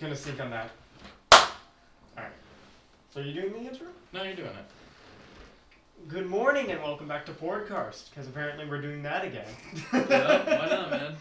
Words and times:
just 0.00 0.24
gonna 0.24 0.34
sync 0.34 0.40
on 0.40 0.50
that. 0.50 0.70
Alright. 2.16 2.32
So 3.12 3.20
you 3.20 3.34
doing 3.34 3.52
the 3.52 3.70
intro? 3.70 3.88
No, 4.14 4.22
you're 4.22 4.34
doing 4.34 4.48
it. 4.48 6.08
Good 6.08 6.26
morning 6.26 6.70
and 6.70 6.82
welcome 6.82 7.06
back 7.06 7.26
to 7.26 7.32
Podcast, 7.32 8.08
because 8.08 8.26
apparently 8.26 8.66
we're 8.66 8.80
doing 8.80 9.02
that 9.02 9.26
again. 9.26 9.44
Yeah, 9.92 10.58
why 10.58 10.68
not, 10.68 10.90
man? 10.90 11.16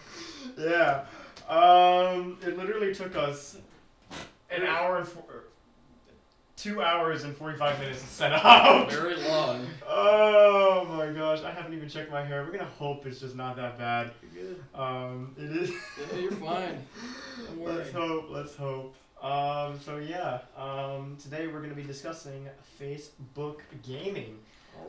Yeah. 0.58 1.04
Um, 1.50 2.38
it 2.42 2.58
literally 2.58 2.96
took 2.96 3.18
us 3.18 3.58
an 4.50 4.64
hour 4.64 5.00
and 5.00 5.08
four, 5.08 5.24
two 6.60 6.82
hours 6.82 7.24
and 7.24 7.36
forty-five 7.36 7.80
minutes 7.80 8.02
to 8.02 8.08
set 8.08 8.32
up. 8.34 8.92
Very 8.92 9.16
long. 9.16 9.66
Oh 9.88 10.86
my 10.90 11.08
gosh, 11.18 11.42
I 11.44 11.52
haven't 11.52 11.74
even 11.74 11.88
checked 11.90 12.12
my 12.12 12.24
hair. 12.24 12.44
We're 12.44 12.52
gonna 12.52 12.66
hope 12.66 13.06
it's 13.06 13.20
just 13.20 13.36
not 13.36 13.56
that 13.56 13.78
bad. 13.78 14.12
You're 14.34 14.44
good. 14.54 14.64
Um, 14.76 15.34
it 15.38 15.56
is. 15.56 15.70
Yeah, 16.14 16.20
you're 16.20 16.32
fine. 16.34 16.86
Let's 17.58 17.92
hope. 17.92 18.26
Let's 18.30 18.56
hope. 18.56 18.96
Um, 19.22 19.80
so 19.80 19.98
yeah. 19.98 20.40
Um, 20.58 21.18
today 21.22 21.48
we're 21.48 21.62
gonna 21.62 21.74
be 21.74 21.84
discussing 21.84 22.48
Facebook 22.80 23.60
gaming. 23.88 24.38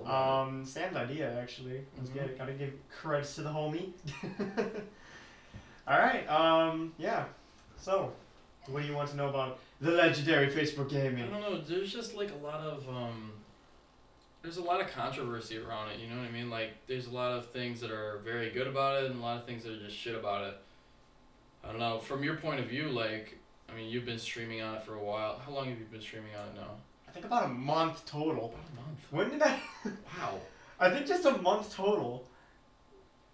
About 0.05 0.45
Um, 0.47 0.65
Sam's 0.65 0.97
idea 0.97 1.37
actually. 1.41 1.85
Let's 1.99 2.11
Mhm. 2.11 2.15
get 2.15 2.25
it. 2.25 2.39
Gotta 2.39 2.53
give 2.53 2.73
credits 2.91 3.35
to 3.37 3.43
the 3.43 3.51
homie. 3.51 3.93
All 5.89 5.99
right. 5.99 6.25
Um, 6.29 6.93
yeah. 6.99 7.25
So, 7.77 8.13
what 8.69 8.83
do 8.83 8.87
you 8.89 8.95
want 8.95 9.11
to 9.11 9.17
know 9.17 9.29
about 9.31 9.59
the 9.81 9.91
legendary 9.93 10.49
Facebook 10.49 10.93
it. 10.93 11.19
I 11.19 11.27
don't 11.31 11.41
know. 11.41 11.61
There's 11.61 11.93
just 11.93 12.15
like 12.15 12.31
a 12.33 12.45
lot 12.45 12.61
of 12.61 12.89
um. 12.89 13.33
There's 14.43 14.57
a 14.57 14.63
lot 14.63 14.81
of 14.81 14.91
controversy 14.91 15.59
around 15.59 15.91
it. 15.91 15.99
You 16.01 16.09
know 16.09 16.17
what 16.19 16.27
I 16.27 16.31
mean? 16.31 16.49
Like, 16.49 16.71
there's 16.87 17.07
a 17.07 17.11
lot 17.11 17.33
of 17.33 17.51
things 17.51 17.79
that 17.83 17.91
are 17.91 18.21
very 18.25 18.49
good 18.51 18.67
about 18.67 19.03
it, 19.03 19.11
and 19.11 19.21
a 19.21 19.23
lot 19.23 19.37
of 19.37 19.45
things 19.45 19.65
that 19.65 19.73
are 19.75 19.79
just 19.79 19.95
shit 19.97 20.15
about 20.15 20.45
it. 20.45 20.57
I 21.63 21.69
don't 21.69 21.79
know. 21.79 21.99
From 21.99 22.25
your 22.25 22.37
point 22.37 22.59
of 22.59 22.65
view, 22.67 22.89
like, 22.89 23.37
I 23.71 23.77
mean, 23.77 23.91
you've 23.91 24.07
been 24.07 24.19
streaming 24.19 24.63
on 24.63 24.77
it 24.77 24.83
for 24.83 24.95
a 24.95 25.05
while. 25.05 25.39
How 25.45 25.53
long 25.53 25.69
have 25.69 25.79
you 25.79 25.85
been 25.85 26.01
streaming 26.01 26.35
on 26.35 26.49
it 26.49 26.55
now? 26.57 26.71
I 27.07 27.11
think 27.11 27.27
about 27.27 27.45
a 27.45 27.49
month 27.49 28.07
total. 28.07 28.47
About 28.47 28.61
a 28.73 28.77
month. 28.81 28.99
When 29.11 29.29
did 29.31 29.43
I? 29.43 29.61
Wow. 30.19 30.41
I 30.79 30.89
think 30.91 31.07
just 31.07 31.27
a 31.27 31.37
month 31.37 31.75
total. 31.75 32.25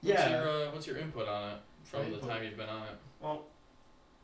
What's 0.00 0.19
Yeah. 0.20 0.30
your 0.30 0.48
uh, 0.48 0.70
What's 0.72 0.89
your 0.89 0.97
input 0.98 1.28
on 1.28 1.50
it 1.52 1.58
from 1.84 2.00
My 2.00 2.08
the 2.08 2.14
input? 2.14 2.28
time 2.30 2.42
you've 2.42 2.56
been 2.56 2.69
on 2.69 2.83
it? 2.89 2.94
Well, 3.20 3.44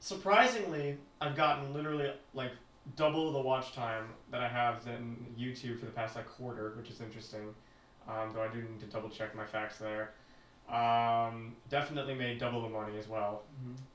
surprisingly, 0.03 0.99
I've 1.21 1.37
gotten 1.37 1.73
literally 1.73 2.11
like 2.35 2.51
double 2.97 3.33
the 3.33 3.41
watch 3.41 3.73
time 3.73 4.07
that 4.33 4.41
I 4.43 4.49
have 4.49 4.81
in 4.89 5.17
YouTube 5.39 5.79
for 5.79 5.87
the 5.87 5.93
past 5.93 6.17
like 6.17 6.29
quarter, 6.29 6.75
which 6.77 6.91
is 6.91 7.01
interesting. 7.01 7.55
Um, 8.09 8.33
though 8.35 8.43
I 8.43 8.49
do 8.49 8.59
need 8.61 8.81
to 8.81 8.87
double 8.87 9.09
check 9.09 9.35
my 9.37 9.45
facts 9.45 9.79
there. 9.79 10.11
Um, 10.69 11.55
definitely 11.71 12.15
made 12.15 12.39
double 12.41 12.63
the 12.63 12.69
money 12.69 12.99
as 12.99 13.07
well. 13.09 13.43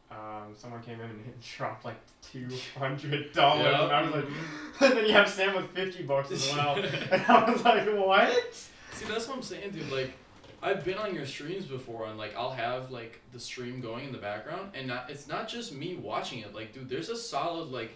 Um, 0.09 0.53
someone 0.55 0.81
came 0.81 1.01
in 1.01 1.09
and 1.09 1.33
dropped 1.57 1.83
like 1.83 1.97
two 2.21 2.47
hundred 2.79 3.33
dollars, 3.33 3.65
Yeah. 3.65 3.83
and 3.83 3.91
I 3.93 4.01
was 4.03 4.13
like, 4.13 4.25
and 4.81 4.97
then 4.97 5.05
you 5.05 5.11
have 5.11 5.27
Sam 5.29 5.55
with 5.55 5.69
fifty 5.71 6.03
bucks 6.03 6.31
as 6.31 6.49
well, 6.53 6.75
and 6.75 7.21
I 7.27 7.51
was 7.51 7.63
like, 7.65 7.85
what? 7.93 8.53
See, 8.93 9.05
that's 9.05 9.27
what 9.27 9.37
I'm 9.37 9.43
saying, 9.43 9.71
dude. 9.71 9.91
Like, 9.91 10.13
I've 10.61 10.83
been 10.83 10.97
on 10.97 11.13
your 11.13 11.25
streams 11.25 11.65
before, 11.65 12.07
and 12.07 12.17
like, 12.17 12.35
I'll 12.35 12.51
have 12.51 12.91
like 12.91 13.21
the 13.31 13.39
stream 13.39 13.79
going 13.81 14.05
in 14.05 14.11
the 14.11 14.17
background, 14.17 14.71
and 14.73 14.87
not, 14.87 15.09
it's 15.09 15.27
not 15.27 15.47
just 15.47 15.73
me 15.73 15.95
watching 15.95 16.39
it. 16.39 16.53
Like, 16.55 16.73
dude, 16.73 16.89
there's 16.89 17.09
a 17.09 17.15
solid 17.15 17.69
like 17.69 17.95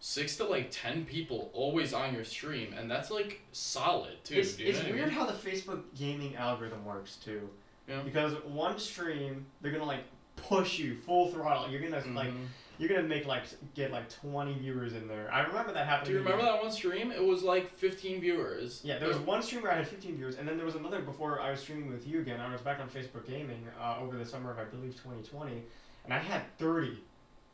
six 0.00 0.36
to 0.36 0.44
like 0.44 0.68
ten 0.70 1.04
people 1.04 1.50
always 1.52 1.92
on 1.92 2.14
your 2.14 2.24
stream, 2.24 2.72
and 2.78 2.90
that's 2.90 3.10
like 3.10 3.40
solid 3.52 4.22
too. 4.24 4.36
It's, 4.36 4.56
it's 4.58 4.78
what 4.78 4.88
I 4.88 4.90
weird 4.92 5.08
mean? 5.08 5.14
how 5.16 5.26
the 5.26 5.32
Facebook 5.32 5.82
gaming 5.96 6.36
algorithm 6.36 6.84
works 6.84 7.16
too. 7.16 7.48
Yeah. 7.88 8.00
Because 8.02 8.32
one 8.44 8.78
stream, 8.78 9.46
they're 9.60 9.72
gonna 9.72 9.84
like 9.84 10.04
push 10.36 10.78
you 10.78 10.96
full 10.96 11.30
throttle. 11.30 11.68
You're 11.70 11.80
gonna 11.80 12.02
like 12.14 12.28
Mhm. 12.28 12.46
You're 12.78 12.88
gonna 12.88 13.02
make 13.02 13.26
like 13.26 13.44
get 13.74 13.90
like 13.90 14.08
20 14.08 14.54
viewers 14.54 14.94
in 14.94 15.08
there. 15.08 15.28
I 15.32 15.40
remember 15.40 15.72
that 15.72 15.86
happening. 15.86 16.12
Do 16.12 16.12
you 16.12 16.24
remember 16.24 16.44
that 16.44 16.62
one 16.62 16.70
stream? 16.70 17.10
It 17.10 17.22
was 17.24 17.42
like 17.42 17.70
15 17.76 18.20
viewers. 18.20 18.80
Yeah, 18.84 18.98
there 18.98 19.08
was 19.08 19.18
one 19.18 19.42
stream 19.42 19.62
where 19.62 19.72
I 19.72 19.76
had 19.76 19.88
15 19.88 20.16
viewers, 20.16 20.36
and 20.36 20.48
then 20.48 20.56
there 20.56 20.66
was 20.66 20.76
another 20.76 21.00
before 21.00 21.40
I 21.40 21.50
was 21.50 21.60
streaming 21.60 21.90
with 21.90 22.06
you 22.06 22.20
again. 22.20 22.40
I 22.40 22.50
was 22.52 22.60
back 22.60 22.80
on 22.80 22.88
Facebook 22.88 23.26
Gaming 23.26 23.66
uh, 23.80 23.96
over 24.00 24.16
the 24.16 24.24
summer 24.24 24.50
of 24.50 24.58
I 24.58 24.64
believe 24.64 24.92
2020, 24.94 25.62
and 26.04 26.14
I 26.14 26.18
had 26.18 26.42
30, 26.58 26.98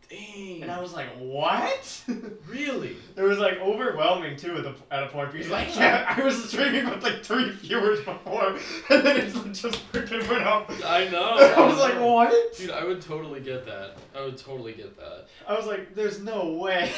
Dang. 0.09 0.63
and 0.63 0.71
I 0.71 0.81
was 0.81 0.93
like, 0.93 1.09
what? 1.19 2.03
really? 2.49 2.97
It 3.17 3.23
was 3.23 3.39
like 3.39 3.59
overwhelming 3.59 4.37
too 4.37 4.57
at, 4.57 4.65
the, 4.65 4.75
at 4.91 5.05
a 5.05 5.07
point 5.09 5.33
because 5.33 5.49
like 5.49 5.75
yeah, 5.77 6.15
I 6.17 6.23
was 6.25 6.49
streaming 6.49 6.89
with 6.89 7.03
like 7.03 7.25
three 7.25 7.51
viewers 7.51 8.01
before, 8.05 8.57
and 8.91 9.07
then 9.07 9.17
it 9.17 9.33
just 9.53 9.93
freaking 9.93 10.29
went 10.29 10.45
up. 10.45 10.71
I 10.85 11.09
know. 11.09 11.37
I 11.57 11.67
was 11.67 11.79
like, 11.79 12.01
what? 12.01 12.57
Dude, 12.57 12.71
I 12.71 12.85
would 12.85 13.01
totally 13.01 13.41
get 13.41 13.65
that. 13.67 13.97
I 14.15 14.23
would 14.23 14.37
totally 14.37 14.73
get 14.73 14.97
that. 14.97 15.27
I 15.49 15.55
was 15.55 15.67
like, 15.67 15.95
there's 15.95 16.21
no 16.21 16.53
way. 16.53 16.93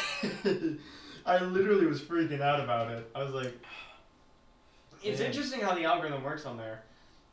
I 1.27 1.41
literally 1.41 1.87
was 1.87 2.01
freaking 2.01 2.41
out 2.41 2.61
about 2.61 2.91
it. 2.91 3.11
I 3.15 3.23
was 3.23 3.33
like, 3.33 3.53
it's 5.03 5.21
Man. 5.21 5.29
interesting 5.29 5.61
how 5.61 5.75
the 5.75 5.85
algorithm 5.85 6.23
works 6.23 6.47
on 6.47 6.57
there. 6.57 6.83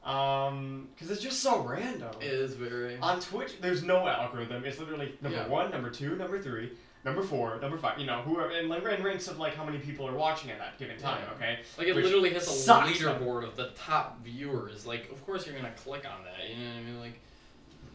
Um, 0.06 0.90
because 0.94 1.12
it's 1.12 1.22
just 1.22 1.40
so 1.40 1.62
random. 1.62 2.12
It 2.20 2.28
is 2.28 2.56
very. 2.56 2.98
On 3.00 3.20
Twitch, 3.20 3.62
there's 3.62 3.84
no 3.84 4.08
algorithm. 4.08 4.66
It's 4.66 4.80
literally 4.80 5.14
number 5.22 5.38
Yeah. 5.38 5.48
one, 5.48 5.72
number 5.72 5.90
two, 5.90 6.16
number 6.18 6.42
three, 6.42 6.74
number 7.06 7.22
four, 7.24 7.58
number 7.62 7.78
five. 7.78 7.98
You 8.00 8.06
know, 8.06 8.22
whoever, 8.22 8.50
and 8.52 8.68
like 8.68 8.84
in 8.84 9.02
ranks 9.04 9.30
of 9.30 9.40
like 9.40 9.56
how 9.56 9.64
many 9.64 9.78
people 9.80 10.06
are 10.08 10.14
watching 10.16 10.52
at 10.52 10.60
that 10.60 10.78
given 10.78 10.98
time. 10.98 11.22
Yeah. 11.26 11.34
Okay. 11.36 11.60
Like 11.78 11.88
it 11.88 11.96
Which 11.96 12.06
literally 12.06 12.34
has 12.34 12.48
a 12.68 12.72
leaderboard 12.74 13.46
of 13.48 13.56
the 13.56 13.70
top 13.76 14.22
viewers. 14.24 14.86
Like, 14.86 15.10
of 15.12 15.26
course 15.26 15.46
you're 15.48 15.56
gonna 15.56 15.72
click 15.72 16.06
on 16.06 16.24
that. 16.26 16.50
You 16.50 16.64
know 16.66 16.72
what 16.72 16.80
I 16.80 16.84
mean? 16.84 17.00
Like, 17.00 17.20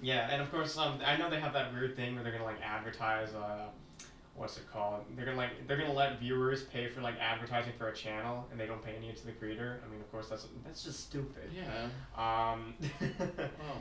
Yeah, 0.00 0.28
and 0.30 0.40
of 0.40 0.50
course, 0.50 0.78
um, 0.78 1.00
I 1.04 1.16
know 1.16 1.28
they 1.28 1.40
have 1.40 1.52
that 1.54 1.72
weird 1.74 1.94
thing 1.96 2.14
where 2.14 2.22
they're 2.22 2.32
gonna 2.32 2.44
like 2.44 2.62
advertise. 2.62 3.34
Uh, 3.34 3.66
what's 4.38 4.56
it 4.56 4.70
called? 4.72 5.00
They're 5.16 5.24
gonna 5.26 5.36
like 5.36 5.66
they're 5.66 5.76
gonna 5.76 5.92
let 5.92 6.18
viewers 6.20 6.62
pay 6.64 6.88
for 6.88 7.00
like 7.02 7.16
advertising 7.20 7.72
for 7.76 7.88
a 7.88 7.94
channel, 7.94 8.46
and 8.50 8.58
they 8.58 8.66
don't 8.66 8.82
pay 8.82 8.94
any 8.96 9.12
to 9.12 9.26
the 9.26 9.32
creator. 9.32 9.80
I 9.86 9.90
mean, 9.90 10.00
of 10.00 10.10
course, 10.10 10.28
that's 10.28 10.46
that's 10.64 10.82
just 10.84 11.00
stupid. 11.00 11.50
yeah. 11.54 11.88
Um, 12.16 12.74
Oh. 13.40 13.80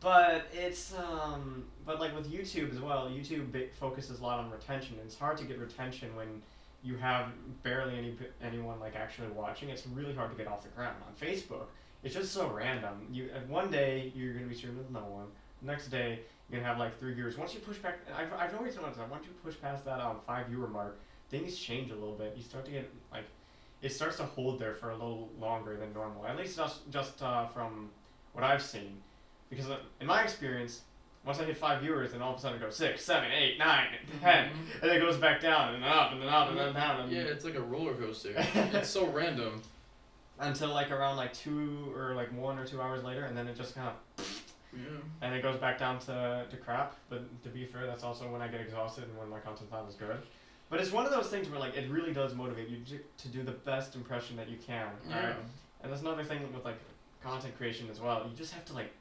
but 0.00 0.46
it's 0.52 0.94
um, 0.94 1.64
but 1.84 2.00
like 2.00 2.14
with 2.14 2.30
YouTube 2.32 2.72
as 2.72 2.80
well, 2.80 3.08
YouTube 3.10 3.52
focuses 3.78 4.20
a 4.20 4.22
lot 4.22 4.38
on 4.38 4.50
retention. 4.50 4.94
and 4.98 5.06
It's 5.06 5.18
hard 5.18 5.36
to 5.38 5.44
get 5.44 5.58
retention 5.58 6.14
when 6.16 6.42
you 6.84 6.96
have 6.96 7.28
barely 7.62 7.96
any 7.98 8.16
anyone 8.42 8.78
like 8.78 8.94
actually 8.96 9.28
watching. 9.28 9.68
It's 9.70 9.86
really 9.88 10.14
hard 10.14 10.30
to 10.30 10.36
get 10.36 10.46
off 10.46 10.62
the 10.62 10.68
ground 10.70 10.96
on 11.06 11.14
Facebook. 11.28 11.66
It's 12.04 12.14
just 12.14 12.32
so 12.32 12.48
random. 12.50 13.06
You 13.10 13.30
one 13.48 13.70
day 13.70 14.12
you're 14.14 14.34
gonna 14.34 14.46
be 14.46 14.54
streaming 14.54 14.78
with 14.78 14.90
no 14.90 15.00
one. 15.00 15.26
Next 15.62 15.88
day 15.88 16.20
you're 16.50 16.60
gonna 16.60 16.68
have 16.70 16.78
like 16.78 16.98
three 16.98 17.14
viewers. 17.14 17.36
Once 17.36 17.54
you 17.54 17.60
push 17.60 17.78
back, 17.78 17.98
I've, 18.16 18.32
I've 18.32 18.54
always 18.56 18.76
noticed 18.76 18.98
that 18.98 19.10
once 19.10 19.24
you 19.26 19.32
push 19.44 19.60
past 19.60 19.84
that 19.84 20.00
um, 20.00 20.18
five 20.26 20.46
viewer 20.46 20.68
mark, 20.68 20.98
things 21.30 21.58
change 21.58 21.90
a 21.90 21.94
little 21.94 22.14
bit. 22.14 22.34
You 22.36 22.42
start 22.42 22.64
to 22.66 22.70
get 22.70 22.90
like 23.12 23.24
it 23.82 23.92
starts 23.92 24.16
to 24.18 24.24
hold 24.24 24.58
there 24.58 24.74
for 24.74 24.90
a 24.90 24.94
little 24.94 25.28
longer 25.40 25.76
than 25.76 25.92
normal. 25.92 26.26
At 26.26 26.36
least 26.36 26.56
just 26.56 26.88
just 26.90 27.22
uh, 27.22 27.46
from 27.48 27.90
what 28.32 28.44
I've 28.44 28.62
seen, 28.62 28.96
because 29.50 29.68
uh, 29.68 29.78
in 30.00 30.06
my 30.06 30.22
experience, 30.22 30.82
once 31.24 31.40
I 31.40 31.44
hit 31.44 31.56
five 31.56 31.80
viewers, 31.82 32.12
then 32.12 32.22
all 32.22 32.32
of 32.34 32.38
a 32.38 32.42
sudden 32.42 32.58
it 32.58 32.64
goes 32.64 32.76
six, 32.76 33.02
seven, 33.04 33.30
eight, 33.32 33.58
nine, 33.58 33.88
ten, 34.20 34.48
Mhm. 34.50 34.52
and 34.82 34.90
then 34.90 34.96
it 34.96 35.00
goes 35.00 35.16
back 35.16 35.40
down 35.40 35.74
and 35.74 35.82
then 35.82 35.90
up 35.90 36.12
and 36.12 36.22
then 36.22 36.28
up 36.28 36.48
and 36.50 36.58
then 36.58 36.72
down 36.74 37.00
and 37.00 37.10
Yeah, 37.12 37.22
it's 37.22 37.44
like 37.44 37.56
a 37.56 37.60
roller 37.62 37.94
coaster. 37.94 38.34
it's 38.54 38.88
so 38.88 39.06
random. 39.08 39.62
until 40.38 40.68
like 40.68 40.90
around 40.92 41.16
like 41.16 41.32
two 41.32 41.92
or 41.96 42.14
like 42.14 42.30
one 42.38 42.58
or 42.58 42.64
two 42.66 42.80
hours 42.80 43.02
later, 43.02 43.24
and 43.24 43.36
then 43.36 43.48
it 43.48 43.56
just 43.56 43.74
kind 43.74 43.88
of 43.88 44.35
Yeah. 44.76 44.98
and 45.22 45.34
it 45.34 45.42
goes 45.42 45.56
back 45.56 45.78
down 45.78 45.98
to, 46.00 46.46
to 46.50 46.56
crap. 46.56 46.94
But 47.08 47.42
to 47.42 47.48
be 47.48 47.64
fair, 47.64 47.86
that's 47.86 48.04
also 48.04 48.30
when 48.30 48.42
I 48.42 48.48
get 48.48 48.60
exhausted 48.60 49.04
and 49.04 49.16
when 49.18 49.28
my 49.28 49.38
content's 49.38 49.72
not 49.72 49.86
as 49.88 49.94
good. 49.94 50.18
But 50.68 50.80
it's 50.80 50.92
one 50.92 51.06
of 51.06 51.12
those 51.12 51.28
things 51.28 51.48
where 51.48 51.60
like 51.60 51.76
it 51.76 51.88
really 51.90 52.12
does 52.12 52.34
motivate 52.34 52.68
you 52.68 52.78
to, 52.84 52.98
to 53.22 53.28
do 53.28 53.42
the 53.42 53.52
best 53.52 53.94
impression 53.94 54.36
that 54.36 54.48
you 54.48 54.56
can. 54.58 54.88
Yeah. 55.08 55.16
Alright? 55.16 55.36
And 55.82 55.92
that's 55.92 56.02
another 56.02 56.24
thing 56.24 56.40
with 56.52 56.64
like 56.64 56.78
content 57.22 57.56
creation 57.56 57.88
as 57.90 58.00
well. 58.00 58.26
You 58.28 58.36
just 58.36 58.52
have 58.52 58.64
to 58.66 58.72
like, 58.72 58.92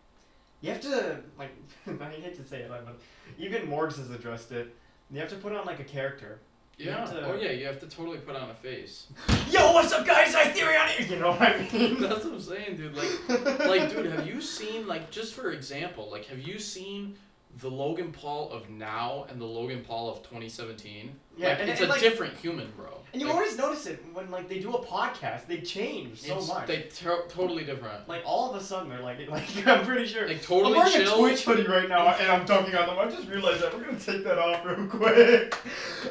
you 0.62 0.72
have 0.72 0.82
to 0.82 1.20
like, 1.38 1.52
I 2.02 2.10
hate 2.10 2.36
to 2.38 2.46
say 2.46 2.62
it, 2.62 2.70
but 2.70 3.00
even 3.38 3.64
Morgz 3.68 3.98
has 3.98 4.10
addressed 4.12 4.52
it. 4.52 4.76
You 5.12 5.20
have 5.20 5.30
to 5.30 5.36
put 5.36 5.54
on 5.54 5.66
like 5.66 5.80
a 5.80 5.84
character. 5.84 6.40
Yeah. 6.78 7.06
to- 7.06 7.26
Oh 7.26 7.36
yeah, 7.36 7.52
you 7.52 7.66
have 7.68 7.80
to 7.80 7.88
totally 7.88 8.18
put 8.18 8.36
on 8.36 8.50
a 8.50 8.54
face. 8.54 9.08
Yo, 9.50 9.72
what's 9.74 9.92
up, 9.94 10.06
guys? 10.06 10.36
I 10.36 10.46
theory 10.46 10.76
on 10.76 10.90
it. 10.90 11.10
You 11.10 11.18
know 11.18 11.32
what 11.32 11.42
I 11.42 11.58
mean? 11.74 12.02
That's 12.02 12.26
what 12.26 12.34
I'm 12.34 12.42
saying, 12.42 12.78
dude. 12.78 12.96
Like, 12.96 13.60
like, 13.60 13.90
dude, 13.90 14.08
have 14.08 14.28
you 14.28 14.42
seen 14.42 14.88
like 14.88 15.10
just 15.12 15.34
for 15.34 15.52
example, 15.52 16.10
like, 16.12 16.26
have 16.26 16.40
you 16.40 16.60
seen 16.60 17.16
the 17.60 17.70
Logan 17.70 18.12
Paul 18.12 18.52
of 18.52 18.70
now 18.70 19.26
and 19.30 19.40
the 19.40 19.46
Logan 19.46 19.84
Paul 19.88 20.10
of 20.10 20.18
2017? 20.24 21.16
Yeah, 21.38 21.50
like, 21.50 21.60
and- 21.62 21.70
it's 21.70 21.80
and, 21.82 21.90
a 21.90 21.94
like- 21.94 22.02
different 22.02 22.36
human, 22.38 22.72
bro. 22.76 23.00
And 23.14 23.22
you 23.22 23.28
like, 23.30 23.38
always 23.38 23.58
notice 23.58 23.86
it 23.86 24.04
when 24.12 24.30
like 24.30 24.50
they 24.50 24.60
do 24.60 24.74
a 24.74 24.84
podcast, 24.86 25.48
they 25.48 25.62
change 25.62 26.20
so 26.22 26.38
it's, 26.38 26.48
much. 26.50 26.68
They 26.68 26.82
to- 26.82 27.24
totally 27.30 27.64
different. 27.64 28.10
like 28.10 28.24
all 28.26 28.50
of 28.54 28.62
a 28.62 28.64
sudden 28.64 28.90
they're 28.90 29.00
like 29.00 29.20
like 29.30 29.66
I'm 29.66 29.86
pretty 29.86 30.06
sure. 30.06 30.28
Like 30.28 30.38
I'm 30.38 30.44
totally 30.44 30.74
wearing 30.78 30.92
chill. 30.92 31.16
a 31.16 31.20
Twitch 31.20 31.46
hoodie 31.46 31.66
right 31.66 31.88
now 31.88 32.08
and 32.10 32.30
I'm 32.30 32.46
talking 32.46 32.76
on 32.76 32.88
them. 32.88 33.00
I 33.00 33.10
just 33.10 33.28
realized 33.30 33.62
that 33.64 33.74
we're 33.74 33.86
gonna 33.86 34.00
take 34.00 34.24
that 34.26 34.38
off 34.38 34.66
real 34.66 34.88
quick. 34.88 35.56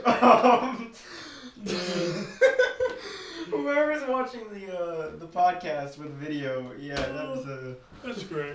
Um, 0.06 0.92
whoever's 3.50 4.06
watching 4.08 4.42
the 4.52 4.76
uh, 4.76 5.16
the 5.16 5.26
podcast 5.26 5.98
with 5.98 6.12
video, 6.14 6.72
yeah, 6.78 6.94
that 6.96 7.28
was 7.28 7.46
a. 7.46 7.76
That's 8.04 8.22
great. 8.24 8.54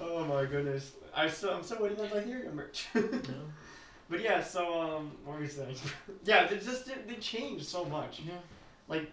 Oh 0.00 0.24
my 0.24 0.44
goodness, 0.46 0.92
I 1.14 1.28
still 1.28 1.50
I'm 1.50 1.62
still 1.62 1.82
waiting 1.82 2.00
on 2.00 2.10
my 2.10 2.16
Xythereon 2.16 2.54
merch. 2.54 2.88
But 4.10 4.22
yeah, 4.22 4.42
so 4.42 4.80
um, 4.80 5.12
what 5.24 5.36
were 5.36 5.44
you 5.44 5.48
saying? 5.48 5.76
yeah, 6.24 6.48
they 6.48 6.56
just 6.56 6.90
they 7.06 7.14
changed 7.14 7.64
so 7.64 7.84
much. 7.84 8.20
Yeah. 8.26 8.34
Like, 8.88 9.08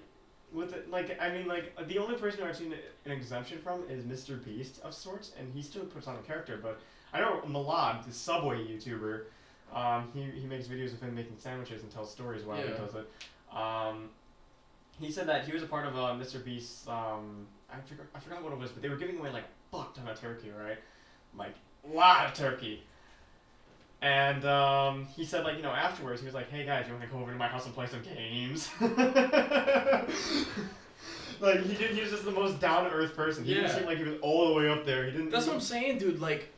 with 0.51 0.73
it, 0.73 0.89
like 0.89 1.21
I 1.21 1.29
mean, 1.29 1.47
like 1.47 1.87
the 1.87 1.99
only 1.99 2.15
person 2.15 2.41
who 2.41 2.47
I've 2.47 2.57
seen 2.57 2.73
an 3.05 3.11
exemption 3.11 3.59
from 3.59 3.83
is 3.89 4.03
Mr. 4.05 4.43
Beast 4.43 4.81
of 4.83 4.95
sorts, 4.95 5.33
and 5.37 5.53
he 5.53 5.61
still 5.61 5.83
puts 5.83 6.07
on 6.07 6.15
a 6.15 6.19
character. 6.19 6.59
But 6.61 6.79
I 7.13 7.19
know 7.19 7.41
Malad, 7.47 8.05
the 8.05 8.11
Subway 8.11 8.65
YouTuber, 8.65 9.25
um, 9.71 10.09
he 10.15 10.23
he 10.39 10.47
makes 10.47 10.65
videos 10.67 10.93
of 10.93 11.01
him 11.01 11.13
making 11.13 11.37
sandwiches 11.37 11.83
and 11.83 11.91
tells 11.91 12.11
stories 12.11 12.43
while 12.43 12.57
he 12.57 12.69
does 12.69 12.95
it. 12.95 13.55
Um, 13.55 14.09
he 14.99 15.11
said 15.11 15.27
that 15.27 15.45
he 15.45 15.53
was 15.53 15.61
a 15.61 15.67
part 15.67 15.85
of 15.85 15.95
uh, 15.95 16.15
Mr. 16.15 16.43
Beast's. 16.43 16.87
Um, 16.87 17.45
I 17.71 17.75
forgot 17.87 18.07
I 18.15 18.19
forgot 18.19 18.41
what 18.41 18.51
it 18.51 18.57
was, 18.57 18.71
but 18.71 18.81
they 18.81 18.89
were 18.89 18.97
giving 18.97 19.19
away 19.19 19.29
like 19.29 19.45
fuck 19.71 19.93
ton 19.95 20.07
of 20.07 20.19
turkey, 20.19 20.51
right? 20.57 20.77
Like 21.35 21.55
a 21.89 21.95
lot 21.95 22.25
of 22.27 22.33
turkey. 22.33 22.83
And 24.01 24.45
um, 24.45 25.07
he 25.15 25.25
said, 25.25 25.43
like, 25.43 25.55
you 25.57 25.63
know, 25.63 25.71
afterwards, 25.71 26.21
he 26.21 26.25
was 26.27 26.35
like, 26.35 26.51
hey 26.51 26.63
guys, 26.65 26.85
you 26.87 26.93
want 26.93 27.03
to 27.05 27.09
go 27.09 27.17
over 27.19 27.31
to 27.31 27.37
my 27.37 27.47
house 27.47 27.65
and 27.65 27.73
play 27.73 27.87
some 27.87 28.03
games? 28.03 28.69
like, 31.39 31.61
he, 31.63 31.73
did, 31.75 31.91
he 31.91 32.01
was 32.01 32.09
just 32.11 32.25
the 32.25 32.31
most 32.31 32.59
down 32.59 32.83
to 32.85 32.91
earth 32.91 33.15
person. 33.15 33.43
He 33.43 33.53
didn't 33.53 33.69
Yeah. 33.69 33.75
seem 33.77 33.85
like 33.85 33.97
he 33.97 34.03
was 34.03 34.19
all 34.21 34.49
the 34.49 34.53
way 34.55 34.69
up 34.69 34.85
there. 34.85 35.05
He 35.05 35.11
didn't. 35.11 35.29
That's 35.31 35.45
what 35.47 35.55
I'm 35.55 35.61
saying, 35.61 35.97
dude. 35.99 36.19
Like, 36.19 36.51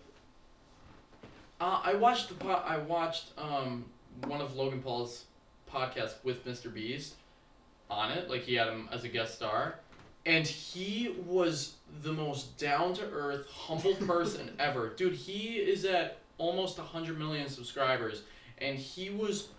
uh, 1.62 1.82
I 1.84 1.94
watched 1.96 2.30
the 2.30 2.36
po- 2.36 2.64
I 2.66 2.78
watched 2.78 3.32
um 3.38 3.86
one 4.28 4.40
of 4.42 4.56
Logan 4.56 4.82
Paul's 4.82 5.26
podcasts 5.74 6.16
with 6.24 6.46
Mr. 6.46 6.74
Beast 6.74 7.16
on 7.90 8.12
it. 8.12 8.30
Like 8.30 8.42
he 8.44 8.56
had 8.56 8.68
him 8.70 8.88
as 8.92 9.04
a 9.04 9.10
guest 9.10 9.36
star, 9.36 9.76
and 10.26 10.48
he 10.48 11.16
was 11.26 11.76
the 12.02 12.12
most 12.14 12.58
down 12.58 12.94
to 12.96 13.04
earth, 13.12 13.48
humble 13.50 13.94
person 14.08 14.52
ever, 14.60 14.90
dude. 14.90 15.14
He 15.14 15.56
is 15.58 15.86
at 15.86 16.18
almost 16.38 16.78
hundred 16.78 17.18
million 17.20 17.50
subscribers, 17.50 18.24
and 18.60 18.78
he 18.78 19.10
was 19.10 19.50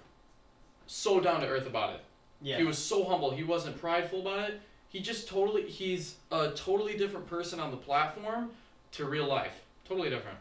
so 0.87 1.21
down 1.21 1.41
to 1.41 1.47
earth 1.49 1.67
about 1.67 1.94
it. 1.94 2.00
Yeah. 2.43 2.56
He 2.59 2.65
was 2.65 2.79
so 2.79 3.05
humble. 3.05 3.31
He 3.31 3.44
wasn't 3.44 3.79
prideful 3.81 4.21
about 4.23 4.49
it. 4.50 4.61
He 4.88 5.00
just 5.00 5.29
totally 5.29 5.69
he's 5.69 6.17
a 6.32 6.50
totally 6.53 6.97
different 6.97 7.27
person 7.27 7.61
on 7.61 7.71
the 7.71 7.77
platform 7.77 8.50
to 8.93 9.05
real 9.05 9.27
life. 9.27 9.62
Totally 9.87 10.09
different. 10.11 10.38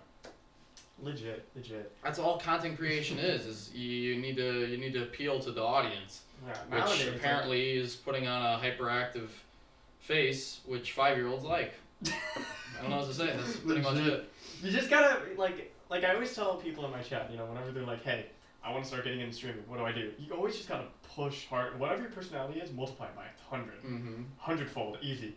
legit, 1.01 1.45
legit. 1.55 1.91
That's 2.03 2.19
all 2.19 2.37
content 2.39 2.77
creation 2.77 3.19
is. 3.19 3.45
Is 3.45 3.71
you, 3.73 3.89
you 3.89 4.21
need 4.21 4.35
to 4.37 4.65
you 4.67 4.77
need 4.77 4.93
to 4.93 5.03
appeal 5.03 5.39
to 5.41 5.51
the 5.51 5.61
audience, 5.63 6.21
Yeah. 6.47 6.53
which 6.69 6.79
Nowadays, 6.79 7.05
like- 7.07 7.15
apparently 7.17 7.71
is 7.77 7.95
putting 7.95 8.27
on 8.27 8.41
a 8.41 8.63
hyperactive 8.63 9.27
face, 9.99 10.61
which 10.65 10.93
five 10.93 11.17
year 11.17 11.27
olds 11.27 11.43
like. 11.45 11.73
I 12.05 12.81
don't 12.81 12.89
know 12.91 12.97
what 12.97 13.07
to 13.07 13.13
say. 13.13 13.27
That's 13.35 13.55
pretty 13.65 13.81
much 13.81 13.97
it. 13.97 14.31
You 14.63 14.71
just 14.71 14.89
gotta 14.89 15.19
like 15.37 15.73
like 15.89 16.03
I 16.03 16.13
always 16.13 16.33
tell 16.33 16.55
people 16.55 16.85
in 16.85 16.91
my 16.91 17.01
chat, 17.01 17.29
you 17.31 17.37
know, 17.37 17.45
whenever 17.45 17.71
they're 17.71 17.83
like, 17.83 18.03
"Hey, 18.03 18.27
I 18.63 18.71
want 18.71 18.83
to 18.83 18.87
start 18.87 19.03
getting 19.03 19.19
into 19.21 19.33
streaming. 19.35 19.63
What 19.67 19.77
do 19.77 19.85
I 19.85 19.91
do?" 19.91 20.11
You 20.17 20.33
always 20.33 20.55
just 20.55 20.69
gotta 20.69 20.85
push 21.15 21.45
hard. 21.47 21.79
Whatever 21.79 22.01
your 22.03 22.11
personality 22.11 22.59
is, 22.59 22.71
multiply 22.71 23.07
it 23.07 23.15
by 23.15 23.23
a 23.25 23.49
hundred, 23.49 23.83
Mm-hmm. 23.83 24.23
hundredfold, 24.37 24.97
easy. 25.01 25.35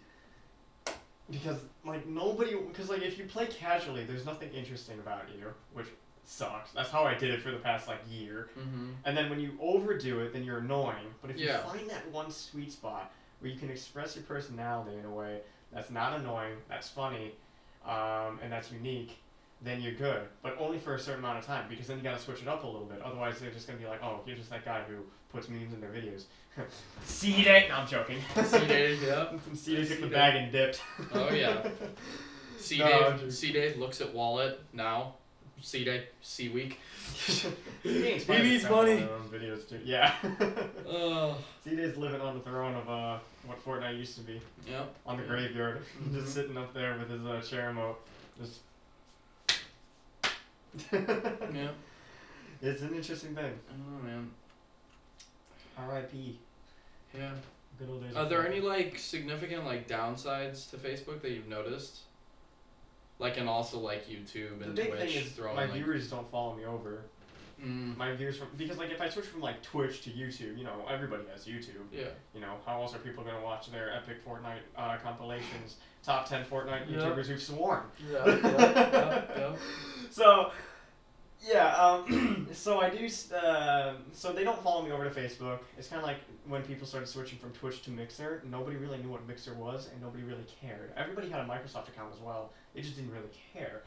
Because 1.31 1.59
like 1.85 2.07
nobody, 2.07 2.55
because 2.57 2.89
like 2.91 3.03
if 3.03 3.17
you 3.19 3.25
play 3.25 3.47
casually, 3.47 4.05
there's 4.05 4.27
nothing 4.27 4.51
interesting 4.53 4.99
about 4.99 5.25
you, 5.37 5.47
which 5.73 5.87
sucks. 6.25 6.73
That's 6.73 6.91
how 6.91 7.05
I 7.05 7.15
did 7.15 7.31
it 7.31 7.41
for 7.43 7.51
the 7.51 7.57
past 7.59 7.89
like 7.89 8.01
year. 8.11 8.51
Mm-hmm. 8.59 8.91
And 9.05 9.17
then 9.17 9.31
when 9.31 9.41
you 9.41 9.53
overdo 9.61 10.21
it, 10.21 10.33
then 10.33 10.45
you're 10.45 10.59
annoying. 10.59 11.07
But 11.23 11.31
if 11.31 11.39
Yeah. 11.39 11.63
you 11.65 11.71
find 11.79 11.91
that 11.91 12.09
one 12.11 12.31
sweet 12.31 12.71
spot 12.73 13.13
where 13.43 13.51
you 13.51 13.59
can 13.59 13.71
express 13.71 14.17
your 14.17 14.25
personality 14.25 14.97
in 14.97 15.05
a 15.05 15.11
way 15.11 15.41
that's 15.73 15.91
not 15.91 16.19
annoying, 16.19 16.55
that's 16.69 16.89
funny, 16.89 17.33
um, 17.85 18.39
and 18.43 18.51
that's 18.53 18.71
unique, 18.71 19.19
then 19.63 19.81
you're 19.81 19.95
good. 19.95 20.23
But 20.43 20.57
only 20.59 20.79
for 20.79 20.95
a 20.95 20.99
certain 20.99 21.21
amount 21.21 21.39
of 21.39 21.45
time, 21.45 21.67
because 21.69 21.87
then 21.87 21.99
you 21.99 22.03
gotta 22.03 22.21
switch 22.21 22.43
it 22.43 22.49
up 22.49 22.63
a 22.63 22.67
little 22.67 22.87
bit. 22.87 23.01
Otherwise, 23.03 23.41
they're 23.41 23.51
just 23.51 23.67
gonna 23.67 23.79
be 23.79 23.87
like, 23.87 24.03
oh, 24.03 24.21
you're 24.27 24.37
just 24.37 24.51
that 24.51 24.65
guy 24.65 24.83
who 24.89 24.97
puts 25.31 25.49
memes 25.49 25.73
in 25.73 25.81
their 25.81 25.91
videos. 25.91 26.25
See 27.05 27.43
day? 27.43 27.67
No, 27.69 27.77
I'm 27.77 27.87
joking. 27.89 28.19
C 28.45 28.59
Day, 28.67 28.99
yeah. 29.05 29.33
C 29.55 29.77
day 29.77 29.85
took 29.87 30.01
the 30.01 30.07
bag 30.07 30.37
and 30.37 30.53
dipped. 30.53 30.83
Oh, 31.15 31.31
yeah. 31.31 31.67
C 32.59 32.79
No, 32.79 32.87
Day 32.87 32.99
joking. 33.01 33.31
C 33.31 33.53
Day 33.53 33.75
looks 33.75 34.01
at 34.01 34.13
wallet 34.13 34.61
now. 34.73 35.15
C 35.63 35.85
Day 35.85 36.05
C 36.21 36.49
week. 36.51 36.79
he 37.83 37.99
needs 38.01 38.29
money. 38.29 39.07
Videos 39.31 39.69
too. 39.69 39.81
Yeah. 39.85 40.13
Oh. 40.89 41.37
C 41.65 41.75
Day's 41.77 41.97
living 41.97 42.21
on 42.21 42.35
the 42.35 42.41
throne 42.45 42.75
of 42.75 42.89
uh, 42.91 43.19
what 43.47 43.65
Fortnite 43.65 43.97
used 43.99 44.17
to 44.17 44.21
be. 44.23 44.41
Yep. 44.69 44.95
on 45.07 45.17
the 45.17 45.23
Yeah. 45.23 45.29
graveyard, 45.29 45.83
Mhm. 46.03 46.15
just 46.21 46.35
sitting 46.35 46.57
up 46.57 46.75
there 46.75 46.99
with 46.99 47.09
his 47.11 47.25
uh, 47.25 47.41
chair 47.41 47.69
remote. 47.69 47.99
Just. 48.41 48.59
Yeah. 50.93 51.69
It's 52.61 52.83
an 52.83 52.95
interesting 52.95 53.35
thing. 53.35 53.45
I 53.69 53.73
don't 53.73 53.93
know, 54.05 54.09
man. 54.09 54.31
R.I.P. 55.79 56.39
Yeah. 57.17 57.31
Good 57.79 57.89
old 57.91 58.03
days. 58.05 58.15
Are 58.17 58.29
there 58.29 58.43
Fortnite. 58.43 58.47
any 58.47 58.61
like 58.61 58.99
significant 58.99 59.65
like 59.65 59.89
downsides 59.89 60.71
to 60.71 60.77
Facebook 60.77 61.23
that 61.23 61.31
you've 61.31 61.49
noticed? 61.49 62.01
Like 63.23 63.39
and 63.39 63.49
also 63.49 63.79
like 63.79 64.07
YouTube 64.09 64.59
The 64.59 64.65
and 64.67 64.75
big 64.75 64.89
Twitch 64.89 65.01
thing 65.01 65.23
is 65.23 65.33
throwing 65.33 65.57
my 65.57 65.63
like 65.65 65.73
viewers 65.75 66.11
don't 66.11 66.29
follow 66.31 66.55
me 66.55 66.65
over. 66.67 67.05
mm, 67.65 67.97
My 67.97 68.13
viewers 68.15 68.37
from 68.37 68.49
because 68.57 68.77
like 68.79 68.91
if 68.91 69.01
I 69.01 69.09
switch 69.09 69.27
from 69.27 69.41
like 69.41 69.63
Twitch 69.63 70.03
to 70.03 70.11
YouTube, 70.11 70.59
you 70.59 70.65
know 70.65 70.85
everybody 70.91 71.23
has 71.33 71.45
YouTube. 71.47 71.87
yeah. 71.93 72.07
You 72.35 72.41
know 72.41 72.55
how 72.67 72.83
else 72.83 72.95
are 72.95 72.99
people 72.99 73.23
gonna 73.25 73.41
watch 73.43 73.71
their 73.71 73.95
epic 73.95 74.25
Fortnite 74.27 74.65
uh, 74.77 74.97
compilations? 75.03 75.77
Top 76.03 76.29
ten 76.29 76.45
Fortnite 76.45 76.91
Yeah. 76.91 76.99
YouTubers 76.99 77.27
who've 77.27 77.41
sworn. 77.41 77.83
Yeah, 78.13 78.27
yeah, 78.27 79.25
yeah, 79.39 79.53
So, 80.11 80.51
yeah, 81.43 81.75
um, 81.77 82.49
so 82.53 82.81
I 82.81 82.91
do, 82.91 83.09
uh, 83.35 83.95
so 84.13 84.33
they 84.33 84.45
don't 84.45 84.63
follow 84.63 84.83
me 84.83 84.93
over 84.93 85.09
to 85.09 85.11
Facebook. 85.11 85.61
It's 85.77 85.89
kind 85.89 86.01
of 86.01 86.07
like 86.07 86.19
when 86.47 86.63
people 86.63 86.87
started 86.87 87.09
switching 87.09 87.39
from 87.39 87.51
Twitch 87.53 87.83
to 87.83 87.91
Mixer, 87.91 88.43
nobody 88.49 88.77
really 88.77 88.99
knew 88.99 89.09
what 89.09 89.27
Mixer 89.27 89.55
was 89.55 89.89
and 89.93 90.01
nobody 90.01 90.23
really 90.23 90.45
cared. 90.61 90.93
Everybody 90.97 91.29
had 91.29 91.41
a 91.41 91.45
Microsoft 91.45 91.89
account 91.89 92.13
as 92.13 92.21
well, 92.21 92.53
they 92.75 92.81
just 92.81 92.97
didn't 92.97 93.13
really 93.13 93.31
care. 93.53 93.83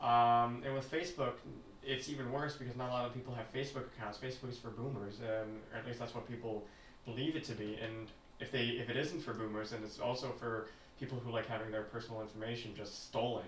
Um, 0.00 0.62
and 0.64 0.74
with 0.74 0.90
Facebook, 0.90 1.34
it's 1.82 2.08
even 2.08 2.30
worse 2.32 2.56
because 2.56 2.76
not 2.76 2.90
a 2.90 2.92
lot 2.92 3.06
of 3.06 3.14
people 3.14 3.34
have 3.34 3.52
Facebook 3.52 3.86
accounts. 3.96 4.18
Facebook 4.18 4.50
is 4.50 4.58
for 4.58 4.70
boomers, 4.70 5.20
or 5.20 5.46
at 5.76 5.86
least 5.86 5.98
that's 5.98 6.14
what 6.14 6.28
people 6.28 6.64
believe 7.06 7.36
it 7.36 7.44
to 7.44 7.52
be. 7.52 7.78
And 7.82 8.08
if 8.40 8.50
they, 8.50 8.64
if 8.64 8.90
it 8.90 8.96
isn't 8.96 9.20
for 9.20 9.34
boomers, 9.34 9.70
then 9.70 9.80
it's 9.84 10.00
also 10.00 10.30
for 10.38 10.68
people 10.98 11.18
who 11.18 11.30
like 11.30 11.46
having 11.46 11.70
their 11.70 11.84
personal 11.84 12.20
information 12.20 12.74
just 12.76 13.06
stolen 13.08 13.44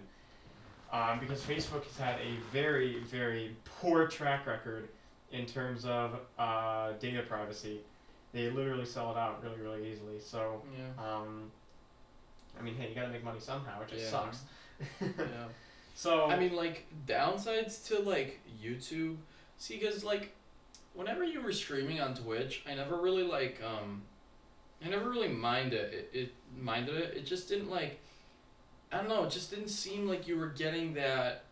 um, 0.92 1.18
because 1.20 1.40
Facebook 1.40 1.84
has 1.84 1.96
had 1.98 2.16
a 2.20 2.34
very, 2.52 3.00
very 3.04 3.56
poor 3.64 4.06
track 4.06 4.46
record 4.46 4.88
in 5.30 5.46
terms 5.46 5.84
of 5.84 6.18
uh, 6.38 6.92
data 7.00 7.22
privacy. 7.22 7.80
They 8.32 8.50
literally 8.50 8.84
sell 8.86 9.10
it 9.10 9.16
out 9.16 9.42
really, 9.42 9.60
really 9.60 9.90
easily. 9.90 10.20
So, 10.20 10.62
Yeah. 10.76 11.02
um, 11.04 11.50
I 12.58 12.62
mean, 12.62 12.74
hey, 12.76 12.88
you 12.90 12.94
gotta 12.94 13.08
make 13.08 13.24
money 13.24 13.40
somehow. 13.40 13.80
It 13.82 13.88
just 13.88 14.04
Yeah. 14.04 14.10
sucks. 14.10 14.38
Yeah. 15.00 15.48
so, 15.94 16.26
I 16.26 16.38
mean, 16.38 16.54
like 16.54 16.86
downsides 17.06 17.86
to 17.88 17.98
like 18.00 18.40
YouTube. 18.62 19.16
See, 19.58 19.78
because 19.78 20.04
like, 20.04 20.34
whenever 20.94 21.24
you 21.24 21.40
were 21.40 21.52
streaming 21.52 22.00
on 22.00 22.14
Twitch, 22.14 22.62
I 22.68 22.74
never 22.74 22.96
really 22.96 23.22
like 23.22 23.60
um, 23.62 24.02
I 24.84 24.88
never 24.88 25.08
really 25.08 25.28
minded 25.28 25.92
it. 25.94 26.10
It 26.12 26.32
minded 26.58 26.96
it. 26.96 27.16
It 27.16 27.26
just 27.26 27.48
didn't 27.48 27.70
like. 27.70 28.00
I 28.92 28.98
don't 28.98 29.08
know. 29.08 29.24
It 29.24 29.30
just 29.30 29.50
didn't 29.50 29.68
seem 29.68 30.06
like 30.08 30.28
you 30.28 30.36
were 30.38 30.48
getting 30.48 30.94
that 30.94 31.44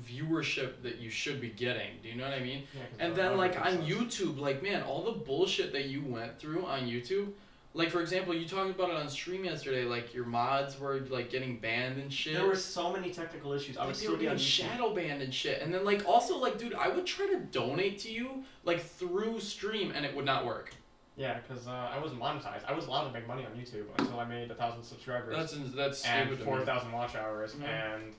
viewership 0.00 0.82
that 0.82 0.98
you 0.98 1.10
should 1.10 1.40
be 1.40 1.48
getting. 1.48 1.88
Do 2.02 2.08
you 2.08 2.16
know 2.16 2.24
what 2.24 2.34
I 2.34 2.40
mean? 2.40 2.64
yeah, 2.74 3.04
And 3.06 3.14
then 3.14 3.36
like 3.36 3.58
on 3.60 3.72
sucks. 3.78 3.86
YouTube, 3.86 4.38
like 4.38 4.62
man, 4.62 4.82
all 4.82 5.02
the 5.02 5.12
bullshit 5.12 5.72
that 5.72 5.86
you 5.86 6.02
went 6.04 6.38
through 6.38 6.66
on 6.66 6.82
YouTube. 6.82 7.28
Like 7.76 7.90
for 7.90 8.00
example, 8.00 8.34
you 8.34 8.46
talked 8.46 8.70
about 8.70 8.90
it 8.90 8.96
on 8.96 9.08
stream 9.08 9.44
yesterday. 9.44 9.84
Like 9.84 10.14
your 10.14 10.26
mods 10.26 10.78
were 10.78 11.00
like 11.10 11.30
getting 11.30 11.58
banned 11.58 11.98
and 11.98 12.12
shit. 12.12 12.34
there 12.34 12.46
were 12.46 12.54
so 12.54 12.92
many 12.92 13.10
technical 13.10 13.52
issues. 13.52 13.76
I 13.76 13.86
they 13.86 13.92
still 13.94 14.12
were 14.12 14.16
be 14.18 14.28
on 14.28 14.34
getting 14.36 14.46
shadow 14.46 14.94
banned 14.94 15.22
and 15.22 15.34
shit. 15.34 15.60
And 15.60 15.72
then 15.74 15.84
like 15.84 16.06
also 16.06 16.38
like 16.38 16.58
dude, 16.58 16.74
I 16.74 16.88
would 16.88 17.06
try 17.06 17.26
to 17.26 17.38
donate 17.38 17.98
to 18.00 18.12
you 18.12 18.44
like 18.64 18.80
through 18.80 19.40
stream 19.40 19.92
and 19.94 20.04
it 20.04 20.14
would 20.14 20.24
not 20.24 20.44
work. 20.46 20.72
Yeah, 21.16 21.38
because 21.46 21.68
uh, 21.68 21.70
I 21.70 21.98
wasn't 22.00 22.20
monetized. 22.20 22.64
I 22.66 22.72
was 22.72 22.86
allowed 22.86 23.04
to 23.06 23.12
make 23.12 23.26
money 23.28 23.46
on 23.46 23.52
YouTube 23.52 23.84
until 23.98 24.18
I 24.18 24.24
made 24.24 24.50
a 24.50 24.54
thousand 24.54 24.82
subscribers. 24.82 25.36
That's 25.36 25.52
that's 25.74 26.04
and 26.04 26.28
stupid 26.28 26.38
to 26.40 26.44
four 26.44 26.58
me. 26.58 26.64
thousand 26.64 26.90
watch 26.92 27.14
hours, 27.14 27.54
Mhm. 27.54 27.62
and 27.68 28.14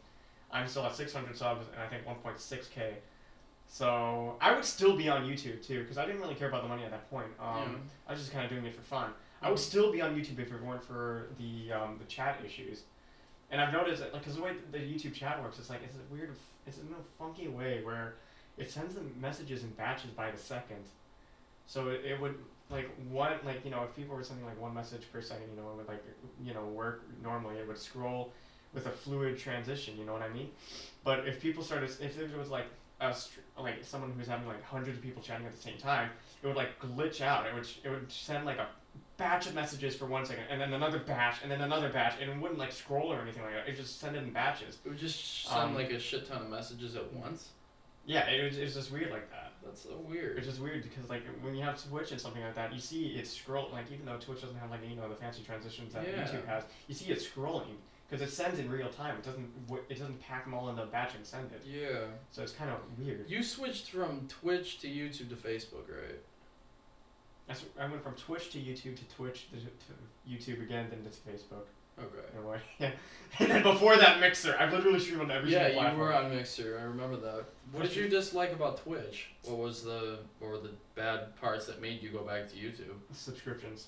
I'm 0.51 0.67
still 0.67 0.85
at 0.85 0.95
six 0.95 1.11
hundred 1.13 1.35
subs, 1.37 1.65
and 1.73 1.81
I 1.81 1.87
think 1.87 2.05
one 2.05 2.15
point 2.17 2.39
six 2.39 2.67
k. 2.67 2.95
So 3.67 4.37
I 4.39 4.53
would 4.53 4.63
still 4.63 4.95
be 4.95 5.09
on 5.09 5.23
YouTube 5.27 5.65
too, 5.65 5.81
because 5.81 5.97
I 5.97 6.05
didn't 6.05 6.21
really 6.21 6.35
care 6.35 6.47
about 6.47 6.63
the 6.63 6.69
money 6.69 6.83
at 6.85 6.91
that 6.91 7.09
point. 7.09 7.27
Um, 7.39 7.81
I 8.07 8.11
was 8.13 8.21
just 8.21 8.31
kind 8.31 8.45
of 8.45 8.51
doing 8.51 8.65
it 8.65 8.73
for 8.75 8.81
fun. 8.81 9.11
I 9.41 9.49
would 9.49 9.59
still 9.59 9.91
be 9.91 10.01
on 10.01 10.15
YouTube 10.15 10.39
if 10.39 10.51
it 10.51 10.61
weren't 10.61 10.83
for 10.83 11.27
the 11.37 11.73
um, 11.73 11.97
the 11.99 12.05
chat 12.05 12.39
issues. 12.45 12.83
And 13.51 13.61
I've 13.61 13.73
noticed 13.73 14.01
that, 14.01 14.11
like, 14.13 14.23
because 14.23 14.37
the 14.37 14.41
way 14.43 14.53
the 14.71 14.79
YouTube 14.79 15.13
chat 15.13 15.41
works, 15.41 15.59
it's 15.59 15.69
like 15.69 15.81
it's 15.83 15.95
a 15.95 16.13
weird, 16.13 16.31
it's 16.65 16.77
in 16.77 16.85
a 16.85 17.03
funky 17.23 17.47
way 17.47 17.83
where 17.83 18.15
it 18.57 18.71
sends 18.71 18.95
the 18.95 19.01
messages 19.19 19.63
in 19.63 19.69
batches 19.71 20.09
by 20.11 20.31
the 20.31 20.37
second. 20.37 20.83
So 21.67 21.89
it, 21.89 22.03
it 22.05 22.19
would 22.19 22.35
like 22.69 22.89
one 23.09 23.33
like 23.45 23.63
you 23.63 23.71
know 23.71 23.83
if 23.83 23.95
people 23.95 24.15
were 24.15 24.23
sending 24.23 24.45
like 24.45 24.59
one 24.59 24.73
message 24.73 25.03
per 25.11 25.21
second, 25.21 25.45
you 25.49 25.61
know, 25.61 25.69
it 25.71 25.77
would 25.77 25.87
like 25.87 26.03
you 26.43 26.53
know 26.53 26.65
work 26.65 27.03
normally. 27.23 27.57
It 27.57 27.67
would 27.67 27.77
scroll 27.77 28.33
with 28.73 28.87
a 28.87 28.91
fluid 28.91 29.37
transition. 29.37 29.97
You 29.97 30.05
know 30.05 30.13
what 30.13 30.21
I 30.21 30.29
mean? 30.29 30.49
But 31.03 31.27
if 31.27 31.39
people 31.41 31.63
started, 31.63 31.89
if 32.01 32.19
it 32.19 32.37
was 32.37 32.49
like 32.49 32.65
a 33.01 33.13
str- 33.13 33.39
like 33.59 33.83
someone 33.83 34.11
who's 34.17 34.27
having 34.27 34.47
like 34.47 34.63
hundreds 34.63 34.97
of 34.97 35.03
people 35.03 35.21
chatting 35.21 35.45
at 35.45 35.55
the 35.55 35.61
same 35.61 35.77
time, 35.77 36.09
it 36.41 36.47
would 36.47 36.55
like 36.55 36.79
glitch 36.79 37.21
out. 37.21 37.45
It 37.45 37.53
would 37.53 37.67
it 37.83 37.89
would 37.89 38.11
send 38.11 38.45
like 38.45 38.57
a 38.57 38.67
batch 39.17 39.47
of 39.47 39.53
messages 39.55 39.95
for 39.95 40.05
one 40.07 40.25
second, 40.25 40.45
and 40.49 40.59
then 40.59 40.73
another 40.73 40.99
batch, 40.99 41.37
and 41.43 41.51
then 41.51 41.61
another 41.61 41.89
batch, 41.89 42.15
and 42.19 42.29
it 42.31 42.37
wouldn't 42.39 42.59
like 42.59 42.71
scroll 42.71 43.13
or 43.13 43.21
anything 43.21 43.43
like 43.43 43.53
that. 43.53 43.67
It 43.69 43.75
just 43.77 43.99
send 43.99 44.15
it 44.15 44.23
in 44.23 44.31
batches. 44.31 44.77
It 44.83 44.89
would 44.89 44.97
just 44.97 45.45
send 45.47 45.61
Um, 45.61 45.75
like 45.75 45.91
a 45.91 45.99
shit 45.99 46.27
ton 46.27 46.41
of 46.41 46.49
messages 46.49 46.95
at 46.95 47.13
once. 47.13 47.49
Yeah, 48.05 48.27
it 48.29 48.43
was, 48.43 48.57
it 48.57 48.63
was 48.63 48.73
just 48.75 48.91
weird 48.91 49.11
like 49.11 49.29
that. 49.31 49.44
That's 49.65 49.81
so 49.81 49.97
weird. 50.07 50.37
It's 50.37 50.47
just 50.47 50.59
weird 50.61 50.83
because 50.83 51.09
like 51.09 51.23
when 51.41 51.55
you 51.55 51.63
have 51.63 51.83
Twitch 51.89 52.11
and 52.11 52.21
something 52.21 52.41
like 52.43 52.55
that, 52.55 52.71
you 52.73 52.79
see 52.79 53.07
it 53.17 53.27
scroll 53.27 53.69
like 53.71 53.91
even 53.91 54.05
though 54.05 54.17
Twitch 54.17 54.41
doesn't 54.41 54.57
have 54.59 54.69
like 54.69 54.81
you 54.87 54.95
know 54.95 55.09
the 55.09 55.15
fancy 55.15 55.41
transitions 55.43 55.93
that 55.93 56.07
Yeah. 56.07 56.23
YouTube 56.23 56.45
has, 56.45 56.63
you 56.87 56.93
see 56.95 57.05
it 57.11 57.17
scrolling 57.19 57.75
because 58.07 58.21
it 58.21 58.31
sends 58.31 58.59
in 58.59 58.69
real 58.69 58.89
time. 58.89 59.15
It 59.17 59.23
doesn't 59.23 59.67
w- 59.67 59.83
it 59.89 59.97
doesn't 59.97 60.21
pack 60.21 60.43
them 60.45 60.53
all 60.53 60.69
in 60.69 60.75
the 60.75 60.85
batch 60.85 61.15
and 61.15 61.25
send 61.25 61.51
it. 61.51 61.63
Yeah. 61.65 62.05
So 62.31 62.43
it's 62.43 62.51
kind 62.51 62.69
of 62.69 62.77
weird. 63.03 63.27
You 63.27 63.41
switched 63.41 63.89
from 63.89 64.27
Twitch 64.27 64.79
to 64.81 64.87
YouTube 64.87 65.29
to 65.29 65.35
Facebook, 65.35 65.89
right? 65.89 66.19
That's, 67.47 67.63
I 67.79 67.87
went 67.87 68.03
from 68.03 68.13
Twitch 68.15 68.49
to 68.51 68.57
YouTube 68.59 68.95
to 68.97 69.05
Twitch 69.15 69.47
to, 69.51 69.57
to 69.57 69.93
YouTube 70.29 70.61
again, 70.63 70.87
then 70.89 71.03
to 71.03 71.09
Facebook. 71.29 71.65
Okay. 71.97 72.07
In 72.37 72.43
a 72.43 72.47
way. 72.47 72.59
Yeah. 72.79 72.91
And 73.39 73.51
then 73.51 73.63
before 73.63 73.97
that, 73.97 74.19
Mixer. 74.21 74.55
I've 74.57 74.71
literally 74.71 74.99
streamed 74.99 75.21
on 75.23 75.31
every 75.31 75.51
Yeah, 75.51 75.67
single 75.67 75.91
you 75.91 75.97
were 75.97 76.13
on 76.13 76.29
Mixer. 76.33 76.77
I 76.79 76.83
remember 76.83 77.17
that. 77.17 77.45
What 77.71 77.83
did 77.83 77.95
you 77.95 78.07
dislike 78.07 78.53
about 78.53 78.77
Twitch? 78.77 79.29
What 79.43 79.57
was 79.57 79.83
the 79.83 80.19
what 80.39 80.51
were 80.51 80.57
the 80.57 80.71
bad 80.95 81.35
parts 81.41 81.65
that 81.67 81.81
made 81.81 82.01
you 82.01 82.09
go 82.09 82.19
back 82.19 82.47
to 82.49 82.55
YouTube? 82.55 82.95
Subscriptions. 83.13 83.87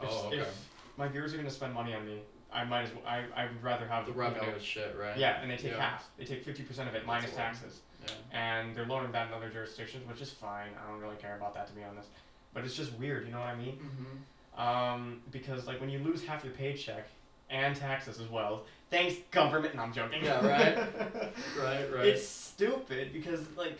If, 0.00 0.08
Oh, 0.08 0.26
okay. 0.28 0.38
if 0.38 0.68
my 0.96 1.08
viewers 1.08 1.34
are 1.34 1.36
gonna 1.36 1.50
spend 1.50 1.72
money 1.74 1.94
on 1.94 2.06
me, 2.06 2.20
I 2.52 2.64
might 2.64 2.82
as 2.82 2.90
well. 2.94 3.02
I, 3.06 3.24
I 3.34 3.44
would 3.46 3.62
rather 3.62 3.86
have 3.88 4.06
The 4.06 4.12
you 4.12 4.18
know, 4.18 4.22
revenue 4.24 4.54
is 4.54 4.62
shit, 4.62 4.94
right? 4.96 5.16
Yeah, 5.16 5.40
and 5.40 5.50
they 5.50 5.56
take 5.56 5.72
Yeah. 5.72 5.80
half. 5.90 6.08
They 6.16 6.24
take 6.24 6.44
fifty 6.44 6.62
percent 6.62 6.88
of 6.88 6.94
it 6.94 6.98
That's 6.98 7.06
minus 7.08 7.34
taxes, 7.34 7.80
Yeah. 8.04 8.12
and 8.32 8.76
they're 8.76 8.86
lowering 8.86 9.10
that 9.12 9.28
in 9.28 9.34
other 9.34 9.48
jurisdictions, 9.50 10.06
which 10.08 10.20
is 10.20 10.30
fine. 10.32 10.70
I 10.80 10.88
don't 10.90 11.00
really 11.00 11.16
care 11.16 11.36
about 11.36 11.54
that 11.54 11.66
to 11.68 11.72
be 11.72 11.82
honest. 11.82 12.08
But 12.54 12.64
it's 12.64 12.76
just 12.76 12.92
weird, 12.94 13.26
you 13.26 13.32
know 13.32 13.40
what 13.40 13.48
I 13.48 13.56
mean? 13.56 13.78
Mm-hmm. 13.78 14.60
Um, 14.60 15.22
because 15.32 15.66
like 15.66 15.80
when 15.80 15.90
you 15.90 15.98
lose 15.98 16.24
half 16.24 16.44
your 16.44 16.54
paycheck 16.54 17.06
and 17.50 17.76
taxes 17.76 18.20
as 18.20 18.28
well, 18.28 18.64
thanks 18.90 19.16
government. 19.30 19.74
No, 19.74 19.82
I'm 19.82 19.92
joking. 19.92 20.24
Yeah, 20.24 20.46
right. 20.46 20.76
Right, 21.60 21.92
right. 21.94 22.06
It's 22.06 22.26
stupid 22.26 23.12
because 23.12 23.40
like, 23.56 23.78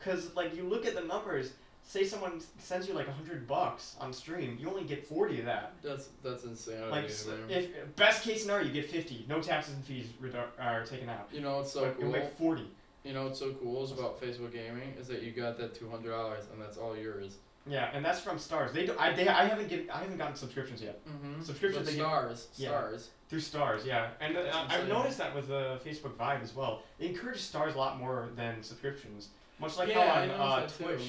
cause 0.00 0.30
like 0.34 0.54
you 0.56 0.62
look 0.64 0.86
at 0.86 0.94
the 0.94 1.02
numbers. 1.02 1.52
Say 1.88 2.02
someone 2.04 2.40
sends 2.58 2.88
you 2.88 2.94
like 2.94 3.06
a 3.06 3.12
hundred 3.12 3.46
bucks 3.46 3.94
on 4.00 4.12
stream, 4.12 4.58
you 4.60 4.68
only 4.68 4.82
get 4.82 5.06
forty 5.06 5.38
of 5.38 5.46
that. 5.46 5.72
that's 5.84 6.08
that's 6.24 6.42
insanity. 6.42 6.90
Like 6.90 7.04
s- 7.04 7.28
if 7.48 7.94
best 7.94 8.24
case 8.24 8.42
scenario, 8.42 8.66
you 8.66 8.72
get 8.72 8.90
fifty, 8.90 9.24
no 9.28 9.40
taxes 9.40 9.74
and 9.74 9.84
fees 9.84 10.08
redu- 10.20 10.42
are 10.60 10.84
taken 10.84 11.08
out. 11.08 11.28
you 11.32 11.40
know 11.42 11.58
what's 11.58 11.70
so 11.72 11.82
but 11.82 11.94
you 12.00 12.06
cool? 12.06 12.12
make 12.12 12.36
forty. 12.36 12.68
You 13.04 13.12
know 13.12 13.26
what's 13.26 13.38
so 13.38 13.52
cool 13.62 13.84
is 13.84 13.92
about 13.92 14.20
Facebook 14.20 14.52
Gaming 14.52 14.94
is 14.98 15.06
that 15.06 15.22
you 15.22 15.30
got 15.30 15.58
that 15.58 15.76
two 15.76 15.88
hundred 15.88 16.10
dollars 16.10 16.42
and 16.52 16.60
that's 16.60 16.76
all 16.76 16.96
yours. 16.96 17.36
Yeah, 17.68 17.90
and 17.92 18.04
that's 18.04 18.20
from 18.20 18.38
stars. 18.38 18.72
They 18.72 18.86
do, 18.86 18.94
I 18.98 19.12
they 19.12 19.26
I 19.28 19.44
haven't 19.46 19.68
given 19.68 19.90
I 19.90 19.98
haven't 19.98 20.18
gotten 20.18 20.36
subscriptions 20.36 20.80
yet 20.82 21.00
Mm-hmm. 21.06 21.42
Subscriptions 21.42 21.90
stars, 21.92 22.48
Yeah. 22.56 22.68
stars. 22.68 23.10
through 23.28 23.40
stars. 23.40 23.84
Yeah, 23.84 24.10
and 24.20 24.36
uh, 24.36 24.66
I've 24.68 24.88
noticed 24.88 25.18
that 25.18 25.34
with 25.34 25.48
the 25.48 25.80
Facebook 25.84 26.14
Vibe 26.16 26.42
as 26.42 26.54
well. 26.54 26.82
They 26.98 27.06
encourage 27.08 27.38
stars 27.40 27.74
a 27.74 27.78
lot 27.78 27.98
more 27.98 28.28
than 28.36 28.62
subscriptions. 28.62 29.28
Much 29.58 29.76
like 29.78 29.88
yeah, 29.88 30.26
how 30.36 30.42
on 30.44 30.62
uh, 30.62 30.68
Twitch 30.68 31.00
too. 31.00 31.08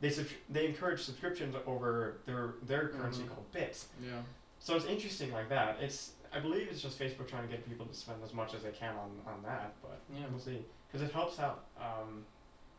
they 0.00 0.10
sub- 0.10 0.26
they 0.48 0.66
encourage 0.66 1.00
subscriptions 1.02 1.54
over 1.66 2.18
their 2.26 2.54
their 2.62 2.88
currency 2.88 3.22
Mhm. 3.22 3.28
called 3.28 3.52
bits. 3.52 3.88
Yeah. 4.02 4.12
So 4.60 4.76
it's 4.76 4.86
interesting 4.86 5.30
like 5.32 5.48
that. 5.50 5.76
It's 5.80 6.12
I 6.32 6.40
believe 6.40 6.68
it's 6.70 6.80
just 6.82 6.98
Facebook 6.98 7.28
trying 7.28 7.42
to 7.46 7.48
get 7.48 7.68
people 7.68 7.86
to 7.86 7.94
spend 7.94 8.22
as 8.22 8.32
much 8.34 8.54
as 8.54 8.62
they 8.62 8.70
can 8.70 8.94
on, 8.96 9.10
on 9.26 9.42
that, 9.44 9.74
but 9.82 9.98
Yeah. 10.14 10.26
we'll 10.30 10.40
see 10.40 10.64
because 10.86 11.06
it 11.06 11.12
helps 11.12 11.38
out. 11.38 11.64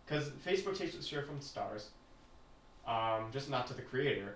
Because 0.05 0.29
Facebook 0.45 0.75
takes 0.77 0.95
its 0.95 1.05
share 1.05 1.21
from 1.24 1.39
stars, 1.41 1.89
um, 2.88 3.29
just 3.31 3.50
not 3.50 3.67
to 3.67 3.74
the 3.74 3.81
creator. 3.81 4.36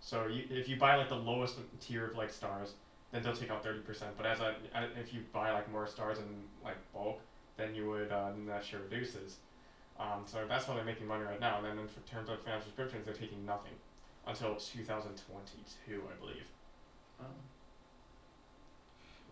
So 0.00 0.26
you, 0.26 0.44
if 0.50 0.68
you 0.68 0.76
buy 0.76 0.96
like 0.96 1.08
the 1.08 1.16
lowest 1.16 1.56
tier 1.80 2.06
of 2.06 2.16
like 2.16 2.30
stars, 2.30 2.74
then 3.12 3.22
they'll 3.22 3.34
take 3.34 3.50
out 3.50 3.62
thirty 3.62 3.80
percent. 3.80 4.12
But 4.16 4.26
as 4.26 4.40
I, 4.40 4.50
I, 4.74 4.84
if 5.00 5.12
you 5.12 5.20
buy 5.32 5.52
like 5.52 5.70
more 5.72 5.86
stars 5.86 6.18
in 6.18 6.24
like 6.64 6.76
bulk, 6.92 7.20
then 7.56 7.74
you 7.74 7.88
would 7.90 8.12
uh, 8.12 8.30
then 8.30 8.46
that 8.46 8.64
share 8.64 8.80
reduces. 8.80 9.36
Um, 9.98 10.22
so 10.26 10.44
that's 10.48 10.64
how 10.64 10.74
they're 10.74 10.84
making 10.84 11.08
money 11.08 11.24
right 11.24 11.40
now. 11.40 11.56
And 11.58 11.66
then 11.66 11.78
in 11.78 11.88
terms 12.08 12.28
of 12.28 12.40
fan 12.42 12.60
subscriptions, 12.62 13.04
they're 13.04 13.14
taking 13.14 13.44
nothing 13.44 13.72
until 14.26 14.54
2022, 14.54 16.02
I 16.08 16.20
believe. 16.20 16.46
Um, 17.18 17.26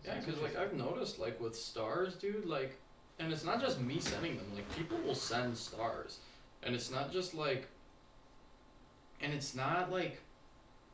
So 0.03 0.11
yeah, 0.11 0.19
because 0.19 0.41
like. 0.41 0.57
I've 0.57 0.73
noticed 0.73 1.19
like 1.19 1.39
with 1.39 1.55
stars, 1.55 2.15
dude, 2.15 2.45
like, 2.45 2.77
and 3.19 3.31
it's 3.31 3.43
not 3.45 3.61
just 3.61 3.79
me 3.79 3.99
sending 3.99 4.35
them. 4.37 4.45
Like 4.55 4.69
people 4.75 4.97
will 4.99 5.15
send 5.15 5.57
stars, 5.57 6.19
and 6.63 6.75
it's 6.75 6.91
not 6.91 7.11
just 7.11 7.33
like, 7.33 7.67
and 9.21 9.33
it's 9.33 9.55
not 9.55 9.91
like 9.91 10.21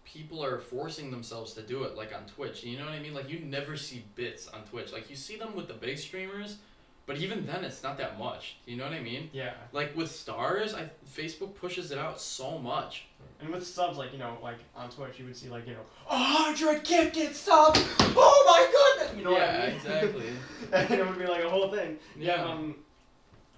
people 0.06 0.44
are 0.44 0.60
forcing 0.60 1.12
themselves 1.12 1.54
to 1.54 1.62
do 1.62 1.84
it 1.84 1.96
like 1.96 2.14
on 2.14 2.26
Twitch. 2.26 2.64
You 2.64 2.78
know 2.78 2.86
what 2.86 2.94
I 2.94 3.00
mean? 3.00 3.14
Like 3.14 3.30
you 3.30 3.40
never 3.40 3.78
see 3.78 4.04
bits 4.16 4.48
on 4.48 4.64
Twitch. 4.64 4.92
Like 4.92 5.10
you 5.10 5.16
see 5.16 5.38
them 5.38 5.56
with 5.56 5.68
the 5.68 5.74
big 5.74 5.98
streamers, 5.98 6.58
but 7.06 7.18
even 7.18 7.46
then 7.46 7.64
it's 7.64 7.84
not 7.84 7.98
that 7.98 8.20
much. 8.20 8.58
You 8.66 8.78
know 8.78 8.84
what 8.86 8.94
I 8.94 9.02
mean? 9.02 9.30
yeah. 9.34 9.54
Like 9.72 9.96
with 9.96 10.12
stars, 10.12 10.74
I 10.74 10.90
Facebook 11.16 11.56
pushes 11.56 11.92
it 11.92 11.98
out 11.98 12.20
so 12.20 12.58
much. 12.58 13.06
And 13.40 13.50
with 13.52 13.66
subs, 13.66 13.98
like, 13.98 14.14
you 14.14 14.20
know, 14.20 14.38
like 14.42 14.58
on 14.76 14.90
Twitch, 14.90 15.20
you 15.20 15.26
would 15.26 15.36
see, 15.36 15.50
like, 15.50 15.68
you 15.68 15.74
know, 15.74 15.82
a 16.10 16.18
hundred 16.18 16.84
gifted 16.84 17.36
subs! 17.36 17.84
Oh 18.00 18.44
my 18.48 19.02
goodness! 19.02 19.18
You 19.18 19.24
know 19.26 19.38
yeah, 19.38 19.52
what 19.52 19.60
I 19.60 19.68
mean? 19.68 19.76
exactly. 19.76 20.26
and 20.74 20.92
it 20.92 21.08
would 21.08 21.20
be 21.20 21.26
like 21.26 21.44
a 21.44 21.50
whole 21.50 21.70
thing. 21.70 21.98
Yeah. 22.18 22.44
Um, 22.44 22.76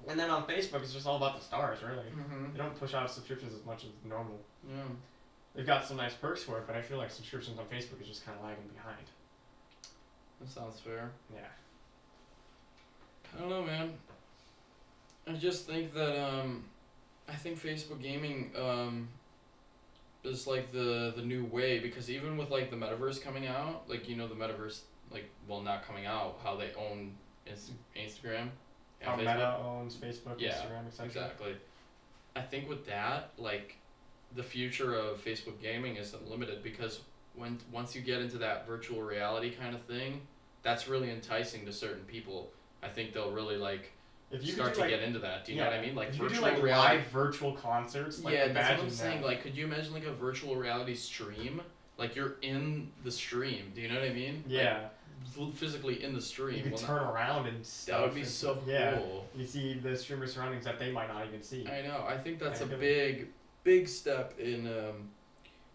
and 0.08 0.20
then 0.20 0.30
on 0.30 0.44
Facebook, 0.46 0.82
it's 0.82 0.94
just 0.94 1.08
all 1.08 1.18
about 1.18 1.38
the 1.38 1.44
stars, 1.44 1.80
really. 1.82 2.08
Mm-hmm. 2.10 2.54
They 2.54 2.58
don't 2.58 2.78
push 2.80 2.94
out 2.94 3.10
subscriptions 3.10 3.54
as 3.54 3.66
much 3.66 3.84
as 3.84 3.90
normal. 4.04 4.40
Yeah. 4.68 4.84
They've 5.56 5.66
got 5.66 5.86
some 5.86 5.98
nice 5.98 6.14
perks 6.14 6.44
for 6.44 6.58
it, 6.58 6.68
but 6.68 6.76
I 6.76 6.82
feel 6.82 6.98
like 6.98 7.12
subscriptions 7.12 7.58
on 7.58 7.66
Facebook 7.66 8.02
is 8.02 8.08
just 8.08 8.26
kind 8.26 8.38
of 8.38 8.44
lagging 8.44 8.68
behind. 8.74 9.06
That 10.42 10.50
sounds 10.50 10.80
fair. 10.80 11.12
Yeah. 11.34 11.40
I 13.36 13.40
don't 13.40 13.50
know, 13.50 13.64
man. 13.64 13.94
I 15.28 15.34
just 15.34 15.66
think 15.66 15.94
that 15.94 16.22
um, 16.22 16.66
I 17.28 17.34
think 17.34 17.60
Facebook 17.62 18.02
gaming 18.02 18.52
um, 18.58 19.08
is 20.24 20.46
like 20.46 20.72
the 20.72 21.14
the 21.16 21.22
new 21.22 21.46
way 21.46 21.80
because 21.80 22.10
even 22.10 22.38
with 22.38 22.52
like 22.52 22.70
the 22.70 22.76
metaverse 22.76 23.22
coming 23.22 23.48
out, 23.48 23.90
like 23.90 24.08
you 24.08 24.16
know 24.16 24.28
the 24.28 24.36
metaverse, 24.36 24.82
like 25.12 25.30
well 25.48 25.62
not 25.62 25.86
coming 25.86 26.06
out, 26.06 26.40
how 26.44 26.56
they 26.56 26.72
own 26.78 27.14
Inst- 27.48 27.74
Instagram. 27.96 28.50
How 29.02 29.14
Facebook. 29.16 29.18
Meta 29.20 29.58
owns 29.64 29.96
Facebook, 29.96 30.40
Yeah, 30.40 30.52
Instagram, 30.54 30.88
etc. 30.88 31.06
Exactly. 31.08 31.56
I 32.36 32.42
think 32.42 32.68
with 32.68 32.86
that, 32.88 33.32
like, 33.38 33.78
the 34.36 34.44
future 34.44 34.96
of 34.96 35.24
Facebook 35.24 35.62
gaming 35.62 35.96
is 35.96 36.14
unlimited 36.14 36.62
because 36.64 37.00
when 37.36 37.58
once 37.72 37.96
you 37.96 38.02
get 38.02 38.22
into 38.22 38.38
that 38.40 38.68
virtual 38.68 39.02
reality 39.02 39.52
kind 39.52 39.76
of 39.76 39.82
thing, 39.84 40.22
that's 40.64 40.88
really 40.88 41.12
enticing 41.12 41.66
to 41.66 41.72
certain 41.74 42.04
people. 42.06 42.50
I 42.84 42.90
think 42.90 43.14
they'll 43.14 43.32
really 43.32 43.58
like 43.58 43.92
If 44.32 44.46
you 44.46 44.54
start 44.54 44.74
to 44.76 44.82
like, 44.82 44.90
get 44.90 45.02
into 45.04 45.20
that. 45.20 45.46
Do 45.46 45.54
you 45.54 45.60
know 45.60 45.66
what 45.66 45.74
I 45.74 45.82
mean? 45.82 45.96
Like 45.96 46.10
if 46.10 46.18
you 46.18 46.24
virtual 46.28 46.46
do 46.46 46.52
like 46.54 46.62
reality. 46.64 46.98
live 46.98 47.08
virtual 47.08 47.54
concerts, 47.54 48.24
like 48.24 48.34
yeah, 48.34 48.48
that's 48.52 48.78
what 48.78 48.86
I'm 48.86 48.90
saying. 48.90 49.22
that. 49.22 49.28
Like, 49.28 49.42
could 49.44 49.56
you 49.56 49.66
imagine 49.66 49.94
like 49.94 50.06
a 50.06 50.14
virtual 50.14 50.56
reality 50.56 50.96
stream? 50.96 51.62
Like 51.98 52.16
you're 52.16 52.36
in 52.42 52.92
the 53.04 53.12
stream. 53.12 53.72
Do 53.74 53.82
you 53.82 53.88
know 53.88 53.96
what 54.00 54.10
I 54.10 54.14
mean? 54.14 54.44
Yeah, 54.48 54.80
l- 54.80 54.92
physically 55.54 56.04
in 56.04 56.14
the 56.14 56.22
stream. 56.22 56.58
you 56.58 56.64
could 56.64 56.72
Well, 56.74 56.82
turn 56.82 57.02
around 57.04 57.48
and 57.48 57.66
stuff. 57.66 57.98
that 58.00 58.06
would 58.06 58.14
be 58.16 58.22
and- 58.22 58.30
so 58.30 58.58
Yeah, 58.66 58.98
cool. 58.98 59.28
you 59.36 59.46
see 59.46 59.74
the 59.74 59.96
streamer 59.96 60.28
surroundings 60.28 60.66
that 60.66 60.80
they 60.80 60.92
might 60.92 61.08
not 61.08 61.26
even 61.28 61.42
see. 61.42 61.68
I 61.68 61.82
know. 61.82 62.06
I 62.08 62.18
think 62.18 62.40
that's 62.40 62.62
I 62.62 62.66
a 62.66 62.68
think 62.68 62.80
big, 62.80 63.28
big 63.64 63.88
step 63.88 64.38
in 64.40 64.68
um, 64.68 65.10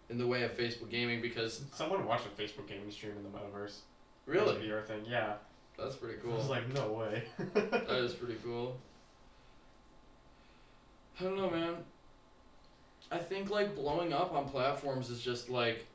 in 0.08 0.18
the 0.18 0.26
way 0.26 0.42
of 0.42 0.56
Facebook 0.56 0.90
gaming 0.90 1.20
because 1.20 1.62
Someone 1.74 2.04
watched 2.06 2.26
a 2.26 2.42
Facebook 2.42 2.66
gaming 2.66 2.90
stream 2.90 3.12
in 3.16 3.22
the 3.22 3.28
metaverse. 3.30 3.78
really, 4.26 4.56
VR 4.56 4.84
thing. 4.84 5.04
Yeah. 5.06 5.34
that's 5.78 5.96
pretty 5.96 6.18
I 6.18 6.22
cool. 6.22 6.36
was 6.36 6.48
like, 6.48 6.72
no 6.74 6.92
way. 6.92 7.24
that 7.54 7.88
is 7.90 8.12
pretty 8.14 8.36
cool. 8.44 8.76
I 11.18 11.24
don't 11.24 11.36
know, 11.36 11.50
man. 11.50 11.76
I 13.12 13.18
think 13.18 13.50
like 13.50 13.74
blowing 13.74 14.12
up 14.12 14.32
on 14.32 14.48
platforms 14.48 15.10
is 15.10 15.20
just 15.20 15.50
like 15.50 15.86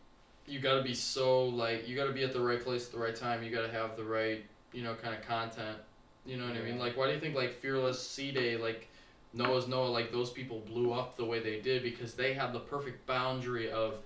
you 0.47 0.59
got 0.59 0.75
to 0.75 0.83
be 0.83 0.93
so 0.93 1.45
like 1.45 1.87
you 1.87 1.95
got 1.95 2.05
to 2.05 2.13
be 2.13 2.23
at 2.23 2.33
the 2.33 2.41
right 2.41 2.63
place 2.63 2.85
at 2.87 2.91
the 2.91 2.99
right 2.99 3.15
time. 3.15 3.43
You 3.43 3.49
got 3.49 3.65
to 3.65 3.71
have 3.71 3.97
the 3.97 4.03
right 4.03 4.43
you 4.73 4.83
know 4.83 4.95
kind 4.95 5.15
of 5.15 5.25
content. 5.25 5.77
You 6.25 6.37
know 6.37 6.47
what 6.47 6.57
I 6.57 6.61
mean? 6.61 6.79
Like, 6.79 6.97
why 6.97 7.07
do 7.07 7.13
you 7.13 7.19
think 7.19 7.35
like 7.35 7.53
Fearless 7.53 8.01
C 8.07 8.31
Day 8.31 8.57
like 8.57 8.87
Noah's 9.33 9.67
Noah 9.67 9.87
like 9.87 10.11
those 10.11 10.29
people 10.29 10.61
blew 10.61 10.93
up 10.93 11.17
the 11.17 11.25
way 11.25 11.39
they 11.39 11.59
did 11.59 11.83
because 11.83 12.13
they 12.13 12.33
had 12.33 12.53
the 12.53 12.59
perfect 12.59 13.05
boundary 13.05 13.69
of 13.69 13.99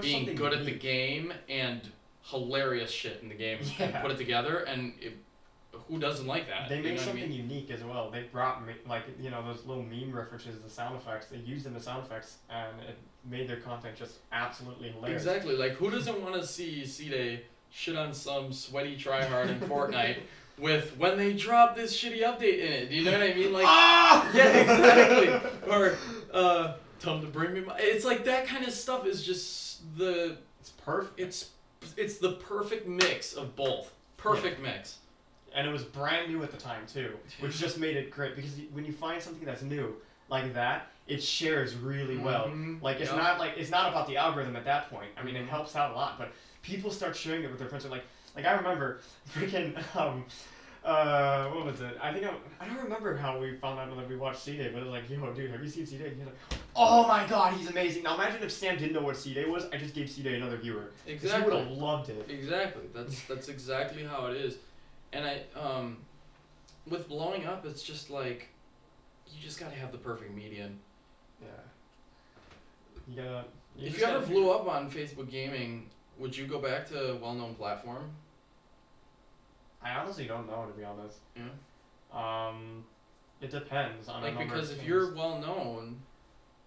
being 0.00 0.34
good 0.34 0.52
at 0.52 0.64
the 0.64 0.72
game 0.72 1.32
and 1.48 1.80
hilarious 2.22 2.90
shit 2.90 3.20
in 3.22 3.28
the 3.28 3.34
game 3.34 3.58
and 3.78 3.94
put 3.94 4.10
it 4.10 4.18
together 4.18 4.58
and 4.60 4.94
it, 5.00 5.16
who 5.88 5.98
doesn't 5.98 6.26
like 6.26 6.48
that? 6.48 6.68
They 6.68 6.76
You 6.78 6.82
made 6.82 6.88
know 6.90 6.94
what 6.96 7.02
I 7.02 7.04
something 7.06 7.28
mean? 7.30 7.48
unique 7.50 7.70
as 7.70 7.82
well. 7.84 8.10
They 8.10 8.22
brought 8.24 8.66
me, 8.66 8.74
like 8.88 9.02
you 9.20 9.30
know 9.30 9.44
those 9.44 9.64
little 9.64 9.82
meme 9.82 10.12
references, 10.12 10.60
the 10.60 10.70
sound 10.70 10.96
effects. 10.96 11.26
They 11.26 11.38
used 11.38 11.64
them 11.64 11.76
as 11.76 11.84
sound 11.84 12.04
effects, 12.06 12.36
and 12.50 12.80
it 12.88 12.96
made 13.24 13.48
their 13.48 13.60
content 13.60 13.96
just 13.96 14.14
absolutely 14.32 14.90
hilarious. 14.90 15.22
Exactly. 15.22 15.56
Like, 15.56 15.72
who 15.72 15.90
doesn't 15.90 16.20
want 16.22 16.34
to 16.34 16.46
see 16.46 16.86
C 16.86 17.08
Day 17.08 17.42
shit 17.70 17.96
on 17.96 18.14
some 18.14 18.52
sweaty 18.52 18.96
tryhard 18.96 19.48
in 19.50 19.58
Fortnite 19.60 20.18
with 20.58 20.96
when 20.96 21.16
they 21.18 21.32
drop 21.32 21.76
this 21.76 21.96
shitty 21.96 22.22
update 22.22 22.58
in 22.60 22.72
it. 22.72 22.88
Do 22.90 22.96
you 22.96 23.04
know 23.04 23.12
what 23.12 23.22
I 23.22 23.34
mean? 23.34 23.52
Like, 23.52 23.66
ah! 23.66 24.30
yeah, 24.34 24.46
exactly. 24.60 25.50
or 25.70 25.96
uh, 26.32 26.74
tell 27.00 27.14
them 27.16 27.26
to 27.26 27.30
bring 27.30 27.52
me 27.52 27.60
my. 27.60 27.76
It's 27.78 28.04
like 28.04 28.24
that 28.24 28.46
kind 28.46 28.64
of 28.64 28.72
stuff 28.72 29.06
is 29.06 29.22
just 29.24 29.96
the. 29.98 30.36
It's 30.60 30.70
perfect. 30.70 31.20
It's 31.20 31.50
it's 31.96 32.18
the 32.18 32.32
perfect 32.32 32.88
mix 32.88 33.32
of 33.34 33.54
both. 33.56 33.92
Perfect 34.16 34.60
mix. 34.62 34.98
And 35.56 35.66
it 35.66 35.72
was 35.72 35.82
brand 35.82 36.30
new 36.30 36.42
at 36.44 36.52
the 36.52 36.56
time 36.58 36.82
too, 36.86 37.16
which 37.40 37.58
just 37.58 37.78
made 37.78 37.96
it 37.96 38.10
great 38.10 38.36
because 38.36 38.52
when 38.72 38.84
you 38.84 38.92
find 38.92 39.20
something 39.20 39.44
that's 39.44 39.62
new 39.62 39.96
like 40.28 40.52
that, 40.54 40.88
it 41.08 41.22
shares 41.22 41.74
really 41.74 42.18
well. 42.18 42.48
Mhm. 42.48 42.80
Like 42.82 43.00
it's 43.00 43.10
Yep. 43.10 43.18
not 43.18 43.38
like 43.40 43.54
it's 43.56 43.70
not 43.70 43.88
about 43.88 44.06
the 44.06 44.18
algorithm 44.18 44.54
at 44.54 44.64
that 44.66 44.90
point. 44.90 45.10
I 45.16 45.22
mean, 45.22 45.34
it 45.34 45.46
Mhm. 45.46 45.48
helps 45.48 45.74
out 45.74 45.92
a 45.92 45.94
lot, 45.94 46.18
but 46.18 46.30
people 46.62 46.90
start 46.90 47.16
sharing 47.16 47.42
it 47.42 47.50
with 47.50 47.58
their 47.58 47.68
friends. 47.68 47.84
They're 47.84 47.90
like, 47.90 48.04
like 48.36 48.44
I 48.44 48.52
remember 48.52 49.00
freaking 49.34 49.74
um, 49.96 50.24
uh, 50.84 51.48
what 51.48 51.64
was 51.64 51.80
it? 51.80 51.96
I 52.00 52.12
think 52.12 52.26
I, 52.26 52.32
I 52.60 52.66
don't 52.68 52.76
remember 52.84 53.16
how 53.16 53.40
we 53.40 53.56
found 53.56 53.80
out 53.80 53.96
that 53.96 54.08
we 54.08 54.14
watched 54.16 54.40
C 54.42 54.56
Day, 54.58 54.68
but 54.72 54.82
it 54.82 54.84
was 54.84 54.92
like, 54.92 55.08
yo, 55.10 55.32
dude, 55.32 55.50
have 55.50 55.62
you 55.62 55.68
seen 55.70 55.86
C 55.86 55.96
Day? 55.96 56.08
And 56.08 56.16
he's 56.16 56.26
like, 56.26 56.36
oh 56.76 57.08
my 57.08 57.26
god, 57.26 57.54
he's 57.54 57.68
amazing. 57.70 58.02
Now 58.02 58.14
imagine 58.14 58.42
if 58.42 58.52
Sam 58.52 58.76
didn't 58.76 58.92
know 58.92 59.00
what 59.00 59.16
C 59.16 59.32
Day 59.32 59.46
was. 59.46 59.64
I 59.72 59.78
just 59.78 59.94
gave 59.94 60.10
C 60.10 60.22
Day 60.22 60.36
another 60.36 60.58
viewer. 60.58 60.82
'Cause 60.82 60.92
He 61.06 61.12
would 61.14 61.22
Exactly. 61.22 61.58
have 61.60 61.70
loved 61.70 62.10
it. 62.10 62.26
Exactly. 62.30 62.82
That's 62.94 63.22
that's 63.22 63.48
exactly 63.48 64.04
how 64.04 64.26
it 64.26 64.36
is. 64.36 64.58
And 65.16 65.24
I 65.24 65.40
um 65.58 65.96
with 66.86 67.08
blowing 67.08 67.46
up 67.46 67.64
it's 67.64 67.82
just 67.82 68.10
like 68.10 68.48
you 69.32 69.42
just 69.42 69.58
gotta 69.58 69.74
have 69.74 69.90
the 69.90 69.98
perfect 69.98 70.34
median. 70.34 70.78
Yeah. 71.40 71.48
You 73.08 73.16
gotta. 73.16 73.44
if 73.78 73.98
you 73.98 74.04
ever 74.04 74.26
blew 74.26 74.50
up 74.50 74.68
on 74.68 74.90
Facebook 74.90 75.30
gaming, 75.30 75.88
would 76.18 76.36
you 76.36 76.46
go 76.46 76.58
back 76.60 76.86
to 76.88 77.12
a 77.12 77.16
well 77.16 77.34
known 77.34 77.54
platform? 77.54 78.10
I 79.82 79.92
honestly 79.92 80.26
don't 80.26 80.46
know 80.46 80.66
to 80.66 80.78
be 80.78 80.84
honest. 80.84 81.18
Yeah. 81.34 81.44
Um, 82.12 82.84
it 83.40 83.50
depends 83.50 84.08
on 84.08 84.22
Like 84.22 84.38
because 84.38 84.70
if 84.70 84.78
things. 84.78 84.88
you're 84.88 85.14
well 85.14 85.38
known 85.40 85.96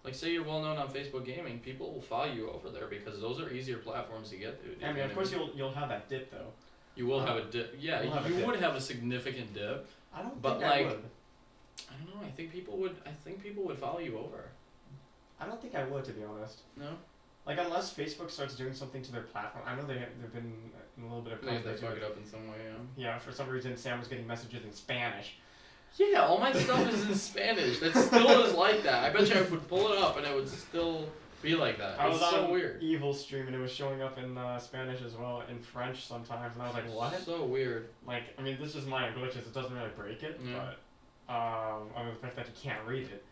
like 0.02 0.14
say 0.14 0.32
you're 0.32 0.44
well 0.44 0.62
known 0.62 0.78
on 0.78 0.88
Facebook 0.88 1.24
gaming, 1.24 1.58
people 1.60 1.92
will 1.92 2.00
follow 2.00 2.32
you 2.32 2.50
over 2.50 2.70
there 2.70 2.86
because 2.86 3.20
those 3.20 3.38
are 3.40 3.50
easier 3.50 3.76
platforms 3.76 4.30
to 4.30 4.36
get 4.36 4.60
to. 4.64 4.86
I 4.86 4.92
mean, 4.92 5.04
of 5.04 5.14
course 5.14 5.30
you'll 5.30 5.50
you'll 5.54 5.72
have 5.72 5.88
that 5.90 6.08
dip 6.08 6.30
though. 6.30 6.52
You 6.96 7.06
will 7.06 7.20
have 7.20 7.36
a 7.36 7.44
dip. 7.44 7.76
Yeah, 7.78 8.02
have 8.02 8.26
a 8.26 8.28
you 8.28 8.36
dip. 8.36 8.46
would 8.46 8.60
have 8.60 8.74
a 8.74 8.80
significant 8.80 9.54
dip. 9.54 9.88
I 10.14 10.22
don't 10.22 10.40
But, 10.42 10.58
think 10.60 10.64
I 10.64 10.76
like- 10.82 10.86
would. 10.88 11.02
I 11.88 11.94
don't 12.04 12.14
know. 12.20 12.26
I 12.26 12.30
think 12.30 12.52
people 12.52 12.76
would. 12.78 12.96
I 13.06 13.10
think 13.10 13.42
people 13.42 13.64
would 13.64 13.78
follow 13.78 14.00
you 14.00 14.18
over. 14.18 14.44
I 15.40 15.46
don't 15.46 15.60
think 15.62 15.74
I 15.74 15.84
would 15.84 16.04
to 16.04 16.12
be 16.12 16.22
honest. 16.24 16.60
No. 16.76 16.88
Like 17.46 17.58
unless 17.58 17.94
Facebook 17.94 18.30
starts 18.30 18.54
doing 18.54 18.74
something 18.74 19.02
to 19.02 19.12
their 19.12 19.22
platform. 19.22 19.64
I 19.66 19.74
know 19.74 19.86
they 19.86 20.04
they've 20.20 20.32
been 20.32 20.52
in 20.98 21.02
a 21.04 21.06
little 21.06 21.22
bit 21.22 21.32
of 21.34 21.40
They, 21.40 21.46
they 21.48 21.54
conflict. 21.54 21.80
fuck 21.80 21.96
it 21.96 22.02
up 22.04 22.16
in 22.18 22.26
some 22.26 22.46
way. 22.48 22.56
Yeah. 22.96 23.04
Yeah, 23.12 23.18
for 23.18 23.32
some 23.32 23.48
reason 23.48 23.76
Sam 23.76 23.98
was 23.98 24.08
getting 24.08 24.26
messages 24.26 24.62
in 24.64 24.72
Spanish. 24.72 25.36
Yeah, 25.96 26.20
all 26.26 26.38
my 26.38 26.52
stuff 26.52 26.86
is 26.92 27.08
in 27.08 27.14
Spanish. 27.14 27.80
That 27.80 27.94
still 27.96 28.42
is 28.44 28.54
like 28.54 28.82
that. 28.82 29.04
I 29.04 29.10
bet 29.10 29.28
you 29.28 29.36
I 29.36 29.42
would 29.42 29.66
pull 29.68 29.90
it 29.92 29.98
up 29.98 30.18
and 30.18 30.26
it 30.26 30.34
would 30.34 30.48
still 30.48 31.08
be 31.42 31.54
like 31.56 31.78
that. 31.78 31.98
I 32.00 32.06
It's 32.08 32.20
was 32.20 32.30
so 32.30 32.44
on 32.44 32.50
weird. 32.52 32.82
Evil 32.82 33.12
stream 33.14 33.46
and 33.46 33.54
it 33.54 33.58
was 33.58 33.72
showing 33.72 34.02
up 34.02 34.18
in 34.18 34.36
uh, 34.36 34.58
Spanish 34.58 35.02
as 35.02 35.14
well, 35.14 35.42
in 35.48 35.58
French 35.60 36.04
sometimes, 36.06 36.54
and 36.54 36.62
I 36.62 36.66
was 36.66 36.74
like, 36.74 36.92
what? 36.94 37.20
So 37.22 37.44
weird. 37.44 37.88
Like, 38.06 38.24
I 38.38 38.42
mean, 38.42 38.58
this 38.60 38.74
is 38.74 38.86
minor 38.86 39.12
glitches. 39.16 39.38
It 39.38 39.54
doesn't 39.54 39.74
really 39.74 39.90
break 39.96 40.22
it, 40.22 40.40
Yeah. 40.44 40.72
but 41.28 41.32
um, 41.34 41.88
I 41.96 42.04
mean, 42.04 42.14
the 42.14 42.20
fact 42.20 42.36
that 42.36 42.46
you 42.46 42.52
can't 42.60 42.86
read 42.86 43.04
it. 43.06 43.24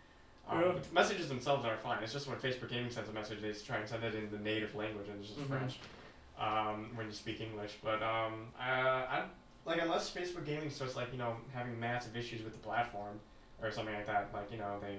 Um, 0.48 0.60
Yeah. 0.60 0.72
the 0.72 0.94
messages 0.94 1.28
themselves 1.28 1.64
are 1.66 1.76
fine. 1.76 2.02
It's 2.02 2.12
just 2.12 2.26
when 2.28 2.38
Facebook 2.38 2.70
Gaming 2.70 2.90
sends 2.90 3.08
a 3.10 3.12
message, 3.12 3.42
they 3.42 3.52
try 3.52 3.76
and 3.78 3.88
send 3.88 4.02
it 4.04 4.14
in 4.14 4.30
the 4.30 4.38
native 4.38 4.74
language, 4.74 5.08
and 5.08 5.18
it's 5.20 5.28
just 5.28 5.40
Mhm. 5.40 5.48
French 5.48 5.78
um, 6.38 6.90
when 6.94 7.06
you 7.06 7.12
speak 7.12 7.40
English. 7.40 7.76
But 7.82 8.02
um, 8.02 8.52
uh, 8.58 8.62
I 8.62 9.24
like 9.66 9.82
unless 9.82 10.10
Facebook 10.10 10.46
Gaming 10.46 10.70
starts 10.70 10.96
like 10.96 11.12
you 11.12 11.18
know 11.18 11.36
having 11.52 11.78
massive 11.78 12.16
issues 12.16 12.42
with 12.42 12.52
the 12.54 12.58
platform 12.60 13.20
or 13.60 13.70
something 13.70 13.94
like 13.94 14.06
that, 14.06 14.30
like 14.32 14.50
you 14.50 14.56
know 14.58 14.78
they 14.80 14.98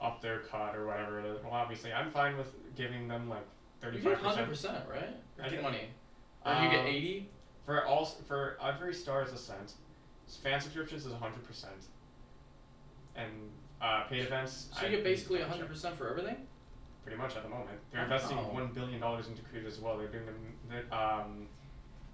up 0.00 0.20
their 0.20 0.40
cut 0.40 0.76
or 0.76 0.86
whatever. 0.86 1.20
it 1.20 1.26
is. 1.26 1.42
Well, 1.42 1.52
obviously, 1.52 1.92
I'm 1.92 2.10
fine 2.10 2.36
with 2.36 2.52
giving 2.76 3.08
them 3.08 3.28
like 3.28 3.40
You 3.82 3.88
thirty 3.90 4.00
get 4.00 4.18
five 4.20 4.34
hundred 4.34 4.48
percent 4.48 4.86
percent, 4.88 4.88
right? 4.88 5.16
I 5.42 5.46
Or 5.46 5.50
get- 5.50 5.60
twenty. 5.60 5.88
Or 6.44 6.52
you 6.62 6.70
get 6.70 6.80
Um, 6.80 6.86
eighty. 6.86 7.28
for 7.64 7.84
all 7.86 8.04
for 8.04 8.56
every 8.62 8.94
star 8.94 9.22
is 9.22 9.32
a 9.32 9.38
cent. 9.38 9.74
Fan 10.42 10.60
subscriptions 10.60 11.06
is 11.06 11.12
hundred 11.14 11.44
percent, 11.44 11.74
and 13.14 13.30
uh, 13.80 14.04
paid 14.04 14.22
events. 14.22 14.68
So 14.72 14.82
I 14.82 14.84
you 14.90 14.96
get 14.96 15.04
basically 15.04 15.38
double 15.38 15.50
hundred 15.50 15.64
check. 15.64 15.72
percent 15.72 15.98
for 15.98 16.08
everything. 16.10 16.36
Pretty 17.04 17.18
much 17.18 17.36
at 17.36 17.44
the 17.44 17.48
moment, 17.48 17.78
they're 17.92 18.00
Oh. 18.00 18.04
investing 18.04 18.36
one 18.52 18.68
billion 18.72 19.00
dollars 19.00 19.28
into 19.28 19.42
creators 19.42 19.74
as 19.74 19.80
well. 19.80 19.96
They're 19.96 20.08
doing 20.08 20.26
them. 20.26 20.54
They're, 20.68 20.92
um, 20.98 21.46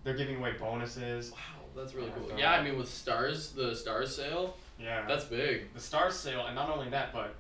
they're 0.05 0.15
giving 0.17 0.37
away 0.37 0.53
bonuses. 0.59 1.31
Wow, 1.33 1.39
that's 1.75 1.95
really 1.95 2.11
cool. 2.11 2.39
Yeah, 2.39 2.53
I 2.53 2.63
mean 2.63 2.77
with 2.79 2.89
stars, 2.91 3.53
the 3.53 3.75
stars 3.75 4.15
sale, 4.15 4.57
Yeah. 4.79 5.07
that's 5.07 5.25
big. 5.25 5.73
the 5.73 5.81
stars 5.81 6.15
sale, 6.15 6.45
and 6.47 6.55
not 6.55 6.69
only 6.69 6.91
that, 6.91 7.13
but 7.15 7.35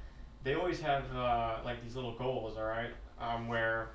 they 0.44 0.54
always 0.54 0.80
have 0.80 1.04
uh, 1.14 1.56
like 1.64 1.82
these 1.82 1.94
little 1.94 2.14
goals. 2.16 2.56
All 2.56 2.64
right, 2.64 2.90
um, 3.20 3.48
where 3.48 3.90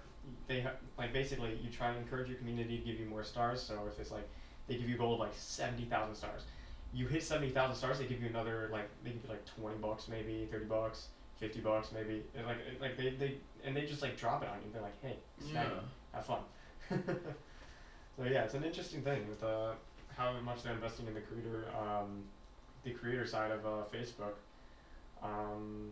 they 0.47 0.61
ha- 0.61 0.71
like 0.97 1.13
basically 1.13 1.59
you 1.63 1.69
try 1.69 1.89
and 1.89 1.97
encourage 1.97 2.27
your 2.29 2.37
community 2.37 2.77
to 2.77 2.83
give 2.83 2.99
you 2.99 3.05
more 3.05 3.23
stars. 3.23 3.61
So 3.61 3.87
if 3.91 3.99
it's 3.99 4.11
like 4.11 4.27
they 4.67 4.75
give 4.75 4.87
you 4.89 4.95
a 4.95 4.97
goal 4.97 5.13
of 5.15 5.19
like 5.19 5.33
seventy 5.35 5.85
thousand 5.85 6.15
stars, 6.15 6.43
you 6.93 7.07
hit 7.07 7.23
seventy 7.23 7.49
thousand 7.49 7.75
stars, 7.75 7.99
they 7.99 8.05
give 8.05 8.21
you 8.21 8.27
another 8.29 8.69
like 8.71 8.89
they 9.03 9.11
give 9.11 9.23
you 9.23 9.29
like 9.29 9.45
twenty 9.45 9.77
bucks 9.77 10.07
maybe, 10.07 10.47
thirty 10.51 10.65
bucks, 10.65 11.07
fifty 11.39 11.59
bucks 11.59 11.91
maybe. 11.93 12.23
And 12.35 12.45
like 12.45 12.57
it- 12.59 12.81
like 12.81 12.97
they, 12.97 13.09
they 13.11 13.35
and 13.63 13.75
they 13.75 13.85
just 13.85 14.01
like 14.01 14.17
drop 14.17 14.43
it 14.43 14.49
on 14.49 14.57
you. 14.65 14.71
They're 14.71 14.81
like, 14.81 15.01
hey, 15.01 15.17
snag 15.49 15.67
Yeah. 15.67 15.79
have 16.13 16.25
fun. 16.25 16.39
so 18.17 18.23
yeah, 18.23 18.43
it's 18.43 18.53
an 18.53 18.63
interesting 18.63 19.01
thing 19.01 19.27
with 19.27 19.43
uh, 19.43 19.71
how 20.15 20.33
much 20.43 20.63
they're 20.63 20.73
investing 20.73 21.07
in 21.07 21.13
the 21.13 21.21
creator 21.21 21.65
um, 21.77 22.23
the 22.83 22.91
creator 22.91 23.25
side 23.27 23.51
of 23.51 23.65
uh, 23.65 23.69
Facebook. 23.93 24.33
Um, 25.21 25.91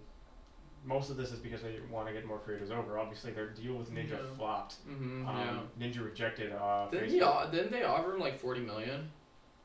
most 0.85 1.09
of 1.09 1.17
this 1.17 1.31
is 1.31 1.39
because 1.39 1.61
they 1.63 1.75
want 1.91 2.07
to 2.07 2.13
get 2.13 2.25
more 2.25 2.37
creators 2.39 2.71
over. 2.71 2.99
Obviously, 2.99 3.31
their 3.31 3.47
deal 3.49 3.73
with 3.73 3.91
Ninja 3.91 4.11
Yeah. 4.11 4.17
flopped. 4.37 4.75
Mm-hmm. 4.87 5.27
Um, 5.27 5.67
Ninja 5.79 6.03
rejected 6.05 6.51
uh, 6.53 6.87
Didn't 6.91 7.09
he? 7.09 7.21
o- 7.21 7.49
Didn't 7.51 7.71
they 7.71 7.83
offer 7.83 8.13
him 8.13 8.19
like 8.19 8.39
forty 8.39 8.61
million? 8.61 9.09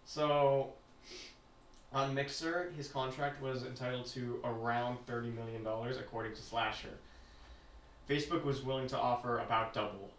So, 0.06 0.72
on 1.92 2.14
Mixer, 2.14 2.72
his 2.76 2.88
contract 2.88 3.42
was 3.42 3.64
entitled 3.64 4.06
to 4.06 4.40
around 4.44 4.98
thirty 5.06 5.30
million 5.30 5.62
dollars, 5.62 5.98
according 5.98 6.34
to 6.34 6.42
Slasher. 6.42 6.96
Facebook 8.08 8.44
was 8.44 8.62
willing 8.62 8.88
to 8.88 8.98
offer 8.98 9.38
about 9.40 9.72
double. 9.72 10.10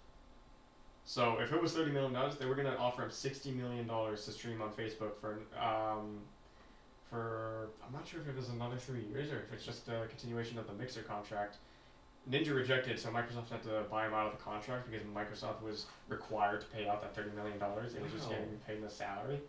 So, 1.03 1.39
if 1.39 1.51
it 1.51 1.61
was 1.61 1.73
thirty 1.73 1.91
million 1.91 2.13
dollars, 2.13 2.37
they 2.37 2.45
were 2.45 2.55
gonna 2.55 2.75
offer 2.77 3.03
him 3.03 3.11
sixty 3.11 3.51
million 3.51 3.87
dollars 3.87 4.23
to 4.25 4.31
stream 4.31 4.61
on 4.61 4.69
Facebook 4.71 5.17
for 5.19 5.39
um, 5.59 6.19
for 7.11 7.69
I'm 7.85 7.93
not 7.93 8.07
sure 8.07 8.21
if 8.21 8.27
it 8.27 8.35
was 8.35 8.49
another 8.49 8.77
three 8.77 9.03
years 9.03 9.31
or 9.31 9.39
if 9.39 9.53
it's 9.53 9.65
just 9.65 9.87
a 9.89 10.07
continuation 10.07 10.57
of 10.57 10.65
the 10.65 10.73
Mixer 10.73 11.01
contract. 11.01 11.57
Ninja 12.29 12.55
rejected, 12.55 12.99
so 12.99 13.09
Microsoft 13.09 13.49
had 13.49 13.63
to 13.63 13.83
buy 13.89 14.05
him 14.05 14.13
out 14.13 14.31
of 14.31 14.37
the 14.37 14.43
contract 14.43 14.89
because 14.89 15.05
Microsoft 15.07 15.61
was 15.61 15.87
required 16.07 16.61
to 16.61 16.67
pay 16.67 16.87
out 16.87 17.01
that 17.01 17.15
thirty 17.15 17.31
million 17.35 17.59
dollars. 17.59 17.93
It 17.95 18.01
was 18.01 18.11
just 18.11 18.29
getting 18.29 18.59
paid 18.65 18.81
the 18.81 18.89
salary. 18.89 19.41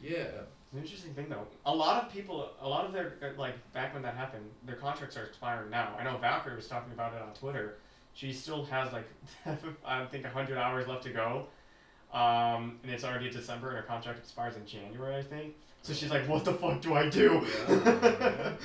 Yeah. 0.00 0.18
It's 0.20 0.72
an 0.74 0.78
interesting 0.80 1.14
thing 1.14 1.28
though. 1.28 1.46
A 1.64 1.74
lot 1.74 2.04
of 2.04 2.12
people, 2.12 2.50
a 2.60 2.68
lot 2.68 2.84
of 2.84 2.92
their 2.92 3.14
uh, 3.22 3.38
like 3.38 3.54
back 3.72 3.94
when 3.94 4.02
that 4.02 4.14
happened, 4.14 4.44
their 4.64 4.76
contracts 4.76 5.16
are 5.16 5.24
expiring 5.24 5.70
now. 5.70 5.96
I 5.98 6.04
know 6.04 6.18
Valkyrie 6.18 6.56
was 6.56 6.68
talking 6.68 6.92
about 6.92 7.14
it 7.14 7.22
on 7.22 7.32
Twitter. 7.34 7.78
She 8.12 8.32
still 8.32 8.64
has 8.66 8.92
like 8.92 9.06
I 9.86 10.04
think 10.04 10.26
hundred 10.26 10.58
hours 10.58 10.86
left 10.86 11.04
to 11.04 11.10
go, 11.10 11.46
um, 12.12 12.78
and 12.82 12.92
it's 12.92 13.04
already 13.04 13.30
December, 13.30 13.68
and 13.68 13.78
her 13.78 13.82
contract 13.82 14.18
expires 14.18 14.56
in 14.56 14.66
January, 14.66 15.16
I 15.16 15.22
think. 15.22 15.54
So 15.82 15.92
she's 15.94 16.10
like, 16.10 16.28
"What 16.28 16.44
the 16.44 16.52
fuck 16.54 16.80
do 16.80 16.94
I 16.94 17.08
do?" 17.08 17.46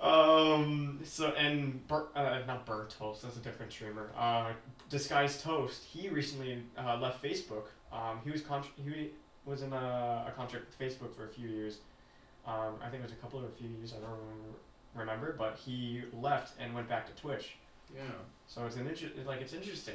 Um. 0.00 0.98
So 1.04 1.28
and 1.38 1.86
Bur- 1.86 2.08
uh, 2.16 2.40
not 2.46 2.66
Burnt 2.66 2.90
Toast. 2.90 3.22
That's 3.22 3.36
a 3.36 3.40
different 3.40 3.70
streamer. 3.70 4.10
Uh, 4.18 4.52
Disguised 4.90 5.42
Toast. 5.42 5.84
He 5.84 6.08
recently 6.08 6.60
uh, 6.76 6.98
left 6.98 7.22
Facebook. 7.22 7.66
Um. 7.92 8.18
He 8.24 8.30
was 8.32 8.40
con- 8.42 8.64
he 8.76 9.10
was 9.44 9.62
in 9.62 9.72
a, 9.72 10.24
a 10.26 10.32
contract 10.36 10.66
with 10.66 10.76
Facebook 10.78 11.14
for 11.14 11.26
a 11.26 11.28
few 11.28 11.48
years. 11.48 11.78
Um. 12.46 12.74
I 12.82 12.88
think 12.88 13.02
it 13.02 13.04
was 13.04 13.12
a 13.12 13.16
couple 13.16 13.40
or 13.40 13.46
a 13.46 13.50
few 13.52 13.68
years. 13.68 13.94
I 13.96 14.00
don't 14.00 14.10
remember, 14.18 14.58
remember 14.96 15.36
but 15.38 15.56
he 15.64 16.02
left 16.20 16.54
and 16.58 16.74
went 16.74 16.88
back 16.88 17.06
to 17.06 17.22
Twitch. 17.22 17.54
Yeah. 17.94 18.00
So 18.48 18.66
it's 18.66 18.74
an 18.74 18.88
inter- 18.88 19.10
like 19.24 19.40
it's 19.40 19.52
interesting. 19.52 19.94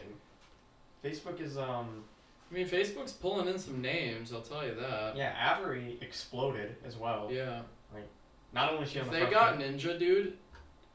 Facebook 1.03 1.41
is 1.41 1.57
um 1.57 2.05
I 2.49 2.53
mean, 2.53 2.67
Facebook's 2.67 3.11
pulling 3.11 3.47
in 3.47 3.59
some 3.59 3.81
names. 3.81 4.31
I'll 4.33 4.41
tell 4.41 4.65
you 4.65 4.75
that. 4.75 5.15
yeah 5.15 5.57
Avery 5.57 5.97
exploded 6.01 6.75
as 6.85 6.95
well. 6.95 7.29
Yeah. 7.31 7.61
Like, 7.93 8.07
not 8.53 8.71
only 8.73 8.85
she 8.87 8.99
on 8.99 9.07
If 9.07 9.11
the 9.13 9.19
they 9.25 9.31
got 9.31 9.57
page- 9.59 9.83
Ninja, 9.83 9.99
dude, 9.99 10.33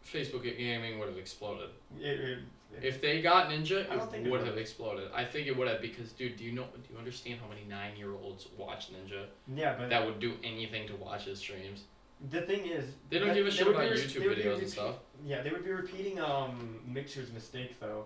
Facebook 0.04 0.42
gaming 0.56 0.98
would 0.98 1.08
have 1.08 1.18
exploded. 1.18 1.68
it, 2.00 2.20
it, 2.20 2.38
If 2.82 3.00
they 3.02 3.20
got 3.20 3.50
Ninja, 3.50 3.88
I 3.90 3.96
don't 3.96 4.10
think 4.10 4.24
it 4.24 4.28
it 4.28 4.30
would 4.30 4.46
have 4.46 4.56
exploded. 4.56 5.10
I 5.14 5.24
think 5.24 5.46
it 5.46 5.56
would 5.56 5.68
have 5.68 5.80
because, 5.82 6.12
dude, 6.12 6.36
do 6.38 6.44
you 6.44 6.52
know? 6.52 6.64
Do 6.74 6.92
you 6.92 6.98
understand 6.98 7.38
how 7.40 7.46
many 7.48 7.64
nine-year-olds 7.68 8.48
watch 8.56 8.88
Ninja 8.92 9.26
yeah, 9.54 9.74
but 9.78 9.90
that 9.90 10.04
would 10.04 10.20
do 10.20 10.34
anything 10.42 10.86
to 10.88 10.96
watch 10.96 11.24
his 11.24 11.38
streams? 11.38 11.84
the 12.30 12.40
thing 12.42 12.64
is 12.66 12.84
They 13.10 13.18
don't 13.18 13.28
that- 13.28 13.34
give 13.34 13.46
a 13.48 13.50
shit 13.50 13.66
about 13.66 13.80
re- 13.80 13.96
YouTube 13.96 14.20
they 14.20 14.28
would 14.28 14.36
be 14.36 14.42
videos 14.44 14.58
and 14.60 14.70
stuff. 14.70 14.94
Yeah, 15.24 15.42
they 15.42 15.50
would 15.50 15.64
be 15.64 15.72
repeating 15.72 16.20
um 16.20 16.78
Mixer's 16.86 17.32
mistake 17.32 17.78
though, 17.80 18.04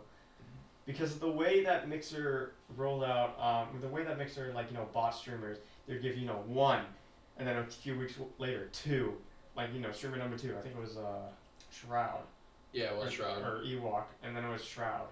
because 0.87 1.18
the 1.18 1.29
way 1.29 1.62
that 1.64 1.88
Mixer 1.88 2.53
rolled 2.77 3.05
out, 3.05 3.37
um, 3.40 3.81
the 3.81 3.88
way 3.88 4.05
that 4.05 4.16
Mixer 4.18 4.53
like 4.55 4.70
you 4.70 4.77
know 4.77 4.87
bot 4.92 5.14
streamers, 5.14 5.59
they'd 5.87 6.01
give 6.01 6.16
you 6.16 6.27
know 6.27 6.42
one, 6.46 6.85
and 7.38 7.46
then 7.46 7.57
a 7.59 7.64
few 7.64 7.99
weeks 7.99 8.14
later, 8.38 8.68
two, 8.72 9.14
like 9.57 9.72
you 9.75 9.81
know, 9.81 9.92
streamer 9.92 10.16
number 10.16 10.38
two. 10.38 10.55
I 10.57 10.61
think 10.62 10.75
it 10.77 10.81
was 10.81 10.96
uh, 10.96 11.27
Shroud. 11.70 12.20
Yeah, 12.72 12.92
well, 12.92 13.05
or, 13.05 13.11
Shroud. 13.11 13.42
or 13.42 13.62
Ewok, 13.64 14.05
and 14.22 14.37
then 14.37 14.44
it 14.44 14.51
was 14.51 14.64
Shroud. 14.64 15.09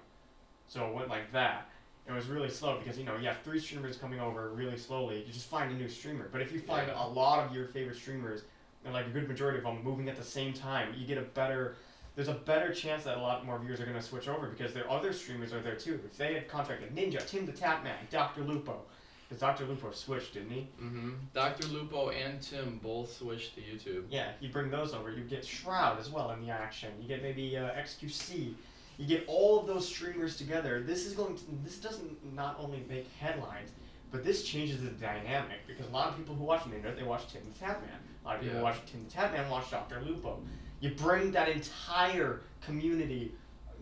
So 0.69 0.87
it 0.87 0.95
went 0.95 1.09
like 1.09 1.31
that. 1.33 1.69
It 2.07 2.13
was 2.13 2.27
really 2.27 2.51
slow 2.51 2.79
because 2.79 2.99
you 2.99 3.05
know 3.05 3.17
you 3.17 3.27
have 3.27 3.39
three 3.43 3.59
streamers 3.59 3.97
coming 3.97 4.21
over 4.21 4.51
really 4.51 4.77
slowly. 4.79 5.25
You 5.27 5.33
just 5.33 5.49
find 5.49 5.73
a 5.73 5.75
new 5.75 5.89
streamer. 5.89 6.29
But 6.31 6.41
if 6.43 6.53
you 6.53 6.61
find 6.61 6.87
Yeah. 6.89 7.05
a 7.05 7.09
lot 7.09 7.45
of 7.45 7.55
your 7.55 7.67
favorite 7.67 7.97
streamers, 7.97 8.43
and 8.85 8.93
like 8.93 9.07
a 9.07 9.11
good 9.11 9.27
majority 9.27 9.59
of 9.59 9.65
them 9.65 9.83
moving 9.83 10.09
at 10.09 10.17
the 10.17 10.23
same 10.25 10.53
time, 10.53 10.95
you 10.97 11.07
get 11.07 11.19
a 11.19 11.23
better. 11.23 11.77
There's 12.17 12.29
a 12.29 12.35
better 12.35 12.73
chance 12.73 13.03
that 13.05 13.17
a 13.19 13.21
lot 13.21 13.45
more 13.45 13.59
viewers 13.59 13.81
are 13.81 13.85
going 13.85 13.97
to 13.97 14.03
switch 14.03 14.29
over 14.29 14.47
because 14.47 14.73
their 14.73 14.89
other 14.91 15.13
streamers 15.13 15.53
are 15.53 15.61
there 15.61 15.75
too. 15.75 15.99
If 16.05 16.17
they 16.17 16.35
had 16.35 16.49
contracted 16.49 16.95
Ninja, 16.95 17.27
Tim 17.27 17.45
the 17.45 17.53
Tatman, 17.53 17.97
Dr. 18.11 18.43
Lupo, 18.43 18.83
because 19.29 19.41
Dr. 19.41 19.65
Lupo 19.65 19.91
switched, 19.91 20.35
didn't 20.35 20.51
he? 20.51 20.69
Mm-hmm. 20.81 21.11
Dr. 21.33 21.67
Lupo 21.69 22.11
and 22.11 22.41
Tim 22.41 22.79
both 22.83 23.17
switched 23.17 23.57
to 23.57 23.61
YouTube. 23.63 24.05
Yeah, 24.11 24.29
you 24.41 24.49
bring 24.51 24.71
those 24.71 24.95
over. 24.95 25.11
You 25.11 25.25
get 25.25 25.45
Shroud 25.45 25.99
as 25.99 26.09
well 26.09 26.31
in 26.31 26.41
the 26.47 26.51
action. 26.53 26.91
You 27.01 27.09
get 27.09 27.21
maybe 27.23 27.57
uh, 27.57 27.71
XQC. 27.71 28.55
You 28.97 29.07
get 29.09 29.25
all 29.27 29.59
of 29.59 29.67
those 29.67 29.89
streamers 29.89 30.37
together. 30.37 30.81
This 30.87 31.07
is 31.07 31.15
going 31.15 31.35
to. 31.37 31.43
This 31.65 31.79
doesn't 31.79 32.33
not 32.33 32.57
only 32.61 32.85
make 32.89 33.11
headlines, 33.19 33.71
but 34.13 34.23
this 34.23 34.45
changes 34.45 34.81
the 34.83 34.91
dynamic 34.91 35.67
because 35.67 35.89
a 35.89 35.91
lot 35.91 36.11
of 36.11 36.17
people 36.17 36.37
who 36.37 36.45
watch 36.45 36.61
Ninja 36.61 36.95
they 36.95 37.03
watch 37.03 37.33
Tim 37.33 37.43
the 37.53 37.65
Tatman. 37.65 37.99
A 38.25 38.29
lot 38.29 38.37
of 38.37 38.43
people 38.43 38.59
Yeah. 38.59 38.63
watch 38.63 38.77
Tim 38.87 39.05
the 39.05 39.11
Tatman, 39.13 39.51
watch 39.51 39.69
Doctor 39.73 40.01
Lupo. 40.07 40.39
You 40.85 40.91
bring 40.91 41.31
that 41.31 41.49
entire 41.49 42.43
community, 42.61 43.33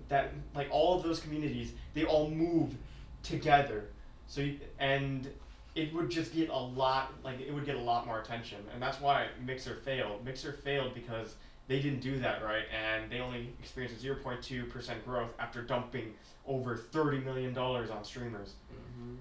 that 0.08 0.30
like 0.54 0.68
all 0.70 0.96
of 0.96 1.02
those 1.02 1.18
communities, 1.18 1.72
they 1.94 2.04
all 2.04 2.30
move 2.30 2.76
together. 3.24 3.86
So 4.28 4.42
you, 4.42 4.60
and 4.78 5.28
it 5.74 5.92
would 5.92 6.10
just 6.10 6.32
get 6.32 6.48
a 6.48 6.56
lot 6.56 7.12
like 7.24 7.40
it 7.40 7.52
would 7.52 7.66
get 7.66 7.74
a 7.74 7.80
lot 7.80 8.06
more 8.06 8.20
attention. 8.20 8.58
And 8.72 8.80
that's 8.80 9.00
why 9.00 9.26
mixer 9.44 9.74
failed. 9.74 10.24
Mixer 10.24 10.52
failed 10.52 10.94
because 10.94 11.34
they 11.66 11.82
didn't 11.82 12.02
do 12.02 12.20
that 12.20 12.40
right. 12.44 12.66
And 12.72 13.10
they 13.10 13.18
only 13.18 13.52
experienced 13.58 14.00
a 14.04 14.06
0.2% 14.06 15.04
growth 15.04 15.30
after 15.40 15.60
dumping 15.60 16.14
over 16.46 16.76
$30 16.76 17.24
million 17.24 17.58
on 17.58 18.04
streamers. 18.04 18.54
Mm-hmm. 18.72 19.14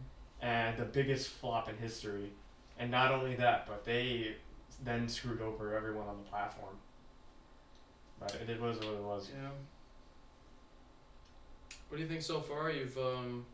and 0.43 0.77
the 0.77 0.85
biggest 0.85 1.29
flop 1.29 1.67
in 1.67 1.77
history. 1.77 2.31
And 2.77 2.91
not 2.91 3.11
only 3.11 3.33
that 3.37 3.65
but 3.67 3.85
they 3.85 4.35
then 4.83 5.09
screwed 5.09 5.41
over 5.41 5.75
everyone 5.75 6.07
on 6.07 6.17
the 6.17 6.29
platform 6.29 6.75
but 8.21 8.35
it, 8.47 8.61
was 8.61 8.77
what 8.77 8.93
it 8.93 9.01
was 9.01 9.29
Yeah. 9.33 9.49
What 11.89 11.97
do 11.97 12.03
you 12.03 12.07
think 12.07 12.21
so 12.21 12.39
far? 12.39 12.71
You've 12.71 12.97
um, 12.97 13.45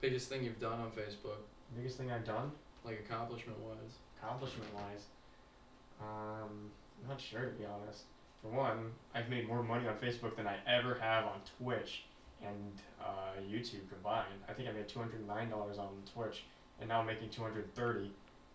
biggest 0.00 0.28
thing 0.28 0.42
you've 0.44 0.58
done 0.60 0.80
on 0.80 0.90
Facebook, 0.90 1.38
biggest 1.76 1.98
thing 1.98 2.10
i've 2.10 2.24
done 2.24 2.50
like 2.84 2.98
accomplishment 3.06 3.58
wise. 3.58 3.98
accomplishment 4.16 4.72
wise 4.74 5.04
um 6.00 6.70
i'm 7.02 7.08
not 7.08 7.20
sure 7.20 7.42
to 7.42 7.50
be 7.58 7.64
honest 7.64 8.04
for 8.40 8.48
one 8.48 8.90
i've 9.14 9.28
made 9.28 9.46
more 9.46 9.62
money 9.62 9.86
on 9.86 9.94
facebook 9.96 10.34
than 10.36 10.46
i 10.46 10.56
ever 10.66 10.94
have 11.00 11.24
on 11.24 11.40
twitch 11.58 12.04
and 12.42 12.72
uh, 13.02 13.38
youtube 13.50 13.86
combined 13.92 14.40
i 14.48 14.52
think 14.52 14.68
i 14.68 14.72
made 14.72 14.88
$209 14.88 15.78
on 15.78 15.88
twitch 16.14 16.44
and 16.80 16.88
now 16.88 17.00
i'm 17.00 17.06
making 17.06 17.28
230 17.28 18.10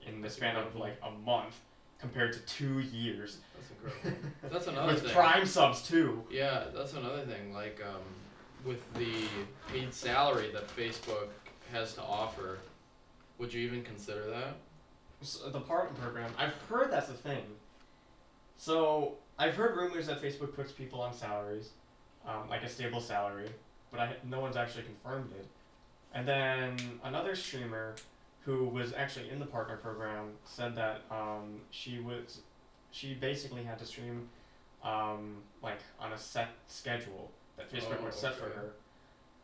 in 0.07 0.15
the 0.15 0.21
That's 0.23 0.35
span 0.35 0.55
of 0.55 0.67
incredible. 0.67 0.81
like 0.81 0.99
a 1.03 1.11
month 1.23 1.59
compared 1.99 2.33
to 2.33 2.39
two 2.39 2.79
years 2.79 3.37
That's 3.55 3.69
incredible. 3.71 4.29
That's 4.51 4.67
another 4.67 4.93
with 4.93 5.03
thing. 5.03 5.11
prime 5.13 5.45
subs 5.45 5.87
too 5.87 6.23
Yeah, 6.29 6.65
that's 6.75 6.93
another 6.93 7.21
thing. 7.21 7.53
Like 7.53 7.81
um, 7.87 8.01
with 8.65 8.81
the 8.95 9.25
paid 9.71 9.93
salary 9.93 10.51
that 10.53 10.67
Facebook 10.75 11.29
has 11.71 11.93
to 11.95 12.01
offer, 12.01 12.59
would 13.37 13.53
you 13.53 13.61
even 13.61 13.83
consider 13.83 14.29
that? 14.29 14.55
So 15.21 15.49
the 15.49 15.59
partner 15.61 15.97
program, 16.01 16.31
I've 16.37 16.53
heard 16.69 16.91
that's 16.91 17.09
a 17.09 17.13
thing. 17.13 17.43
So 18.57 19.15
I've 19.39 19.55
heard 19.55 19.75
rumors 19.75 20.07
that 20.07 20.21
Facebook 20.21 20.55
puts 20.55 20.71
people 20.71 21.01
on 21.01 21.13
salaries, 21.13 21.69
um, 22.27 22.49
like 22.49 22.63
a 22.63 22.69
stable 22.69 23.01
salary, 23.01 23.49
but 23.91 23.99
I 23.99 24.15
no 24.29 24.39
one's 24.39 24.55
actually 24.57 24.83
confirmed 24.83 25.31
it. 25.31 25.47
And 26.13 26.27
then 26.27 26.77
another 27.03 27.35
streamer 27.35 27.95
who 28.45 28.65
was 28.65 28.93
actually 28.93 29.29
in 29.29 29.39
the 29.39 29.45
partner 29.45 29.77
program 29.77 30.31
said 30.43 30.75
that 30.75 31.01
um, 31.09 31.61
she 31.71 31.99
was 31.99 32.39
she 32.91 33.13
basically 33.13 33.63
had 33.63 33.79
to 33.79 33.85
stream 33.85 34.27
um, 34.83 35.37
like 35.61 35.79
on 35.99 36.11
a 36.13 36.17
set 36.17 36.49
schedule 36.67 37.31
that 37.57 37.71
Facebook 37.71 37.97
Oh, 38.01 38.05
would 38.05 38.13
set 38.13 38.35
for 38.35 38.45
her. 38.45 38.73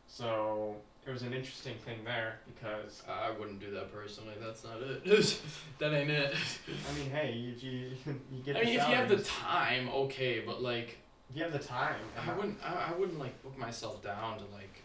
So 0.07 0.75
it 1.05 1.11
was 1.11 1.21
an 1.21 1.33
interesting 1.33 1.75
thing 1.85 1.99
there 2.03 2.39
because 2.45 3.03
I 3.07 3.31
wouldn't 3.31 3.59
do 3.59 3.71
that 3.71 3.93
personally. 3.93 4.33
That's 4.41 4.63
not 4.63 4.81
it. 4.81 5.05
that 5.79 5.93
ain't 5.93 6.09
it. 6.09 6.35
I 6.67 6.99
mean, 6.99 7.09
hey, 7.11 7.53
if 7.55 7.63
you 7.63 7.91
you 8.31 8.43
get 8.43 8.57
I 8.57 8.59
mean, 8.61 8.69
if 8.69 8.89
you 8.89 8.95
have 8.95 9.09
the 9.09 9.23
time, 9.23 9.89
okay, 9.89 10.41
but 10.45 10.61
like, 10.61 10.97
if 11.29 11.37
you 11.37 11.43
have 11.43 11.53
the 11.53 11.59
time, 11.59 11.95
I 12.27 12.33
wouldn't. 12.33 12.57
I, 12.63 12.91
I 12.91 12.99
wouldn't 12.99 13.19
like 13.19 13.41
book 13.43 13.57
myself 13.57 14.03
down 14.03 14.39
to 14.39 14.45
like 14.53 14.81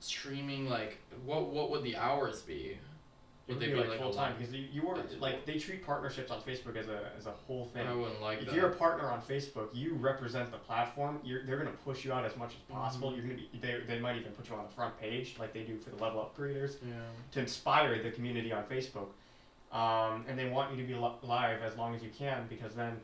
streaming. 0.00 0.68
Like, 0.68 0.98
what 1.24 1.48
what 1.50 1.70
would 1.70 1.82
the 1.82 1.96
hours 1.96 2.42
be? 2.42 2.78
Would 3.54 3.60
they 3.60 3.72
be 3.72 3.74
like, 3.74 3.88
like 3.88 3.98
full 3.98 4.12
time 4.12 4.34
because 4.38 4.52
you, 4.54 4.66
you 4.72 4.82
were 4.82 4.96
like 5.20 5.44
they 5.46 5.58
treat 5.58 5.84
partnerships 5.84 6.30
on 6.30 6.40
Facebook 6.42 6.76
as 6.76 6.88
a 6.88 7.10
as 7.16 7.26
a 7.26 7.30
whole 7.30 7.66
thing. 7.66 7.86
I 7.86 7.94
wouldn't 7.94 8.20
like 8.20 8.40
if 8.40 8.46
that. 8.46 8.54
you're 8.54 8.68
a 8.68 8.74
partner 8.74 9.10
on 9.10 9.20
Facebook, 9.22 9.68
you 9.72 9.94
represent 9.94 10.50
the 10.50 10.58
platform. 10.58 11.20
You're, 11.24 11.44
they're 11.44 11.58
gonna 11.58 11.70
push 11.84 12.04
you 12.04 12.12
out 12.12 12.24
as 12.24 12.36
much 12.36 12.50
as 12.50 12.74
possible. 12.74 13.10
Mhm. 13.10 13.16
You're 13.16 13.24
gonna 13.24 13.36
be 13.36 13.50
they, 13.60 13.80
they 13.86 13.98
might 14.00 14.16
even 14.16 14.32
put 14.32 14.48
you 14.48 14.56
on 14.56 14.64
the 14.64 14.70
front 14.70 14.98
page 15.00 15.36
like 15.38 15.52
they 15.52 15.62
do 15.62 15.78
for 15.78 15.90
the 15.90 15.96
level 15.96 16.20
up 16.20 16.34
creators 16.34 16.76
yeah. 16.86 16.94
to 17.32 17.40
inspire 17.40 18.02
the 18.02 18.10
community 18.10 18.52
on 18.52 18.64
Facebook. 18.64 19.08
Um, 19.72 20.26
and 20.28 20.38
they 20.38 20.50
want 20.50 20.70
you 20.70 20.82
to 20.82 20.86
be 20.86 20.94
li- 20.94 21.18
live 21.22 21.62
as 21.62 21.76
long 21.76 21.94
as 21.94 22.02
you 22.02 22.10
can 22.16 22.46
because 22.48 22.74
then 22.74 23.00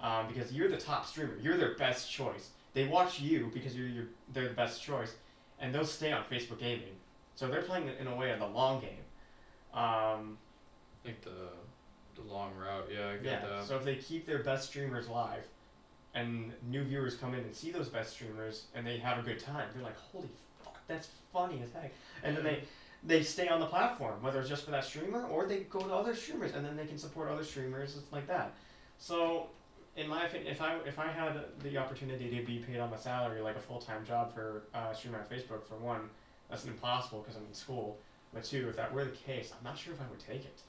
um, 0.00 0.26
because 0.28 0.52
you're 0.52 0.68
the 0.68 0.76
top 0.76 1.06
streamer, 1.06 1.36
you're 1.40 1.56
their 1.56 1.74
best 1.74 2.10
choice. 2.10 2.50
They 2.74 2.86
watch 2.86 3.20
you 3.20 3.50
because 3.52 3.76
you're, 3.76 3.88
you're 3.88 4.06
they're 4.32 4.48
the 4.48 4.54
best 4.54 4.82
choice, 4.82 5.14
and 5.60 5.74
they'll 5.74 5.84
stay 5.84 6.12
on 6.12 6.22
Facebook 6.24 6.58
gaming. 6.60 6.94
So 7.34 7.48
they're 7.48 7.62
playing 7.62 7.90
in 8.00 8.06
a 8.06 8.14
way 8.14 8.30
of 8.30 8.40
the 8.40 8.46
long 8.46 8.80
game. 8.80 8.90
Um, 9.74 10.38
Like 11.04 11.20
the 11.22 11.50
the 12.14 12.22
long 12.32 12.52
route. 12.56 12.88
Yeah, 12.92 13.10
I 13.10 13.12
get 13.14 13.24
yeah. 13.24 13.46
that. 13.48 13.64
So 13.66 13.76
if 13.76 13.84
they 13.84 13.96
keep 13.96 14.26
their 14.26 14.42
best 14.42 14.68
streamers 14.68 15.08
live, 15.08 15.44
and 16.14 16.52
new 16.68 16.82
viewers 16.84 17.14
come 17.16 17.34
in 17.34 17.40
and 17.40 17.54
see 17.54 17.70
those 17.70 17.88
best 17.88 18.12
streamers, 18.12 18.64
and 18.74 18.86
they 18.86 18.98
have 18.98 19.18
a 19.18 19.22
good 19.22 19.38
time, 19.38 19.68
they're 19.74 19.84
like, 19.84 19.98
"Holy 19.98 20.28
fuck, 20.64 20.78
that's 20.88 21.08
funny 21.32 21.62
as 21.62 21.72
heck!" 21.72 21.92
And 22.24 22.36
then 22.36 22.44
they 22.44 22.62
they 23.04 23.22
stay 23.22 23.46
on 23.48 23.60
the 23.60 23.66
platform, 23.66 24.20
whether 24.22 24.40
it's 24.40 24.48
just 24.48 24.64
for 24.64 24.72
that 24.72 24.84
streamer 24.84 25.24
or 25.28 25.46
they 25.46 25.60
go 25.60 25.78
to 25.80 25.94
other 25.94 26.14
streamers, 26.16 26.54
and 26.54 26.64
then 26.66 26.76
they 26.76 26.86
can 26.86 26.98
support 26.98 27.28
other 27.30 27.44
streamers. 27.44 27.96
It's 27.96 28.12
like 28.12 28.26
that. 28.26 28.52
So, 28.98 29.46
in 29.96 30.08
my 30.08 30.24
opinion, 30.26 30.50
if 30.50 30.60
I 30.60 30.76
if 30.84 30.98
I 30.98 31.06
had 31.06 31.44
the 31.62 31.76
opportunity 31.78 32.28
to 32.36 32.44
be 32.44 32.58
paid 32.58 32.80
on 32.80 32.92
a 32.92 32.98
salary 32.98 33.40
like 33.40 33.54
a 33.56 33.60
full 33.60 33.78
time 33.80 34.04
job 34.04 34.34
for 34.34 34.64
uh, 34.74 34.92
streaming 34.92 35.20
on 35.20 35.26
Facebook, 35.26 35.62
for 35.68 35.76
one, 35.76 36.10
that's 36.50 36.64
impossible 36.64 37.20
because 37.20 37.36
I'm 37.36 37.46
in 37.46 37.54
school. 37.54 37.98
But 38.32 38.44
two, 38.44 38.68
if 38.68 38.76
that 38.76 38.92
were 38.92 39.04
the 39.04 39.10
case, 39.10 39.52
I'm 39.56 39.64
not 39.64 39.78
sure 39.78 39.94
if 39.94 40.00
I 40.00 40.04
would 40.10 40.20
take 40.20 40.44
it. 40.44 40.60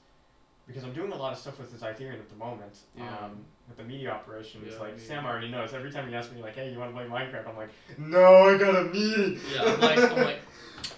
Because 0.66 0.84
I'm 0.84 0.92
doing 0.92 1.12
a 1.12 1.16
lot 1.16 1.32
of 1.32 1.38
stuff 1.38 1.58
with 1.58 1.78
Xythereon 1.78 2.14
at 2.14 2.28
the 2.28 2.36
moment. 2.36 2.78
Yeah. 2.96 3.04
Um, 3.16 3.44
with 3.68 3.76
the 3.76 3.84
media 3.84 4.10
operations. 4.10 4.72
Yeah, 4.72 4.78
like 4.78 4.92
media. 4.92 5.06
Sam 5.06 5.26
already 5.26 5.48
knows. 5.48 5.74
Every 5.74 5.90
time 5.90 6.08
he 6.08 6.14
asks 6.14 6.32
me 6.32 6.42
like, 6.42 6.54
hey, 6.54 6.70
you 6.72 6.78
wanna 6.78 6.92
play 6.92 7.04
Minecraft? 7.04 7.48
I'm 7.48 7.56
like, 7.56 7.70
No, 7.98 8.48
I 8.48 8.56
got 8.56 8.76
a 8.76 8.84
meeting 8.84 9.40
Yeah, 9.52 9.64
I'm 9.64 9.80
like, 9.80 9.98
I'm 9.98 10.24
like, 10.24 10.40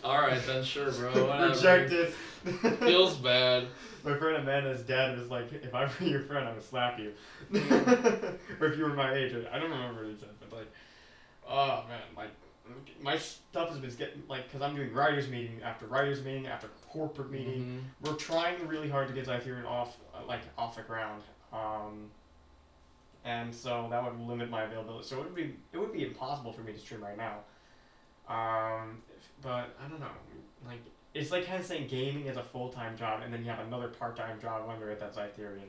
all 0.04 0.20
right 0.20 0.40
then, 0.46 0.64
sure, 0.64 0.90
bro. 0.92 1.10
Whatever. 1.26 1.54
Rejected. 1.54 2.12
Feels 2.80 3.16
bad. 3.16 3.68
My 4.04 4.16
friend 4.18 4.42
Amanda's 4.42 4.82
dad 4.82 5.16
was 5.16 5.30
like, 5.30 5.52
if 5.52 5.74
I 5.74 5.84
were 5.84 6.06
your 6.06 6.20
friend, 6.22 6.48
I 6.48 6.52
would 6.52 6.64
slap 6.64 6.98
you. 6.98 7.12
Mm. 7.52 8.36
or 8.60 8.66
if 8.66 8.76
you 8.76 8.84
were 8.84 8.94
my 8.94 9.14
age, 9.14 9.32
I 9.52 9.58
don't 9.58 9.70
remember 9.70 10.02
what 10.02 10.12
he 10.12 10.18
said, 10.18 10.30
but 10.40 10.52
like, 10.58 10.72
oh 11.48 11.84
man, 11.88 12.00
like, 12.16 12.30
my 13.02 13.18
stuff 13.18 13.70
has 13.70 13.78
been 13.78 13.90
getting, 13.94 14.22
like, 14.28 14.44
because 14.44 14.62
I'm 14.62 14.74
doing 14.76 14.92
writers' 14.92 15.28
meeting 15.28 15.60
after 15.62 15.86
writers' 15.86 16.22
meeting 16.22 16.46
after 16.46 16.68
corporate 16.88 17.30
meeting. 17.30 17.82
Mhm. 18.02 18.06
We're 18.06 18.16
trying 18.16 18.66
really 18.66 18.88
hard 18.88 19.08
to 19.08 19.14
get 19.14 19.26
Xythereon 19.26 19.66
off, 19.66 19.98
uh, 20.14 20.24
like, 20.26 20.40
off 20.56 20.76
the 20.76 20.82
ground. 20.82 21.22
Um, 21.52 22.10
and 23.24 23.54
so 23.54 23.88
that 23.90 24.02
would 24.02 24.18
limit 24.26 24.50
my 24.50 24.62
availability. 24.62 25.06
So 25.06 25.18
it 25.20 25.24
would 25.24 25.34
be, 25.34 25.56
it 25.72 25.78
would 25.78 25.92
be 25.92 26.04
impossible 26.06 26.52
for 26.52 26.62
me 26.62 26.72
to 26.72 26.78
stream 26.78 27.02
right 27.02 27.16
now. 27.16 27.40
Um, 28.28 29.02
but 29.42 29.76
I 29.84 29.88
don't 29.88 30.00
know, 30.00 30.06
like, 30.66 30.80
it's 31.14 31.30
like 31.30 31.44
kind 31.44 31.60
of 31.60 31.66
saying 31.66 31.88
gaming 31.88 32.26
is 32.26 32.36
a 32.36 32.42
full 32.42 32.70
time 32.70 32.96
job, 32.96 33.22
and 33.22 33.32
then 33.32 33.44
you 33.44 33.50
have 33.50 33.58
another 33.66 33.88
part 33.88 34.16
time 34.16 34.40
job 34.40 34.68
under 34.68 34.90
it 34.90 34.98
that's 35.00 35.18
Xythereon. 35.18 35.68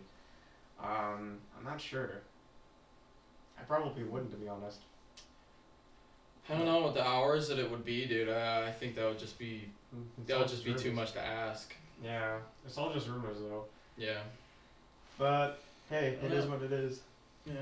Um, 0.80 1.40
I'm 1.58 1.64
not 1.64 1.82
sure. 1.82 2.22
I 3.60 3.64
probably 3.64 4.04
wouldn't, 4.04 4.32
to 4.32 4.38
be 4.38 4.48
honest. 4.48 4.82
I 6.50 6.56
don't 6.56 6.66
know 6.66 6.80
what 6.80 6.94
the 6.94 7.06
hours 7.06 7.48
that 7.48 7.60
it 7.60 7.70
would 7.70 7.86
be, 7.86 8.06
dude. 8.06 8.30
I, 8.30 8.68
I 8.68 8.72
think 8.72 8.96
that 8.96 9.06
would 9.06 9.20
just 9.20 9.40
be 9.40 9.70
It's 10.20 10.28
that 10.28 10.40
would 10.40 10.48
just 10.50 10.66
be 10.66 10.74
too 10.74 10.92
much 10.92 11.14
to 11.14 11.22
ask. 11.22 11.74
Yeah, 12.04 12.38
it's 12.66 12.78
all 12.78 12.92
just 12.94 13.08
rumors 13.08 13.38
though. 13.40 13.66
Yeah. 13.98 14.20
But 15.18 15.60
hey, 15.90 16.18
it 16.24 16.32
is 16.32 16.46
Yeah. 16.46 16.52
what 16.52 16.62
it 16.62 16.72
is. 16.74 17.02
Yeah. 17.46 17.54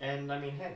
And 0.00 0.32
I 0.32 0.40
mean, 0.40 0.52
hey, 0.56 0.74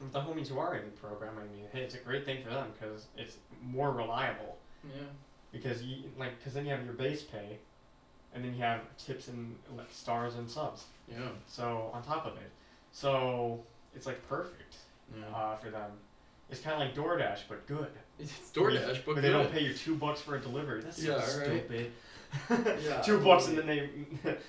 with 0.00 0.12
the 0.12 0.20
homies 0.20 0.48
who 0.48 0.58
are 0.58 0.74
in 0.76 0.84
the 0.84 0.90
program, 0.90 1.34
I 1.38 1.42
mean, 1.56 1.64
hey, 1.72 1.80
it's 1.82 1.94
a 1.94 1.98
great 1.98 2.24
thing 2.24 2.42
for 2.44 2.50
them 2.50 2.68
because 2.78 3.06
it's 3.16 3.36
more 3.62 3.92
reliable. 3.92 4.58
Yeah. 4.84 5.02
Because 5.52 5.82
you 5.82 6.04
like, 6.18 6.38
because 6.38 6.52
then 6.54 6.64
you 6.66 6.72
have 6.72 6.84
your 6.84 6.94
base 6.94 7.22
pay, 7.22 7.58
and 8.34 8.44
then 8.44 8.54
you 8.54 8.60
have 8.62 8.80
tips 8.98 9.28
and 9.28 9.56
like 9.76 9.88
stars 9.90 10.34
and 10.34 10.50
subs. 10.50 10.84
Yeah. 11.10 11.16
So 11.46 11.90
on 11.94 12.02
top 12.02 12.26
of 12.26 12.34
it, 12.36 12.50
so 12.92 13.60
it's 13.94 14.06
like 14.06 14.26
perfect 14.28 14.76
Yeah. 15.16 15.34
uh, 15.36 15.56
for 15.56 15.70
them. 15.70 15.90
It's 16.50 16.60
kind 16.60 16.74
of 16.74 16.80
like 16.80 16.94
DoorDash, 16.94 17.40
but 17.48 17.66
good. 17.66 17.86
it's 18.18 18.32
DoorDash, 18.52 19.04
but 19.06 19.14
But 19.16 19.22
they 19.22 19.30
don't 19.30 19.50
pay 19.52 19.60
you 19.62 19.72
two 19.74 19.94
bucks 19.96 20.20
for 20.20 20.36
a 20.36 20.40
delivery. 20.40 20.80
That's 20.82 21.02
so 21.02 21.10
Yeah, 21.12 21.16
right. 21.16 21.24
stupid. 21.64 21.92
Yeah, 22.84 23.00
two 23.02 23.18
bucks, 23.18 23.48
and 23.48 23.58
then 23.58 23.66
they 23.66 23.90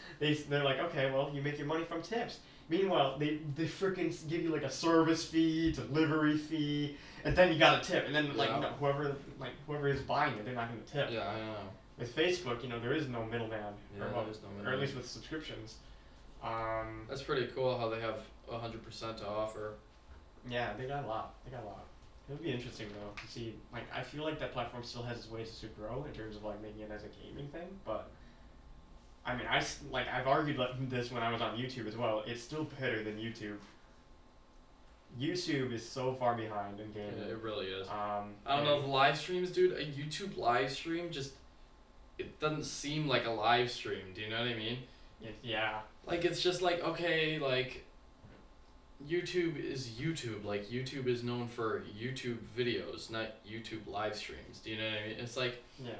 they 0.19 0.33
they're 0.35 0.63
like, 0.63 0.79
okay, 0.79 1.09
well, 1.11 1.31
you 1.33 1.41
make 1.41 1.57
your 1.57 1.65
money 1.67 1.83
from 1.83 2.01
tips. 2.03 2.39
Meanwhile, 2.69 3.17
they 3.17 3.39
they 3.55 3.65
freaking 3.65 4.15
give 4.29 4.41
you 4.43 4.49
like 4.49 4.61
a 4.63 4.69
service 4.69 5.25
fee, 5.25 5.71
delivery 5.71 6.37
fee, 6.37 6.95
and 7.23 7.35
then 7.35 7.51
you 7.51 7.57
got 7.57 7.81
a 7.81 7.83
tip, 7.91 8.05
and 8.05 8.13
then 8.15 8.37
like 8.37 8.49
Yeah. 8.49 8.55
you 8.57 8.61
know, 8.61 8.69
whoever 8.79 9.15
like 9.39 9.51
whoever 9.65 9.87
is 9.87 10.01
buying 10.01 10.35
it, 10.37 10.45
they're 10.45 10.53
not 10.53 10.69
gonna 10.69 10.81
tip. 10.81 11.11
Yeah, 11.11 11.27
I 11.27 11.39
know. 11.39 11.55
With 11.97 12.15
Facebook, 12.15 12.61
you 12.63 12.69
know, 12.69 12.79
there 12.79 12.93
is 12.93 13.07
no 13.07 13.25
middleman, 13.25 13.73
Yeah, 13.97 14.05
or, 14.05 14.11
well, 14.13 14.25
there's 14.25 14.39
no 14.41 14.69
or 14.69 14.73
at 14.73 14.79
least 14.79 14.95
with 14.95 15.07
subscriptions. 15.07 15.75
Um, 16.43 17.05
That's 17.09 17.21
pretty 17.23 17.47
cool 17.53 17.77
how 17.77 17.89
they 17.89 17.99
have 18.01 18.19
hundred 18.49 18.83
percent 18.83 19.17
to 19.19 19.27
offer. 19.27 19.73
yeah, 20.47 20.73
they 20.77 20.85
got 20.85 21.03
a 21.03 21.07
lot. 21.07 21.33
They 21.45 21.51
got 21.51 21.63
a 21.63 21.65
lot. 21.65 21.85
It 22.29 22.33
would 22.33 22.43
be 22.43 22.51
interesting 22.51 22.87
though 22.89 23.21
to 23.21 23.27
see. 23.31 23.55
Like, 23.73 23.83
I 23.93 24.01
feel 24.01 24.23
like 24.23 24.39
that 24.39 24.53
platform 24.53 24.83
still 24.83 25.03
has 25.03 25.17
its 25.17 25.29
ways 25.31 25.57
to 25.59 25.67
grow 25.67 26.05
in 26.07 26.13
terms 26.13 26.35
of 26.35 26.43
like 26.43 26.61
making 26.61 26.81
it 26.83 26.91
as 26.91 27.03
a 27.03 27.07
gaming 27.23 27.47
thing, 27.49 27.67
but. 27.85 28.09
I 29.23 29.35
mean, 29.35 29.45
I 29.47 29.63
like 29.91 30.07
I've 30.11 30.25
argued 30.25 30.59
this 30.89 31.11
when 31.11 31.21
I 31.21 31.31
was 31.31 31.41
on 31.43 31.55
YouTube 31.55 31.87
as 31.87 31.95
well. 31.95 32.23
It's 32.25 32.41
still 32.41 32.63
better 32.79 33.03
than 33.03 33.17
YouTube. 33.17 33.57
YouTube 35.19 35.73
is 35.73 35.87
so 35.87 36.13
far 36.13 36.35
behind 36.35 36.79
in 36.79 36.87
Yeah, 36.95 37.11
gaming. 37.11 37.29
it 37.29 37.37
really 37.37 37.67
is. 37.67 37.87
Um, 37.87 38.33
I 38.45 38.55
don't 38.55 38.65
know 38.65 38.81
the 38.81 38.87
live 38.87 39.17
streams, 39.17 39.51
dude. 39.51 39.73
A 39.73 39.85
YouTube 39.85 40.37
live 40.37 40.71
stream 40.71 41.11
just 41.11 41.33
it 42.17 42.39
doesn't 42.39 42.63
seem 42.63 43.07
like 43.07 43.25
a 43.25 43.29
live 43.29 43.69
stream. 43.69 44.05
Do 44.15 44.21
you 44.21 44.29
know 44.29 44.39
what 44.39 44.47
I 44.47 44.55
mean? 44.55 44.79
It, 45.21 45.35
yeah, 45.43 45.81
Like 46.07 46.25
it's 46.25 46.41
just 46.41 46.61
like 46.63 46.79
okay, 46.83 47.37
like 47.37 47.83
YouTube 49.09 49.57
is 49.57 49.87
YouTube. 49.87 50.43
Like 50.45 50.67
YouTube 50.69 51.07
is 51.07 51.23
known 51.23 51.47
for 51.47 51.81
YouTube 51.99 52.37
videos, 52.57 53.09
not 53.09 53.43
YouTube 53.45 53.87
live 53.87 54.15
streams. 54.15 54.59
Do 54.63 54.71
you 54.71 54.77
know 54.77 54.85
what 54.85 54.93
I 55.03 55.07
mean? 55.07 55.17
It's 55.19 55.37
like 55.37 55.63
yeah, 55.83 55.91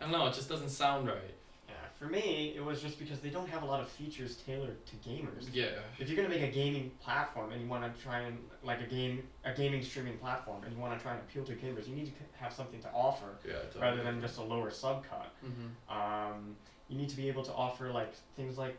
I 0.00 0.02
don't 0.04 0.12
know. 0.12 0.26
It 0.26 0.34
just 0.34 0.48
doesn't 0.48 0.70
sound 0.70 1.06
right. 1.06 1.34
yeah. 1.68 1.74
For 1.98 2.06
me, 2.06 2.52
it 2.56 2.64
was 2.64 2.82
just 2.82 2.98
because 2.98 3.18
they 3.20 3.30
don't 3.30 3.48
have 3.48 3.62
a 3.62 3.66
lot 3.66 3.80
of 3.80 3.88
features 3.88 4.36
tailored 4.46 4.76
to 4.86 4.96
gamers. 5.08 5.48
Yeah. 5.52 5.66
If 5.98 6.08
you're 6.08 6.16
gonna 6.16 6.28
make 6.28 6.42
a 6.42 6.52
gaming 6.52 6.90
platform 7.02 7.52
and 7.52 7.60
you 7.62 7.68
want 7.68 7.82
to 7.94 8.02
try 8.02 8.20
and 8.20 8.38
like 8.62 8.80
a 8.80 8.86
game, 8.86 9.22
a 9.44 9.52
gaming 9.52 9.82
streaming 9.82 10.18
platform, 10.18 10.62
and 10.64 10.74
you 10.74 10.80
want 10.80 10.96
to 10.98 11.02
try 11.02 11.12
and 11.12 11.20
appeal 11.22 11.44
to 11.44 11.52
gamers, 11.54 11.88
you 11.88 11.94
need 11.94 12.06
to 12.06 12.12
have 12.42 12.52
something 12.52 12.80
to 12.82 12.88
offer 12.92 13.36
Yeah. 13.46 13.54
totally. 13.72 13.82
rather 13.82 14.02
than 14.02 14.20
just 14.20 14.38
a 14.38 14.42
lower 14.42 14.70
subcut. 14.70 15.28
hmm 15.40 15.92
Um, 15.94 16.56
you 16.88 16.98
need 16.98 17.08
to 17.08 17.16
be 17.16 17.28
able 17.28 17.42
to 17.44 17.52
offer 17.54 17.90
like 17.90 18.12
things 18.36 18.58
like, 18.58 18.76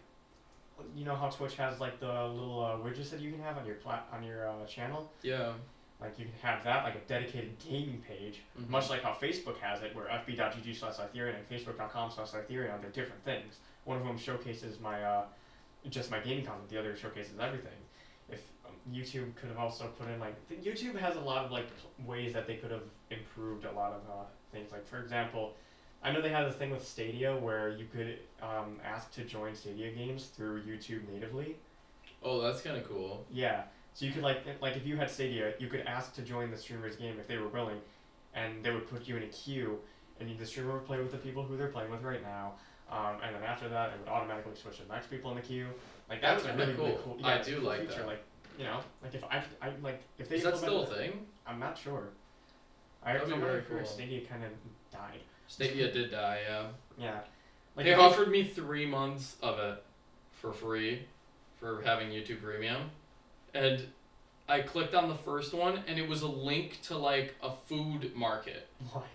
you 0.95 1.05
know 1.05 1.15
how 1.15 1.29
Twitch 1.29 1.55
has 1.55 1.79
like 1.79 1.99
the 1.99 2.07
little 2.07 2.63
uh, 2.63 2.77
widgets 2.85 3.09
that 3.11 3.19
you 3.19 3.31
can 3.31 3.41
have 3.41 3.57
on 3.57 3.65
your 3.65 3.75
plat 3.75 4.07
on 4.11 4.23
your 4.23 4.49
uh, 4.49 4.65
channel. 4.65 5.09
Yeah. 5.21 5.53
Like 6.01 6.19
you 6.19 6.25
can 6.25 6.33
have 6.41 6.63
that 6.65 6.83
like 6.83 6.95
a 6.95 7.07
dedicated 7.07 7.57
gaming 7.59 8.03
page, 8.07 8.41
Mhm. 8.59 8.69
much 8.69 8.89
like 8.89 9.01
how 9.01 9.13
Facebook 9.13 9.57
has 9.59 9.81
it, 9.81 9.95
where 9.95 10.05
fb.gg 10.07 10.75
slash 10.75 10.95
Xythereon 10.95 11.35
and 11.35 11.49
facebook.com 11.49 12.11
slash 12.11 12.31
Xythereon, 12.31 12.81
they're 12.81 12.89
different 12.91 13.23
things. 13.23 13.59
One 13.85 13.97
of 13.97 14.03
them 14.03 14.17
showcases 14.17 14.79
my 14.79 15.01
uh, 15.03 15.25
just 15.89 16.11
my 16.11 16.19
gaming 16.19 16.45
content. 16.45 16.67
The 16.69 16.79
other 16.79 16.95
showcases 16.97 17.39
everything. 17.39 17.71
If 18.29 18.41
um, 18.65 18.73
YouTube 18.93 19.35
could 19.35 19.49
have 19.49 19.57
also 19.59 19.87
put 19.97 20.09
in 20.09 20.19
like 20.19 20.35
YouTube 20.49 20.97
has 20.97 21.15
a 21.15 21.21
lot 21.21 21.45
of 21.45 21.51
like 21.51 21.67
ways 22.05 22.33
that 22.33 22.45
they 22.47 22.55
could 22.57 22.71
have 22.71 22.83
improved 23.09 23.63
a 23.65 23.71
lot 23.71 23.93
of 23.93 24.01
uh, 24.09 24.23
things. 24.51 24.71
Like 24.73 24.85
for 24.85 24.99
example, 24.99 25.53
I 26.05 26.11
know 26.11 26.21
they 26.21 26.29
had 26.29 26.45
this 26.45 26.55
thing 26.55 26.69
with 26.69 26.87
Stadia 26.87 27.35
where 27.35 27.69
you 27.69 27.87
could 27.91 28.19
um, 28.39 28.79
ask 28.85 29.11
to 29.15 29.23
join 29.23 29.55
Stadia 29.55 29.91
games 29.91 30.25
through 30.25 30.61
YouTube 30.61 31.01
natively. 31.11 31.55
Oh, 32.21 32.41
that's 32.41 32.61
kind 32.61 32.77
of 32.77 32.87
cool. 32.87 33.25
Yeah. 33.31 33.63
So 33.95 34.05
you 34.05 34.11
could 34.11 34.21
like 34.21 34.45
like 34.61 34.75
if 34.75 34.85
you 34.85 34.97
had 34.97 35.09
Stadia, 35.09 35.53
you 35.57 35.67
could 35.67 35.81
ask 35.81 36.13
to 36.15 36.21
join 36.21 36.51
the 36.51 36.57
streamer's 36.57 36.95
game 36.95 37.15
if 37.19 37.27
they 37.27 37.37
were 37.37 37.47
willing, 37.47 37.79
and 38.35 38.63
they 38.63 38.69
would 38.71 38.87
put 38.87 39.07
you 39.07 39.17
in 39.17 39.23
a 39.23 39.27
queue, 39.27 39.79
and 40.19 40.37
the 40.37 40.45
streamer 40.45 40.73
would 40.73 40.85
play 40.85 40.99
with 40.99 41.11
the 41.11 41.17
people 41.17 41.41
who 41.41 41.57
they're 41.57 41.69
playing 41.69 41.89
with 41.89 42.03
right 42.03 42.21
now. 42.21 42.53
Um, 42.91 43.17
and 43.23 43.35
then 43.35 43.41
after 43.43 43.67
that, 43.69 43.89
it 43.93 43.99
would 43.99 44.09
automatically 44.09 44.53
switch 44.55 44.77
to 44.77 44.83
the 44.83 44.93
next 44.93 45.07
people 45.09 45.31
in 45.31 45.37
the 45.37 45.41
queue. 45.41 45.67
Like 46.07 46.21
that 46.21 46.37
That's 46.37 46.43
was 46.43 46.53
a 46.53 46.57
really, 46.57 46.73
really 46.73 46.97
cool. 47.03 47.17
cool. 47.17 47.25
I 47.25 47.35
yeah, 47.35 47.41
a 47.41 47.43
do 47.43 47.59
like 47.61 47.79
feature. 47.81 48.01
that. 48.01 48.07
Like 48.07 48.23
you 48.59 48.65
know, 48.65 48.79
like 49.01 49.15
if 49.15 49.23
I, 49.23 49.43
I 49.61 49.71
like 49.81 50.03
if 50.19 50.29
they 50.29 50.35
Is 50.35 50.43
that 50.43 50.57
still 50.57 50.83
a 50.83 50.85
thing? 50.85 51.25
I'm 51.47 51.59
not 51.59 51.77
sure. 51.77 52.09
I 53.03 53.13
That'd 53.13 53.27
be 53.27 53.31
from 53.31 53.41
what 53.41 53.47
I 53.47 53.51
very 53.53 53.63
heard, 53.63 53.77
cool. 53.79 53.85
Stadia 53.87 54.21
kind 54.27 54.43
of 54.43 54.51
died. 54.91 55.21
Stadia 55.47 55.91
did 55.91 56.11
die. 56.11 56.39
Yeah. 56.47 56.67
Yeah. 56.97 57.19
Like 57.75 57.85
they 57.85 57.93
if 57.93 57.99
offered 57.99 58.29
me 58.29 58.43
three 58.43 58.85
months 58.85 59.35
of 59.41 59.59
it 59.59 59.83
for 60.31 60.53
free 60.53 61.05
for 61.59 61.81
having 61.81 62.09
YouTube 62.09 62.41
Premium, 62.41 62.89
and 63.53 63.85
I 64.47 64.61
clicked 64.61 64.93
on 64.93 65.09
the 65.09 65.15
first 65.15 65.53
one, 65.53 65.79
and 65.87 65.97
it 65.97 66.07
was 66.07 66.21
a 66.21 66.27
link 66.27 66.81
to 66.83 66.97
like 66.97 67.35
a 67.41 67.51
food 67.65 68.15
market. 68.15 68.67
What? 68.91 69.05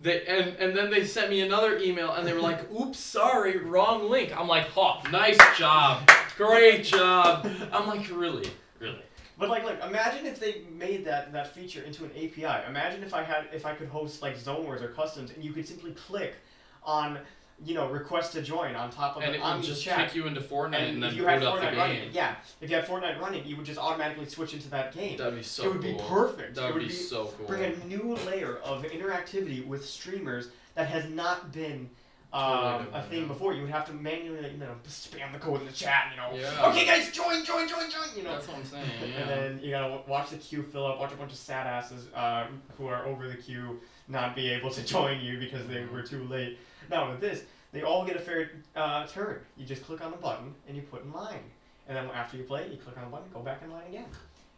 They 0.00 0.24
and 0.26 0.56
and 0.56 0.76
then 0.76 0.90
they 0.90 1.04
sent 1.04 1.30
me 1.30 1.40
another 1.40 1.78
email, 1.78 2.12
and 2.12 2.26
they 2.26 2.32
were 2.32 2.40
like, 2.40 2.70
"Oops, 2.72 2.98
sorry, 2.98 3.58
wrong 3.58 4.08
link." 4.08 4.36
I'm 4.36 4.46
like, 4.46 4.68
"Oh, 4.76 5.00
nice 5.10 5.38
job, 5.56 6.08
great 6.36 6.84
job." 6.84 7.48
I'm 7.72 7.88
like, 7.88 8.08
"Really, 8.08 8.48
really?" 8.78 9.02
But 9.38 9.48
like, 9.50 9.64
like, 9.64 9.82
imagine 9.84 10.26
if 10.26 10.40
they 10.40 10.62
made 10.72 11.04
that 11.04 11.32
that 11.32 11.54
feature 11.54 11.82
into 11.82 12.04
an 12.04 12.10
API. 12.12 12.66
Imagine 12.68 13.02
if 13.04 13.14
I 13.14 13.22
had, 13.22 13.46
if 13.52 13.64
I 13.64 13.72
could 13.74 13.88
host 13.88 14.20
like 14.20 14.36
Zone 14.36 14.64
Wars 14.64 14.82
or 14.82 14.88
customs, 14.88 15.30
and 15.30 15.44
you 15.44 15.52
could 15.52 15.66
simply 15.66 15.92
click 15.92 16.34
on, 16.82 17.18
you 17.64 17.74
know, 17.74 17.88
request 17.88 18.32
to 18.32 18.42
join 18.42 18.74
on 18.74 18.90
top 18.90 19.16
of 19.16 19.22
And 19.22 19.34
the 19.34 19.38
it 19.38 19.54
would 19.56 19.62
just 19.64 19.82
chat. 19.84 20.06
kick 20.08 20.16
you 20.16 20.26
into 20.26 20.40
Fortnite 20.40 20.74
and, 20.74 20.74
and 20.94 21.02
then 21.04 21.10
if 21.10 21.16
you 21.16 21.24
had 21.24 21.42
up 21.42 21.54
the 21.54 21.60
Fortnite 21.60 21.70
game. 21.70 21.78
running, 21.78 22.08
yeah, 22.12 22.34
if 22.60 22.68
you 22.68 22.74
had 22.76 22.86
Fortnite 22.86 23.20
running, 23.20 23.46
you 23.46 23.56
would 23.56 23.66
just 23.66 23.78
automatically 23.78 24.26
switch 24.26 24.54
into 24.54 24.68
that 24.70 24.92
game. 24.92 25.16
That'd 25.18 25.36
be 25.36 25.42
so 25.44 25.64
it 25.64 25.72
would 25.72 25.82
cool. 25.82 25.92
be 25.92 25.98
perfect. 26.08 26.54
That 26.56 26.62
it 26.62 26.66
would 26.66 26.74
would 26.74 26.82
be, 26.82 26.88
be 26.88 26.94
so 26.94 27.32
cool. 27.36 27.46
bring 27.46 27.62
a 27.64 27.84
new 27.86 28.16
layer 28.26 28.56
of 28.58 28.82
interactivity 28.84 29.64
with 29.64 29.84
streamers 29.86 30.48
that 30.74 30.88
has 30.88 31.08
not 31.10 31.52
been 31.52 31.88
um, 32.32 32.86
a 32.92 33.02
thing 33.08 33.26
before. 33.26 33.54
You 33.54 33.62
would 33.62 33.70
have 33.70 33.86
to 33.86 33.92
manually, 33.92 34.50
you 34.50 34.58
know, 34.58 34.74
spam 34.86 35.32
the 35.32 35.38
code 35.38 35.60
in 35.60 35.66
the 35.66 35.72
chat. 35.72 36.12
You 36.12 36.16
know, 36.20 36.38
Yeah. 36.42 36.66
okay, 36.70 36.84
guys, 36.86 37.10
join, 37.10 37.44
join, 37.44 37.68
join, 37.68 37.90
join. 37.90 38.16
You 38.16 38.22
know, 38.24 38.32
That's 38.32 38.48
what 38.48 38.58
I'm 38.58 38.64
saying. 38.64 38.90
Yeah. 39.00 39.20
and 39.20 39.30
then 39.30 39.60
you 39.62 39.70
gotta 39.70 39.88
w- 39.94 40.02
watch 40.06 40.30
the 40.30 40.36
queue 40.36 40.62
fill 40.62 40.86
up, 40.86 40.98
watch 40.98 41.12
a 41.12 41.16
bunch 41.16 41.32
of 41.32 41.38
sad 41.38 41.66
asses 41.66 42.06
uh, 42.14 42.46
who 42.76 42.86
are 42.86 43.06
over 43.06 43.28
the 43.28 43.36
queue 43.36 43.80
not 44.08 44.34
be 44.36 44.48
able 44.50 44.70
to 44.70 44.84
join 44.94 45.20
you 45.20 45.38
because 45.38 45.66
they 45.66 45.84
were 45.86 46.02
too 46.02 46.24
late. 46.24 46.58
Now 46.90 47.10
with 47.10 47.20
this, 47.20 47.44
they 47.72 47.82
all 47.82 48.04
get 48.06 48.16
a 48.16 48.20
fair 48.20 48.50
uh, 48.76 49.06
turn. 49.06 49.40
You 49.56 49.64
just 49.66 49.84
click 49.84 50.02
on 50.04 50.10
the 50.10 50.16
button 50.18 50.54
and 50.66 50.76
you 50.76 50.82
put 50.82 51.04
in 51.04 51.12
line, 51.12 51.42
and 51.88 51.96
then 51.96 52.06
after 52.14 52.36
you 52.36 52.44
play, 52.44 52.68
you 52.70 52.76
click 52.76 52.96
on 52.98 53.04
the 53.04 53.10
button, 53.10 53.28
go 53.32 53.40
back 53.40 53.62
in 53.62 53.70
line 53.70 53.86
again, 53.88 54.06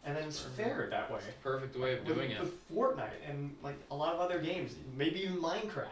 and 0.05 0.15
then 0.15 0.23
it's 0.25 0.39
fair 0.39 0.87
that 0.91 1.11
way. 1.11 1.19
Perfect 1.43 1.77
way 1.77 1.93
of 1.97 2.05
With, 2.05 2.15
doing 2.15 2.31
it. 2.31 2.39
with 2.39 2.53
Fortnite 2.73 3.19
and 3.29 3.55
like 3.63 3.75
a 3.91 3.95
lot 3.95 4.13
of 4.13 4.19
other 4.21 4.39
games, 4.39 4.75
maybe 4.97 5.21
even 5.23 5.37
Minecraft, 5.37 5.87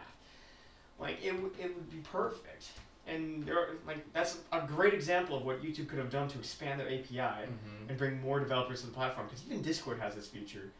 like 1.00 1.24
it 1.24 1.32
would 1.40 1.52
it 1.58 1.74
would 1.74 1.90
be 1.90 1.98
perfect. 1.98 2.68
And 3.06 3.44
there 3.44 3.58
are, 3.58 3.68
like 3.86 4.12
that's 4.12 4.38
a 4.52 4.60
great 4.66 4.94
example 4.94 5.36
of 5.36 5.44
what 5.44 5.62
YouTube 5.62 5.88
could 5.88 5.98
have 5.98 6.10
done 6.10 6.28
to 6.28 6.38
expand 6.38 6.78
their 6.78 6.88
API 6.88 7.18
Mhm. 7.46 7.88
and 7.88 7.98
bring 7.98 8.20
more 8.20 8.38
developers 8.38 8.80
to 8.82 8.86
the 8.86 8.92
platform. 8.92 9.26
Because 9.26 9.44
even 9.46 9.62
Discord 9.62 9.98
has 9.98 10.14
this 10.14 10.28
feature. 10.28 10.70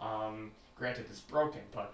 Um, 0.00 0.52
granted, 0.78 1.06
it's 1.10 1.20
broken, 1.20 1.60
but 1.72 1.92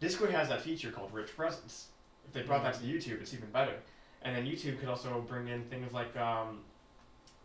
Discord 0.00 0.30
has 0.30 0.48
that 0.48 0.60
feature 0.60 0.90
called 0.90 1.12
Rich 1.14 1.34
Presence. 1.36 1.88
If 2.26 2.32
they 2.32 2.42
brought 2.42 2.62
that 2.64 2.74
to 2.74 2.80
YouTube, 2.84 3.20
it's 3.20 3.32
even 3.32 3.50
better. 3.50 3.76
And 4.22 4.36
then 4.36 4.46
YouTube 4.46 4.80
could 4.80 4.88
also 4.88 5.20
bring 5.22 5.48
in 5.48 5.64
things 5.66 5.92
like 5.92 6.14
um, 6.16 6.64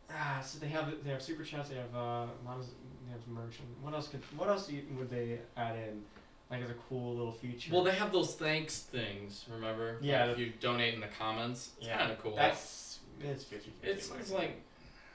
ah, 0.09 0.41
so 0.43 0.59
they 0.59 0.67
have 0.67 1.03
they 1.03 1.11
have 1.11 1.21
super 1.21 1.43
chats, 1.43 1.69
they 1.69 1.75
have 1.75 1.95
uh, 1.95 2.25
monos, 2.43 2.71
they 3.05 3.11
have 3.11 3.25
merch, 3.27 3.59
and 3.59 3.83
what 3.83 3.93
else 3.93 4.07
could 4.07 4.21
what 4.37 4.49
else 4.49 4.69
would 4.97 5.09
they 5.09 5.39
add 5.55 5.75
in? 5.75 6.03
Like 6.49 6.63
as 6.63 6.69
a 6.71 6.75
cool 6.89 7.15
little 7.15 7.31
feature. 7.31 7.71
Well, 7.71 7.83
they 7.83 7.91
have 7.91 8.11
those 8.11 8.33
thanks 8.35 8.79
things. 8.79 9.45
Remember? 9.53 9.97
Yeah, 10.01 10.25
Like 10.25 10.37
the- 10.37 10.41
you 10.43 10.53
donate 10.59 10.95
in 10.95 10.99
the 10.99 11.07
comments, 11.19 11.71
it's 11.77 11.87
Yeah, 11.87 11.97
kind 11.99 12.11
of 12.11 12.19
cool. 12.21 12.35
That's 12.35 12.99
it's 13.21 13.43
50 13.43 13.71
it's 13.83 14.09
it's 14.19 14.31
like 14.31 14.61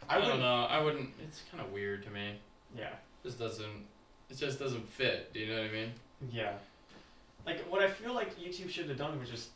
I 0.09 0.18
I, 0.18 0.20
don't 0.20 0.38
know. 0.38 0.66
I 0.68 0.81
wouldn't. 0.83 1.11
It's 1.23 1.42
kind 1.51 1.64
of 1.64 1.73
weird 1.73 2.05
to 2.05 2.11
me. 2.11 2.35
yeah. 2.77 2.90
Just 3.25 3.38
doesn't. 3.38 3.87
It 4.31 4.37
just 4.37 4.59
doesn't 4.59 4.87
fit. 4.88 5.33
Do 5.33 5.40
you 5.40 5.47
know 5.53 5.62
what 5.62 5.70
I 5.70 5.73
mean? 5.73 5.92
Yeah. 6.31 6.53
Like 7.47 7.61
what 7.70 7.83
I 7.83 7.88
feel 7.88 8.12
like 8.14 8.38
YouTube 8.38 8.68
should 8.70 8.88
have 8.88 8.99
done 8.99 9.18
was 9.18 9.31
just 9.31 9.49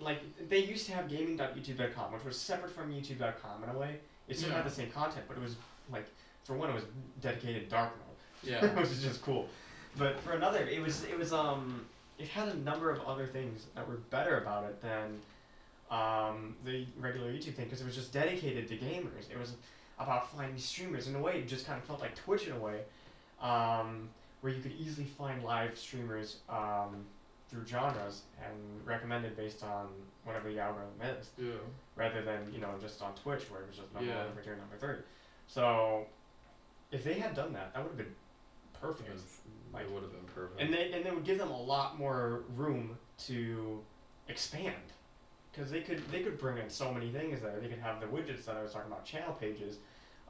like 0.00 0.20
they 0.48 0.58
used 0.58 0.86
to 0.86 0.92
have 0.92 1.08
gaming.youtube.com, 1.08 2.12
which 2.12 2.24
was 2.24 2.38
separate 2.38 2.70
from 2.70 2.92
youtube.com 2.92 3.64
in 3.64 3.70
a 3.70 3.78
way. 3.78 3.96
It 4.28 4.36
still 4.36 4.50
Yeah. 4.50 4.56
had 4.56 4.66
the 4.66 4.70
same 4.70 4.90
content, 4.90 5.24
but 5.26 5.36
it 5.36 5.42
was 5.42 5.56
like 5.90 6.06
for 6.44 6.54
one 6.54 6.70
it 6.70 6.74
was 6.74 6.84
dedicated 7.20 7.68
dark 7.68 7.92
mode. 7.96 8.50
Yeah. 8.52 8.66
which 8.80 8.90
is 8.90 9.02
just 9.02 9.22
cool. 9.22 9.48
But 9.98 10.20
for 10.20 10.32
another, 10.32 10.60
it 10.66 10.80
was 10.80 11.04
it 11.04 11.18
was 11.18 11.32
um 11.32 11.84
it 12.18 12.28
had 12.28 12.48
a 12.48 12.56
number 12.58 12.90
of 12.90 13.00
other 13.02 13.26
things 13.26 13.66
that 13.74 13.86
were 13.88 13.96
better 14.10 14.38
about 14.38 14.64
it 14.64 14.80
than 14.80 15.18
um 15.90 16.54
the 16.64 16.86
regular 16.98 17.32
YouTube 17.32 17.54
thing 17.54 17.64
because 17.64 17.80
it 17.80 17.86
was 17.86 17.94
just 17.96 18.12
dedicated 18.12 18.68
to 18.68 18.76
gamers. 18.76 19.30
It 19.30 19.38
was 19.38 19.54
about 19.98 20.30
finding 20.30 20.58
streamers 20.58 21.08
in 21.08 21.16
a 21.16 21.20
way. 21.20 21.38
It 21.40 21.48
just 21.48 21.66
kind 21.66 21.78
of 21.78 21.84
felt 21.84 22.00
like 22.00 22.14
Twitch 22.14 22.46
in 22.46 22.52
a 22.52 22.58
way, 22.58 22.82
um, 23.42 24.08
where 24.42 24.52
you 24.52 24.62
could 24.62 24.72
easily 24.78 25.06
find 25.06 25.42
live 25.42 25.76
streamers 25.76 26.36
um, 26.48 27.04
through 27.50 27.66
genres 27.66 28.22
and 28.44 28.54
recommended 28.86 29.36
based 29.36 29.64
on 29.64 29.88
whatever 30.24 30.52
the 30.52 30.60
algorithm 30.60 30.92
is, 31.18 31.30
Yeah. 31.38 31.52
rather 31.96 32.22
than 32.22 32.52
you 32.52 32.60
know 32.60 32.70
just 32.80 33.02
on 33.02 33.12
Twitch 33.14 33.50
where 33.50 33.62
it 33.62 33.68
was 33.68 33.76
just 33.78 33.92
number 33.92 34.08
Yeah. 34.08 34.18
one, 34.18 34.26
number 34.26 34.42
two, 34.42 34.50
number 34.56 34.76
three. 34.78 35.02
So 35.48 36.06
if 36.92 37.02
they 37.02 37.14
had 37.14 37.34
done 37.34 37.52
that, 37.54 37.72
that 37.74 37.82
would 37.82 37.88
have 37.88 37.96
been 37.98 38.14
perfect. 38.80 39.08
Like- 39.72 39.84
it 39.84 39.90
would 39.92 40.02
have 40.02 40.12
been 40.12 40.24
perfect. 40.34 40.60
and 40.60 40.72
they 40.72 40.92
and 40.92 41.04
they 41.04 41.10
would 41.10 41.24
give 41.24 41.38
them 41.38 41.50
a 41.50 41.62
lot 41.62 41.98
more 41.98 42.42
room 42.56 42.96
to 43.26 43.80
expand 44.28 44.74
because 45.52 45.70
they 45.70 45.80
could 45.82 46.02
they 46.10 46.20
could 46.20 46.38
bring 46.38 46.58
in 46.58 46.68
so 46.70 46.92
many 46.92 47.10
things 47.10 47.40
there 47.40 47.58
they 47.60 47.68
could 47.68 47.78
have 47.78 48.00
the 48.00 48.06
widgets 48.06 48.44
that 48.46 48.56
i 48.56 48.62
was 48.62 48.72
talking 48.72 48.90
about 48.90 49.04
channel 49.04 49.32
pages 49.34 49.76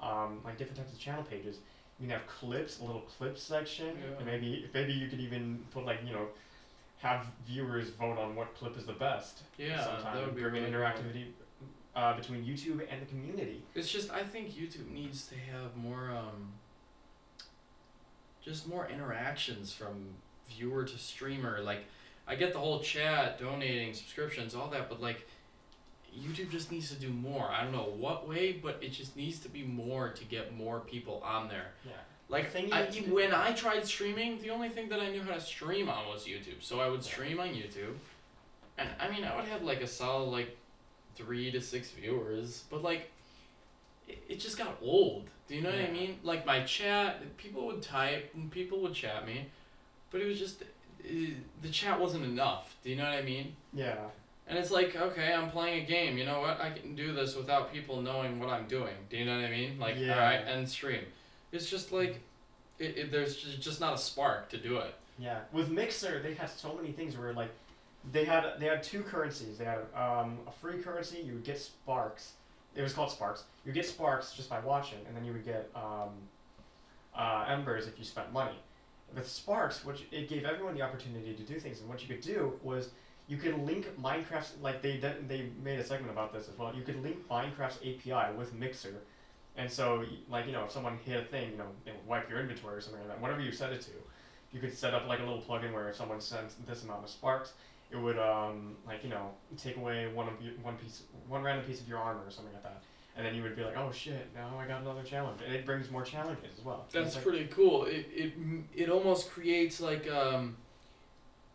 um, 0.01 0.41
like 0.45 0.57
different 0.59 0.79
types 0.79 0.93
of 0.93 0.99
channel 0.99 1.23
pages 1.25 1.59
you 2.01 2.07
can 2.07 2.11
have 2.19 2.27
clips 2.27 2.81
a 2.81 2.85
little 2.85 3.01
clips 3.03 3.43
section 3.43 3.87
Yeah. 3.97 4.17
and 4.19 4.27
maybe 4.27 4.69
maybe 4.75 4.93
you 4.93 5.09
could 5.09 5.21
even 5.21 5.65
put 5.73 5.85
like 5.85 6.01
you 6.05 6.13
know 6.13 6.27
have 6.99 7.27
viewers 7.47 7.91
vote 7.91 8.19
on 8.19 8.35
what 8.35 8.55
clip 8.57 8.77
is 8.77 8.87
the 8.87 8.93
best 8.93 9.43
yeah, 9.57 9.85
sometime 9.85 10.17
that 10.17 10.25
would 10.27 10.35
be 10.37 10.43
bring 10.43 10.57
in 10.57 10.73
really 10.73 10.73
cool. 10.75 10.81
interactivity 11.05 11.25
uh, 11.97 12.17
between 12.17 12.45
youtube 12.45 12.85
and 12.91 13.01
the 13.03 13.07
community 13.07 13.63
It's 13.75 13.91
just 13.91 14.11
I 14.11 14.23
think 14.25 14.51
YouTube 14.51 14.91
needs 14.91 15.27
to 15.29 15.35
have 15.37 15.77
more 15.77 16.11
um 16.11 16.53
just 18.45 18.69
more 18.69 18.89
interactions 18.89 19.73
from 19.73 20.07
viewer 20.49 20.85
to 20.85 20.99
streamer. 20.99 21.61
Like 21.63 21.85
I 22.27 22.35
get 22.35 22.53
the 22.53 22.59
whole 22.59 22.81
chat, 22.81 23.39
donating, 23.39 23.95
subscriptions, 23.95 24.55
all 24.55 24.69
that, 24.69 24.89
but 24.89 25.01
like 25.01 25.27
YouTube 26.17 26.51
just 26.51 26.73
needs 26.73 26.89
to 26.91 26.97
do 26.97 27.11
more. 27.11 27.49
I 27.49 27.63
don't 27.63 27.73
know 27.73 27.93
what 27.97 28.29
way, 28.29 28.53
but 28.53 28.79
it 28.83 28.93
just 28.93 29.17
needs 29.17 29.39
to 29.41 29.49
be 29.49 29.63
more 29.63 30.11
to 30.11 30.25
get 30.25 30.57
more 30.57 30.81
people 30.81 31.23
on 31.25 31.49
there. 31.49 31.73
yeah 31.85 31.93
Like 32.29 32.53
The 32.53 32.61
thing 32.61 32.73
I, 32.73 32.87
when 33.11 33.33
I 33.33 33.53
tried 33.53 33.87
streaming, 33.87 34.41
the 34.41 34.51
only 34.51 34.69
thing 34.69 34.89
that 34.89 35.01
I 35.01 35.11
knew 35.11 35.23
how 35.23 35.35
to 35.35 35.41
stream 35.41 35.89
on 35.89 36.09
was 36.09 36.25
YouTube. 36.25 36.61
So 36.61 36.81
I 36.81 36.89
would 36.89 37.05
stream 37.05 37.41
on 37.41 37.49
YouTube, 37.49 37.97
and 38.79 38.89
I 39.01 39.09
mean 39.11 39.25
I 39.25 39.37
would 39.37 39.47
have 39.47 39.63
like 39.63 39.81
a 39.81 39.87
solid 39.87 40.31
like 40.31 40.57
three 41.15 41.51
to 41.51 41.61
six 41.61 41.91
viewers, 41.91 42.65
but 42.71 42.83
like 42.83 43.11
it, 44.09 44.19
it 44.29 44.41
just 44.41 44.59
got 44.59 44.77
old. 44.83 45.29
Do 45.49 45.55
you 45.55 45.63
know 45.63 45.71
what 45.71 45.79
I 45.79 45.91
mean? 45.91 46.19
Like 46.23 46.45
my 46.45 46.63
chat, 46.65 47.37
people 47.39 47.67
would 47.67 47.83
type 47.83 48.31
and 48.35 48.51
people 48.51 48.81
would 48.83 48.95
chat 48.95 49.27
me, 49.27 49.47
but 50.11 50.21
it 50.21 50.27
was 50.27 50.39
just 50.39 50.63
uh, 50.63 51.07
the 51.63 51.69
chat 51.71 51.99
wasn't 52.01 52.25
enough. 52.25 52.77
Do 52.85 52.91
you 52.91 52.97
know 52.97 53.05
what 53.05 53.15
I 53.15 53.23
mean? 53.23 53.55
yeah 53.73 53.97
And 54.47 54.59
it's 54.59 54.71
like, 54.71 54.95
okay, 54.97 55.33
I'm 55.33 55.51
playing 55.51 55.85
a 55.85 55.87
game. 55.87 56.19
You 56.19 56.27
know 56.27 56.41
what? 56.41 56.61
I 56.61 56.71
can 56.71 56.95
do 56.95 57.13
this 57.13 57.35
without 57.37 57.73
people 57.73 58.03
knowing 58.03 58.41
what 58.41 58.49
I'm 58.51 58.67
doing. 58.67 58.95
Do 59.11 59.17
you 59.17 59.25
know 59.25 59.37
what 59.37 59.45
I 59.47 59.51
mean? 59.51 59.79
Like, 59.79 59.97
Yeah. 59.99 60.15
all 60.15 60.21
right, 60.21 60.41
end 60.47 60.69
stream. 60.69 61.05
It's 61.53 61.71
just 61.71 61.93
like, 61.93 62.21
it, 62.79 62.97
it, 62.99 63.11
there's 63.11 63.37
just, 63.37 63.61
just 63.61 63.81
not 63.81 63.95
a 63.95 63.99
spark 63.99 64.49
to 64.51 64.59
do 64.59 64.77
it. 64.79 64.95
Yeah, 65.19 65.41
with 65.53 65.69
Mixer, 65.71 66.21
they 66.23 66.35
had 66.35 66.49
so 66.51 66.75
many 66.75 66.93
things 66.93 67.17
where 67.17 67.33
like 67.33 67.51
they 68.13 68.25
had 68.25 68.45
they 68.61 68.67
had 68.67 68.83
two 68.85 69.03
currencies. 69.03 69.59
They 69.59 69.65
had 69.65 69.81
um, 69.95 70.39
a 70.47 70.53
free 70.53 70.81
currency. 70.81 71.19
You 71.21 71.33
would 71.35 71.45
get 71.45 71.59
sparks. 71.59 72.35
It 72.79 72.83
was 72.83 72.93
called 72.93 73.11
sparks. 73.11 73.43
You 73.67 73.73
get 73.73 73.85
sparks 73.87 74.33
just 74.35 74.49
by 74.49 74.61
watching, 74.61 75.01
and 75.09 75.17
then 75.17 75.25
you 75.25 75.33
would 75.33 75.45
get 75.45 75.69
um, 75.75 76.11
uh, 77.13 77.45
embers 77.49 77.89
if 77.89 77.99
you 77.99 78.05
spent 78.05 78.33
money. 78.33 78.57
With 79.13 79.29
sparks, 79.29 79.85
which 79.85 80.07
it 80.13 80.29
gave 80.29 80.45
everyone 80.45 80.75
the 80.75 80.83
opportunity 80.83 81.35
to 81.35 81.43
do 81.43 81.59
things, 81.59 81.81
and 81.81 81.89
what 81.89 82.01
you 82.01 82.07
could 82.07 82.23
do 82.25 82.53
was 82.63 82.91
you 83.27 83.37
could 83.37 83.59
link 83.67 83.89
Minecraft's 84.01 84.53
like 84.63 84.81
they 84.81 84.97
did- 84.99 85.29
they 85.29 85.51
made 85.63 85.81
a 85.81 85.85
segment 85.85 86.13
about 86.13 86.33
this 86.33 86.49
as 86.49 86.57
well. 86.57 86.73
You 86.73 86.83
could 86.85 87.03
link 87.03 87.27
Minecraft's 87.29 87.79
API 87.83 88.33
with 88.37 88.55
Mixer, 88.55 89.03
and 89.57 89.69
so 89.69 90.05
like 90.29 90.47
you 90.47 90.53
know 90.53 90.65
if 90.65 90.71
someone 90.71 90.99
hit 90.99 91.21
a 91.21 91.25
thing, 91.25 91.51
you 91.51 91.57
know, 91.59 91.67
it 91.85 91.95
would 91.97 92.07
wipe 92.07 92.31
your 92.31 92.39
inventory 92.39 92.77
or 92.77 92.81
something 92.81 93.01
like 93.01 93.09
that. 93.09 93.21
Whatever 93.21 93.41
you 93.41 93.51
set 93.51 93.73
it 93.73 93.81
to, 93.83 93.91
you 94.53 94.61
could 94.61 94.77
set 94.77 94.95
up 94.95 95.09
like 95.09 95.19
a 95.19 95.25
little 95.25 95.43
plugin 95.43 95.73
where 95.73 95.89
if 95.89 95.97
someone 95.97 96.21
sends 96.21 96.55
this 96.65 96.85
amount 96.85 97.03
of 97.03 97.11
sparks, 97.11 97.55
it 97.91 97.97
would 97.97 98.19
um 98.19 98.77
like 98.87 99.03
you 99.03 99.11
know 99.11 99.31
take 99.57 99.77
away 99.77 100.09
one 100.13 100.29
of 100.29 100.35
your, 100.43 100.53
one 100.63 100.77
piece 100.77 101.03
one 101.29 101.43
random 101.43 101.65
piece 101.65 101.81
of 101.81 101.89
your 101.89 101.99
armor 101.99 102.21
or 102.27 102.31
something 102.31 102.53
like 102.53 102.63
that, 102.63 102.83
and 103.17 103.25
then 103.27 103.35
you 103.35 103.43
would 103.43 103.57
be 103.57 103.63
like, 103.63 103.77
oh 103.77 103.91
shit, 103.93 104.29
now 104.35 104.59
I 104.59 104.67
got 104.67 104.83
another 104.83 105.03
challenge, 105.03 105.41
and 105.45 105.55
it 105.55 105.65
brings 105.67 105.91
more 105.91 106.03
challenges 106.03 106.59
as 106.59 106.65
well. 106.65 106.87
That's 106.93 107.15
like- 107.15 107.25
pretty 107.25 107.45
cool. 107.47 107.85
It, 107.85 108.07
it, 108.15 108.33
it 108.75 108.91
almost 108.91 109.31
creates 109.31 109.81
like 109.81 110.11
um, 110.11 110.57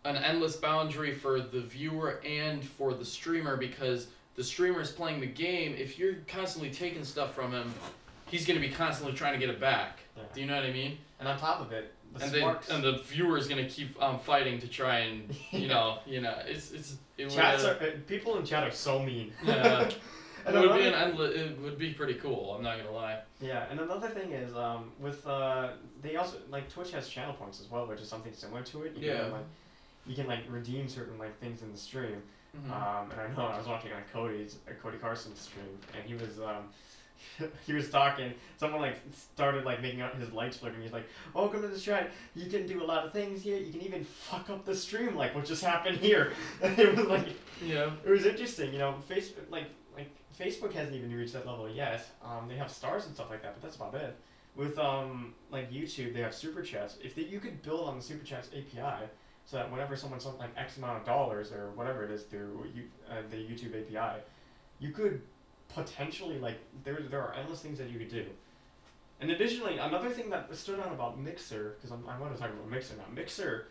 an 0.06 0.16
endless 0.18 0.56
boundary 0.56 1.14
for 1.14 1.40
the 1.40 1.62
viewer 1.62 2.22
and 2.26 2.64
for 2.64 2.94
the 2.94 3.06
streamer 3.06 3.56
because 3.58 4.08
the 4.36 4.44
streamer 4.44 4.82
is 4.82 4.90
playing 4.92 5.20
the 5.22 5.28
game. 5.28 5.76
If 5.78 5.98
you're 6.00 6.16
constantly 6.28 6.72
taking 6.72 7.04
stuff 7.04 7.34
from 7.34 7.52
him, 7.52 7.72
he's 8.28 8.46
going 8.46 8.60
to 8.60 8.68
be 8.68 8.74
constantly 8.74 9.16
trying 9.16 9.34
to 9.34 9.40
get 9.40 9.50
it 9.50 9.60
back. 9.60 10.00
Yeah. 10.18 10.24
Do 10.34 10.42
you 10.42 10.48
know 10.48 10.56
what 10.56 10.66
I 10.66 10.72
mean? 10.74 10.98
And 11.20 11.28
on 11.28 11.38
top 11.38 11.62
of 11.62 11.72
it, 11.72 11.94
the 12.14 12.24
and 12.24 12.34
then 12.34 12.42
sparks. 12.42 12.70
and 12.70 12.84
the 12.84 12.98
viewer 13.04 13.38
is 13.38 13.48
gonna 13.48 13.68
keep 13.68 14.02
um 14.02 14.20
fighting 14.20 14.60
to 14.60 14.68
try 14.68 15.00
and 15.00 15.36
you 15.52 15.68
know 15.68 16.00
you 16.06 16.22
know 16.22 16.36
it's 16.48 16.72
it's 16.72 16.98
it 17.18 17.26
would, 17.26 17.34
Chats 17.34 17.64
uh, 17.64 17.78
are, 17.82 17.88
uh, 17.88 17.92
people 18.08 18.38
in 18.38 18.46
chat 18.46 18.64
are 18.64 18.72
so 18.72 19.02
mean. 19.02 19.32
Yeah. 19.44 19.90
and 20.46 20.56
it 20.56 20.60
would 20.60 20.78
be 20.78 20.86
an 20.86 20.94
endless 20.94 21.36
it 21.36 21.60
would 21.62 21.78
be 21.78 21.94
pretty 21.94 22.16
cool 22.16 22.54
I'm 22.56 22.64
not 22.64 22.78
gonna 22.78 22.92
lie 22.92 23.20
Yeah, 23.40 23.66
and 23.70 23.80
another 23.80 24.10
thing 24.10 24.32
is 24.32 24.56
um, 24.56 24.92
with 25.00 25.26
uh, 25.26 25.70
they 26.02 26.16
also 26.18 26.38
like 26.50 26.70
Twitch 26.70 26.92
has 26.92 27.08
channel 27.10 27.34
points 27.34 27.62
as 27.62 27.70
well, 27.72 27.88
which 27.88 28.02
is 28.02 28.10
something 28.10 28.34
similar 28.34 28.62
to 28.64 28.84
it. 28.84 28.96
You 28.98 29.08
Yeah. 29.08 29.22
Can, 29.24 29.32
like, 29.32 29.46
you 30.06 30.16
can 30.16 30.28
like 30.28 30.42
redeem 30.50 30.88
certain 30.90 31.18
like 31.18 31.40
things 31.40 31.62
in 31.62 31.72
the 31.72 31.78
stream. 31.78 32.22
Mhm. 32.56 32.72
Um, 32.72 33.10
and 33.12 33.20
I 33.20 33.28
know 33.36 33.48
I 33.48 33.58
was 33.58 33.68
watching 33.68 33.92
on 33.94 34.04
Cody's 34.12 34.58
uh, 34.68 34.74
Cody 34.82 34.98
Carson's 34.98 35.40
stream, 35.40 35.80
and 35.96 36.04
he 36.06 36.14
was 36.14 36.40
um, 36.40 36.70
he 37.66 37.74
was 37.74 37.90
talking. 37.90 38.34
Someone 38.58 38.82
like 38.82 39.00
started 39.34 39.66
like 39.66 39.82
making 39.82 40.02
out 40.02 40.16
his 40.16 40.32
lights 40.32 40.58
flickering. 40.58 40.84
He's 40.84 40.94
like, 40.94 41.08
"Welcome 41.34 41.62
to 41.62 41.68
the 41.68 41.80
chat. 41.80 42.12
You 42.36 42.50
can 42.50 42.68
do 42.68 42.84
a 42.84 42.86
lot 42.86 43.06
of 43.06 43.14
things 43.14 43.42
here. 43.42 43.58
You 43.58 43.72
can 43.72 43.82
even 43.82 44.04
fuck 44.04 44.50
up 44.50 44.66
the 44.66 44.76
stream, 44.76 45.16
like 45.16 45.36
what 45.36 45.46
just 45.46 45.64
happened 45.64 45.98
here." 45.98 46.34
It 46.64 46.96
was 46.96 47.08
like 47.08 47.28
yeah 47.64 47.92
it 48.06 48.10
was 48.10 48.26
interesting, 48.26 48.74
you 48.74 48.80
know. 48.80 48.96
Facebook, 49.10 49.50
like 49.50 49.68
like 49.96 50.10
Facebook 50.38 50.74
hasn't 50.74 50.96
even 50.96 51.14
reached 51.14 51.34
that 51.34 51.46
level 51.46 51.70
yet. 51.70 52.06
Um, 52.24 52.48
they 52.48 52.56
have 52.56 52.72
stars 52.72 53.06
and 53.06 53.14
stuff 53.14 53.30
like 53.30 53.42
that, 53.44 53.54
but 53.54 53.62
that's 53.62 53.76
about 53.76 53.96
it. 53.96 54.16
With 54.56 54.78
um, 54.78 55.34
like 55.52 55.72
YouTube, 55.72 56.14
they 56.14 56.22
have 56.22 56.34
super 56.34 56.62
chats. 56.62 56.98
If 57.04 57.16
they, 57.16 57.24
you 57.24 57.40
could 57.40 57.62
build 57.64 57.88
on 57.88 57.98
the 57.98 58.04
super 58.04 58.24
chats 58.24 58.50
API, 58.50 59.08
so 59.46 59.58
that 59.58 59.72
whenever 59.72 59.96
someone 59.96 60.20
sent 60.20 60.40
like 60.40 60.52
X 60.58 60.78
amount 60.78 61.00
of 61.00 61.06
dollars 61.06 61.52
or 61.52 61.72
whatever 61.72 62.04
it 62.04 62.12
is 62.12 62.24
through 62.24 62.66
you, 62.74 62.84
uh, 63.10 63.16
the 63.30 63.38
YouTube 63.38 63.74
API, 63.76 64.22
you 64.80 64.92
could 64.92 65.22
potentially 65.74 66.40
like 66.40 66.60
there 66.84 67.00
there 67.10 67.22
are 67.22 67.34
endless 67.34 67.62
things 67.62 67.78
that 67.78 67.90
you 67.90 68.00
could 68.00 68.10
do. 68.10 68.26
And 69.22 69.32
additionally, 69.32 69.78
another 69.78 70.10
thing 70.10 70.30
that 70.32 70.54
stood 70.56 70.80
out 70.80 70.92
about 70.92 71.20
Mixer, 71.20 71.76
because 71.78 71.92
I 71.92 72.20
want 72.20 72.36
to 72.36 72.42
talk 72.42 72.50
about 72.50 72.70
Mixer 72.70 72.96
now. 72.96 73.06
Mixer, 73.14 73.68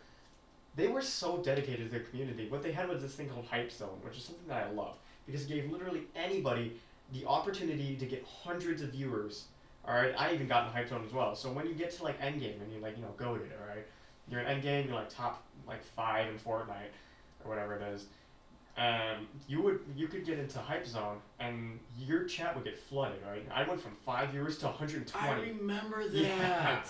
they 0.75 0.87
were 0.87 1.01
so 1.01 1.37
dedicated 1.37 1.85
to 1.85 1.91
their 1.91 2.05
community. 2.05 2.49
What 2.49 2.63
they 2.63 2.71
had 2.71 2.89
was 2.89 3.01
this 3.01 3.13
thing 3.13 3.29
called 3.29 3.45
Hype 3.45 3.71
Zone, 3.71 3.99
which 4.01 4.17
is 4.17 4.23
something 4.23 4.47
that 4.47 4.67
I 4.67 4.71
love 4.71 4.97
because 5.25 5.43
it 5.43 5.47
gave 5.47 5.71
literally 5.71 6.03
anybody 6.15 6.79
the 7.11 7.25
opportunity 7.25 7.95
to 7.95 8.05
get 8.05 8.25
hundreds 8.25 8.81
of 8.81 8.89
viewers. 8.89 9.45
All 9.85 9.93
right, 9.93 10.13
I 10.17 10.33
even 10.33 10.47
got 10.47 10.67
in 10.67 10.73
Hype 10.73 10.89
Zone 10.89 11.03
as 11.05 11.13
well. 11.13 11.35
So 11.35 11.51
when 11.51 11.67
you 11.67 11.73
get 11.73 11.91
to 11.97 12.03
like 12.03 12.19
Endgame 12.19 12.61
and 12.61 12.71
you're 12.71 12.81
like 12.81 12.97
you 12.97 13.03
know 13.03 13.13
goaded, 13.17 13.51
all 13.59 13.67
right, 13.67 13.85
you're 14.29 14.41
in 14.41 14.47
Endgame, 14.47 14.87
you're 14.87 14.95
like 14.95 15.09
top 15.09 15.43
like 15.67 15.83
five 15.83 16.29
in 16.29 16.37
Fortnite 16.39 16.91
or 17.43 17.49
whatever 17.49 17.75
it 17.75 17.81
is. 17.93 18.05
Um, 18.75 19.27
you 19.47 19.61
would 19.61 19.79
you 19.95 20.07
could 20.07 20.25
get 20.25 20.39
into 20.39 20.57
Hype 20.59 20.85
Zone 20.87 21.17
and 21.39 21.79
your 21.99 22.23
chat 22.23 22.55
would 22.55 22.65
get 22.65 22.79
flooded, 22.79 23.19
right? 23.27 23.45
I 23.53 23.67
went 23.67 23.79
from 23.81 23.91
five 24.05 24.29
viewers 24.29 24.57
to 24.59 24.65
120. 24.65 25.27
I 25.27 25.39
remember 25.49 26.03
that 26.09 26.13
Yeah. 26.13 26.81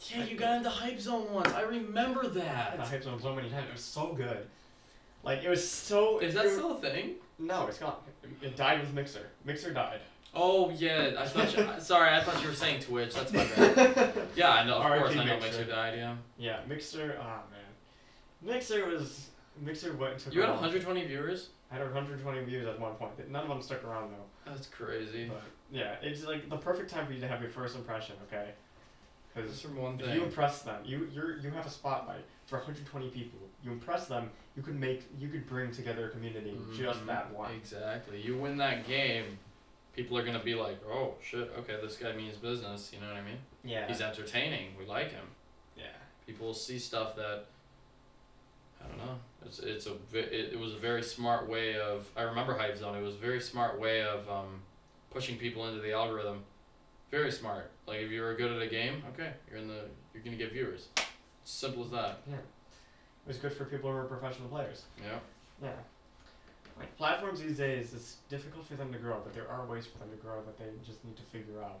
yeah 0.00 0.24
you 0.24 0.36
got 0.36 0.58
into 0.58 0.68
hype 0.68 1.00
zone 1.00 1.32
once 1.32 1.48
I 1.52 1.62
remember 1.62 2.26
that 2.28 2.76
the 2.76 2.84
Hype 2.84 3.02
Zone 3.02 3.20
so 3.20 3.34
many 3.34 3.48
times. 3.48 3.68
It 3.68 3.72
was 3.72 3.82
so 3.84 4.12
good. 4.12 4.46
Like 5.22 5.42
it 5.42 5.48
was 5.48 5.66
so. 5.66 6.18
is 6.18 6.34
that 6.34 6.44
it- 6.46 6.52
still 6.52 6.72
a 6.76 6.80
thing 6.80 7.14
No, 7.38 7.66
it's 7.66 7.78
gone. 7.78 7.96
It 8.42 8.56
died 8.56 8.80
with 8.80 8.92
Mixer. 8.92 9.30
Mixer 9.46 9.72
died. 9.72 10.00
oh 10.34 10.68
yeah 10.70 11.12
I 11.18 11.26
thought 11.26 11.56
you, 11.56 11.66
sorry 11.80 12.10
I 12.14 12.22
thought 12.22 12.42
you 12.42 12.48
were 12.48 12.54
saying 12.54 12.80
Twitch 12.82 13.14
that's 13.14 13.32
my 13.32 13.44
bad 13.56 14.12
yeah 14.36 14.50
I 14.50 14.64
know 14.66 14.76
of 14.76 14.82
R.I.P. 14.84 15.00
course 15.02 15.16
I 15.16 15.24
know 15.24 15.34
Mixer. 15.40 15.58
Mixer 15.60 15.64
died 15.64 15.94
yeah 15.96 16.16
yeah, 16.36 16.58
Mixer. 16.68 17.16
Ah 17.22 17.40
man, 17.50 18.52
Mixer 18.54 18.84
was 18.86 19.30
Mixer 19.60 19.94
went 19.94 20.18
took. 20.18 20.34
you 20.34 20.40
had 20.40 20.50
a 20.50 20.52
while. 20.52 20.62
120 20.62 21.06
viewers 21.06 21.48
I 21.74 21.78
had 21.78 21.84
120 21.84 22.44
views 22.44 22.66
at 22.66 22.78
one 22.78 22.94
point. 22.94 23.12
None 23.30 23.42
of 23.42 23.48
them 23.48 23.60
stuck 23.60 23.84
around 23.84 24.12
though. 24.12 24.50
that's 24.50 24.66
crazy 24.66 25.26
But 25.26 25.42
yeah, 25.72 25.96
it's 26.02 26.24
like 26.24 26.48
the 26.48 26.56
perfect 26.56 26.90
time 26.90 27.06
for 27.06 27.12
you 27.12 27.20
to 27.20 27.28
have 27.28 27.40
your 27.40 27.50
first 27.50 27.74
impression. 27.74 28.14
Okay, 28.28 28.50
That's 29.34 29.46
because 29.46 29.60
from 29.60 29.76
one 29.76 30.00
if 30.00 30.14
you 30.14 30.22
impress 30.22 30.62
them, 30.62 30.82
you 30.84 31.08
you're 31.12 31.38
you 31.38 31.50
have 31.50 31.66
a 31.66 31.70
spotlight 31.70 32.24
for 32.46 32.56
120 32.58 33.08
people. 33.08 33.40
You 33.64 33.72
impress 33.72 34.06
them, 34.06 34.30
you 34.56 34.62
could 34.62 34.78
make 34.78 35.02
you 35.18 35.28
could 35.28 35.48
bring 35.48 35.72
together 35.72 36.08
a 36.08 36.10
community 36.10 36.50
in 36.50 36.76
just 36.76 36.98
mm-hmm. 36.98 37.08
that 37.08 37.34
one. 37.34 37.52
Exactly. 37.52 38.20
You 38.20 38.38
win 38.38 38.56
that 38.58 38.86
game, 38.86 39.38
people 39.96 40.16
are 40.16 40.24
gonna 40.24 40.44
be 40.44 40.54
like, 40.54 40.80
"Oh 40.86 41.14
shit, 41.22 41.50
okay, 41.58 41.76
this 41.82 41.96
guy 41.96 42.14
means 42.14 42.36
business." 42.36 42.90
You 42.92 43.00
know 43.00 43.08
what 43.08 43.16
I 43.16 43.22
mean? 43.22 43.38
Yeah. 43.64 43.88
He's 43.88 44.00
entertaining. 44.00 44.76
We 44.78 44.86
like 44.86 45.10
him. 45.10 45.26
yeah. 45.76 45.86
People 46.26 46.54
see 46.54 46.78
stuff 46.78 47.16
that 47.16 47.46
I 48.84 48.88
don't 48.88 48.98
know. 48.98 49.18
It's 49.46 49.58
it's 49.58 49.86
a 49.86 49.92
it, 50.12 50.52
it 50.52 50.58
was 50.58 50.72
a 50.74 50.78
very 50.78 51.02
smart 51.02 51.48
way 51.48 51.76
of. 51.78 52.08
I 52.16 52.22
remember 52.22 52.56
Hype 52.56 52.76
Zone. 52.76 52.96
It 52.96 53.02
was 53.02 53.14
a 53.14 53.18
very 53.18 53.40
smart 53.40 53.80
way 53.80 54.02
of 54.02 54.28
um, 54.28 54.60
pushing 55.10 55.36
people 55.36 55.66
into 55.68 55.80
the 55.80 55.92
algorithm. 55.92 56.42
Very 57.10 57.30
smart. 57.30 57.70
Like 57.86 58.00
if 58.00 58.10
you 58.10 58.22
were 58.22 58.34
good 58.34 58.52
at 58.52 58.62
a 58.62 58.66
game, 58.66 59.02
okay, 59.14 59.32
you're 59.48 59.58
in 59.58 59.68
the 59.68 59.82
you're 60.12 60.22
gonna 60.22 60.36
get 60.36 60.52
viewers. 60.52 60.88
Simple 61.44 61.84
as 61.84 61.90
that. 61.90 62.20
Yeah. 62.28 62.36
It 62.36 63.28
was 63.28 63.36
good 63.38 63.52
for 63.52 63.64
people 63.64 63.90
who 63.90 63.96
were 63.96 64.04
professional 64.04 64.48
players. 64.48 64.82
Yeah. 65.02 65.18
Yeah. 65.62 65.70
Like 66.78 66.96
platforms 66.96 67.40
these 67.40 67.56
days, 67.56 67.94
it's 67.94 68.16
difficult 68.28 68.66
for 68.66 68.74
them 68.74 68.92
to 68.92 68.98
grow, 68.98 69.20
but 69.22 69.32
there 69.34 69.48
are 69.48 69.64
ways 69.66 69.86
for 69.86 69.98
them 69.98 70.10
to 70.10 70.16
grow 70.16 70.42
that 70.42 70.58
they 70.58 70.64
just 70.84 71.04
need 71.04 71.16
to 71.16 71.22
figure 71.22 71.62
out. 71.62 71.80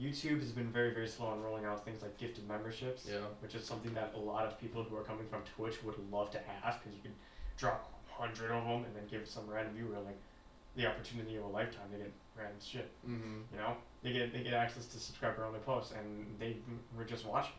YouTube 0.00 0.40
has 0.40 0.52
been 0.52 0.70
very, 0.70 0.92
very 0.92 1.08
slow 1.08 1.26
on 1.28 1.42
rolling 1.42 1.64
out 1.64 1.84
things 1.84 2.02
like 2.02 2.16
gifted 2.18 2.46
memberships, 2.46 3.06
Yeah. 3.10 3.20
which 3.40 3.54
is 3.54 3.64
something 3.64 3.94
that 3.94 4.12
a 4.14 4.18
lot 4.18 4.44
of 4.46 4.60
people 4.60 4.82
who 4.82 4.94
are 4.96 5.02
coming 5.02 5.26
from 5.28 5.42
Twitch 5.56 5.82
would 5.82 5.94
love 6.10 6.30
to 6.32 6.38
have 6.38 6.78
because 6.78 6.94
you 6.94 7.02
can 7.02 7.14
drop 7.56 7.90
a 8.10 8.12
hundred 8.22 8.50
of 8.50 8.64
them 8.64 8.84
and 8.84 8.94
then 8.94 9.06
give 9.10 9.26
some 9.28 9.46
random 9.48 9.74
viewer 9.74 9.98
like 10.00 10.18
the 10.76 10.86
opportunity 10.86 11.36
of 11.36 11.44
a 11.44 11.48
lifetime 11.48 11.88
to 11.92 11.96
get 11.98 12.12
random 12.36 12.58
shit. 12.62 12.90
Mm-hmm. 13.08 13.38
You 13.52 13.58
know, 13.58 13.76
they 14.02 14.12
get 14.12 14.32
they 14.32 14.42
get 14.42 14.52
access 14.52 14.86
to 14.86 14.98
subscriber 15.00 15.44
only 15.46 15.60
posts, 15.60 15.92
and 15.92 16.26
they 16.38 16.56
were 16.96 17.04
just 17.04 17.24
watching. 17.24 17.54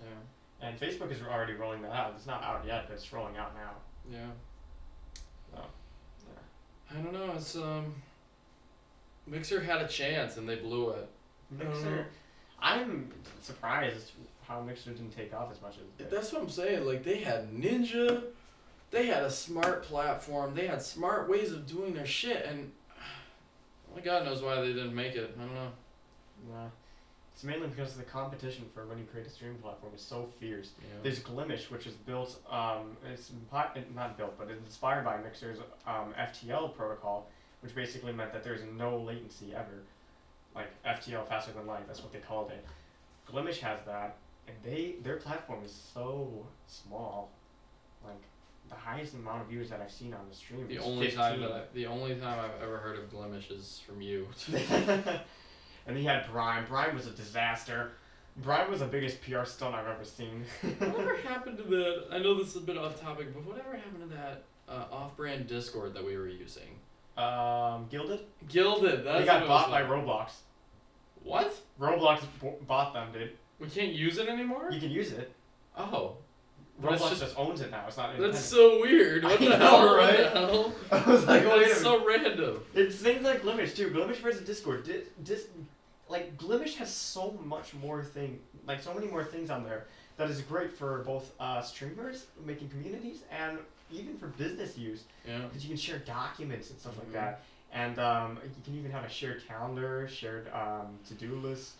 Yeah. 0.00 0.68
And 0.68 0.78
Facebook 0.78 1.10
is 1.10 1.20
already 1.22 1.54
rolling 1.54 1.82
that 1.82 1.92
out. 1.92 2.12
It's 2.16 2.26
not 2.26 2.44
out 2.44 2.64
yet, 2.64 2.84
but 2.86 2.94
it's 2.94 3.12
rolling 3.12 3.36
out 3.36 3.54
now. 3.56 3.72
Yeah. 4.08 4.30
So, 5.52 5.64
I 6.90 6.94
don't 7.02 7.12
know. 7.12 7.32
It's 7.34 7.56
um. 7.56 7.94
Mixer 9.26 9.60
had 9.60 9.80
a 9.82 9.88
chance 9.88 10.36
and 10.36 10.48
they 10.48 10.56
blew 10.56 10.90
it. 10.90 11.08
Mixer. 11.50 12.06
I'm 12.60 13.10
surprised 13.42 14.12
how 14.46 14.60
Mixer 14.60 14.90
didn't 14.90 15.16
take 15.16 15.32
off 15.32 15.50
as 15.50 15.60
much 15.62 15.74
as 15.74 15.82
it 15.82 15.98
did. 15.98 16.10
That's 16.10 16.32
what 16.32 16.42
I'm 16.42 16.50
saying. 16.50 16.84
Like 16.84 17.04
they 17.04 17.18
had 17.18 17.52
Ninja, 17.52 18.24
they 18.90 19.06
had 19.06 19.22
a 19.22 19.30
smart 19.30 19.82
platform, 19.84 20.54
they 20.54 20.66
had 20.66 20.82
smart 20.82 21.28
ways 21.28 21.52
of 21.52 21.66
doing 21.66 21.94
their 21.94 22.06
shit, 22.06 22.44
and 22.46 22.70
only 23.90 24.02
God 24.02 24.24
knows 24.24 24.42
why 24.42 24.60
they 24.60 24.68
didn't 24.68 24.94
make 24.94 25.14
it. 25.14 25.34
I 25.38 25.44
don't 25.44 25.54
know. 25.54 25.70
Yeah. 26.50 26.68
It's 27.40 27.44
mainly 27.46 27.68
because 27.68 27.94
the 27.94 28.02
competition 28.02 28.66
for 28.74 28.84
when 28.84 28.98
you 28.98 29.04
create 29.04 29.26
a 29.26 29.30
streaming 29.30 29.56
platform 29.58 29.92
is 29.94 30.02
so 30.02 30.28
fierce. 30.38 30.72
Yeah. 30.78 30.98
There's 31.02 31.20
Glimesh, 31.20 31.70
which 31.70 31.86
is 31.86 31.94
built, 31.94 32.38
um, 32.50 32.98
it's 33.10 33.30
not 33.50 34.18
built, 34.18 34.36
but 34.38 34.50
it's 34.50 34.60
inspired 34.62 35.06
by 35.06 35.16
Mixer's 35.16 35.56
um, 35.86 36.12
FTL 36.18 36.76
protocol, 36.76 37.30
which 37.62 37.74
basically 37.74 38.12
meant 38.12 38.34
that 38.34 38.44
there's 38.44 38.60
no 38.76 38.98
latency 38.98 39.54
ever. 39.54 39.84
Like 40.54 40.68
FTL, 40.84 41.26
faster 41.28 41.52
than 41.52 41.66
light, 41.66 41.86
that's 41.86 42.02
what 42.02 42.12
they 42.12 42.18
called 42.18 42.50
it. 42.50 42.64
Glimesh 43.30 43.58
has 43.60 43.78
that, 43.86 44.16
and 44.48 44.56
they 44.64 44.96
their 45.02 45.16
platform 45.16 45.60
is 45.64 45.72
so 45.94 46.44
small. 46.66 47.30
Like 48.04 48.20
the 48.68 48.74
highest 48.74 49.14
amount 49.14 49.42
of 49.42 49.48
views 49.48 49.70
that 49.70 49.80
I've 49.80 49.92
seen 49.92 50.14
on 50.14 50.28
the 50.28 50.34
stream 50.34 50.66
The 50.68 50.76
is 50.76 50.82
only 50.82 51.06
15. 51.06 51.18
time 51.20 51.40
that 51.40 51.52
I, 51.52 51.62
the 51.74 51.86
only 51.86 52.14
time 52.16 52.38
I've 52.40 52.62
ever 52.62 52.78
heard 52.78 52.98
of 52.98 53.10
Glimesh 53.12 53.50
is 53.50 53.80
from 53.86 54.00
you. 54.00 54.26
and 55.86 55.96
he 55.96 56.04
had 56.04 56.26
Brian. 56.30 56.64
Brian 56.68 56.94
was 56.94 57.06
a 57.06 57.12
disaster. 57.12 57.92
Brian 58.38 58.70
was 58.70 58.80
the 58.80 58.86
biggest 58.86 59.20
PR 59.22 59.44
stunt 59.44 59.74
I've 59.74 59.86
ever 59.86 60.04
seen. 60.04 60.44
whatever 60.78 61.16
happened 61.24 61.58
to 61.58 61.64
that? 61.64 62.04
I 62.12 62.18
know 62.18 62.34
this 62.38 62.48
is 62.48 62.56
a 62.56 62.60
bit 62.60 62.78
off 62.78 63.00
topic, 63.00 63.34
but 63.34 63.44
whatever 63.44 63.76
happened 63.76 64.08
to 64.08 64.16
that 64.16 64.44
uh, 64.68 64.84
off-brand 64.92 65.46
Discord 65.48 65.94
that 65.94 66.04
we 66.04 66.16
were 66.16 66.28
using? 66.28 66.78
Um, 67.20 67.86
Guilded? 67.90 68.20
Guilded. 68.48 69.04
That's 69.04 69.20
they 69.20 69.24
got 69.26 69.46
bought 69.46 69.70
by. 69.70 69.82
Roblox. 69.82 70.30
What? 71.22 71.54
Roblox 71.78 72.22
b- 72.40 72.48
bought 72.66 72.94
them, 72.94 73.08
dude. 73.12 73.32
We 73.58 73.68
can't 73.68 73.92
use 73.92 74.18
it 74.18 74.28
anymore. 74.28 74.70
You 74.72 74.80
can 74.80 74.90
use 74.90 75.12
it. 75.12 75.32
Oh, 75.76 76.16
But 76.80 76.92
Roblox 76.92 77.08
just- 77.10 77.20
just, 77.20 77.38
owns 77.38 77.60
it 77.60 77.70
now. 77.70 77.84
It's 77.86 77.96
not 77.98 78.18
that's 78.18 78.40
so 78.40 78.80
weird. 78.80 79.22
What 79.24 79.32
I 79.40 79.44
the 79.44 79.50
know, 79.50 79.56
hell? 79.58 79.96
right? 79.96 80.18
What 80.24 80.32
the 80.34 80.40
hell? 80.40 80.72
I 80.92 81.10
was 81.10 81.26
like, 81.26 81.44
wait. 81.46 81.66
That's 81.68 81.80
so 81.82 82.06
random. 82.06 82.60
It's 82.74 82.96
things 82.96 83.22
like 83.22 83.42
Glimesh 83.42 83.76
too. 83.76 83.90
Glimesh 83.90 84.16
versus 84.16 84.46
Discord. 84.46 84.84
Dis, 84.84 85.06
dis, 85.22 85.46
like 86.08 86.36
Glimesh 86.38 86.76
has 86.76 86.92
so 86.92 87.38
much 87.44 87.74
more 87.74 88.02
thing, 88.02 88.38
like 88.66 88.82
so 88.82 88.94
many 88.94 89.06
more 89.06 89.24
things 89.24 89.50
on 89.50 89.62
there 89.62 89.86
that 90.16 90.28
is 90.30 90.40
great 90.40 90.72
for 90.72 90.98
both 91.04 91.32
uh, 91.38 91.60
streamers 91.62 92.26
making 92.44 92.68
communities 92.70 93.20
and 93.30 93.58
even 93.92 94.16
for 94.18 94.28
business 94.28 94.76
use 94.78 95.04
Yeah. 95.26 95.38
because 95.46 95.62
you 95.64 95.68
can 95.68 95.76
share 95.76 95.98
documents 95.98 96.70
and 96.70 96.78
stuff 96.78 96.94
Mhm. 96.94 96.98
like 96.98 97.12
that. 97.12 97.42
And 97.72 97.98
um, 97.98 98.38
you 98.42 98.62
can 98.64 98.74
even 98.76 98.90
have 98.90 99.04
a 99.04 99.08
shared 99.08 99.46
calendar, 99.46 100.08
shared 100.08 100.48
um, 100.52 100.98
to-do 101.06 101.36
list, 101.36 101.74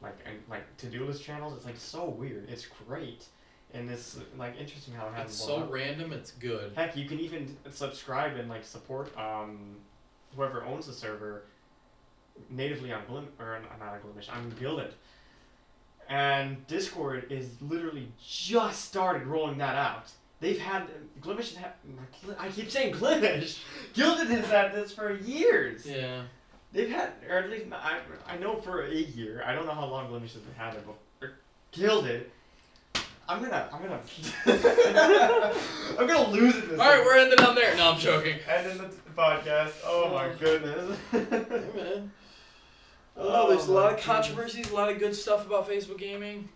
like 0.00 0.16
and 0.26 0.38
like 0.48 0.64
to-do 0.78 1.04
list 1.06 1.24
channels. 1.24 1.54
It's 1.56 1.64
like 1.64 1.76
so 1.76 2.04
weird. 2.08 2.48
It's 2.48 2.66
great, 2.66 3.24
and 3.72 3.90
it's 3.90 4.16
like 4.36 4.56
interesting 4.58 4.94
how 4.94 5.08
it 5.08 5.14
has. 5.14 5.30
It's 5.30 5.44
so 5.44 5.64
random. 5.66 6.12
It's 6.12 6.30
good. 6.32 6.72
Heck, 6.76 6.96
you 6.96 7.08
can 7.08 7.18
even 7.18 7.56
subscribe 7.72 8.36
and 8.36 8.48
like 8.48 8.64
support 8.64 9.16
um, 9.18 9.76
whoever 10.36 10.64
owns 10.64 10.86
the 10.86 10.92
server 10.92 11.44
natively 12.50 12.92
on 12.92 13.04
Glim 13.06 13.28
or 13.40 13.56
on- 13.56 13.62
not 13.80 13.88
on 13.94 14.00
Glimesh 14.00 14.32
on 14.32 14.50
Guilded. 14.50 14.92
And 16.08 16.66
Discord 16.66 17.32
is 17.32 17.60
literally 17.62 18.08
just 18.24 18.84
started 18.84 19.26
rolling 19.26 19.58
that 19.58 19.74
out. 19.76 20.10
They've 20.44 20.58
had 20.60 20.82
Glimesh 21.22 21.54
has 21.54 21.56
had 21.56 21.72
I 22.38 22.48
keep 22.50 22.70
saying 22.70 22.94
Glimesh. 22.96 23.60
Guilded 23.94 24.28
has 24.28 24.44
had 24.50 24.74
this 24.74 24.92
for 24.92 25.14
years. 25.14 25.86
Yeah. 25.86 26.20
They've 26.70 26.90
had, 26.90 27.12
or 27.30 27.38
at 27.38 27.48
least 27.50 27.64
I, 27.72 28.00
I 28.28 28.36
know 28.36 28.56
for 28.60 28.82
a 28.84 28.92
year. 28.94 29.42
I 29.46 29.54
don't 29.54 29.64
know 29.64 29.72
how 29.72 29.86
long 29.86 30.08
Blemish 30.08 30.34
has 30.34 30.42
been 30.42 30.54
had 30.54 30.74
it, 30.74 30.84
but 30.86 30.96
or 31.26 31.32
Guilded. 31.72 32.30
I'm 33.26 33.42
gonna, 33.42 33.70
I'm 33.72 33.80
gonna, 33.80 34.00
I'm 35.98 36.06
gonna 36.06 36.28
lose 36.28 36.56
it. 36.56 36.68
This 36.68 36.78
All 36.78 36.86
right, 36.90 37.02
we're 37.02 37.16
ending 37.16 37.40
on 37.40 37.54
there. 37.54 37.74
No, 37.76 37.92
I'm 37.92 37.98
joking. 37.98 38.36
And 38.46 38.70
in 38.70 38.76
the 38.76 38.90
podcast. 39.16 39.72
Oh 39.86 40.10
my 40.12 40.26
Oh. 40.26 40.34
goodness. 40.38 40.98
Hey, 41.10 41.20
man. 41.74 42.12
Oh, 43.16 43.44
Oh, 43.46 43.48
there's 43.48 43.68
a 43.68 43.72
lot 43.72 43.84
of 43.84 43.90
goodness. 43.90 44.04
controversies, 44.06 44.70
a 44.72 44.74
lot 44.74 44.90
of 44.90 44.98
good 44.98 45.14
stuff 45.14 45.46
about 45.46 45.68
Facebook 45.70 45.98
gaming. 45.98 46.48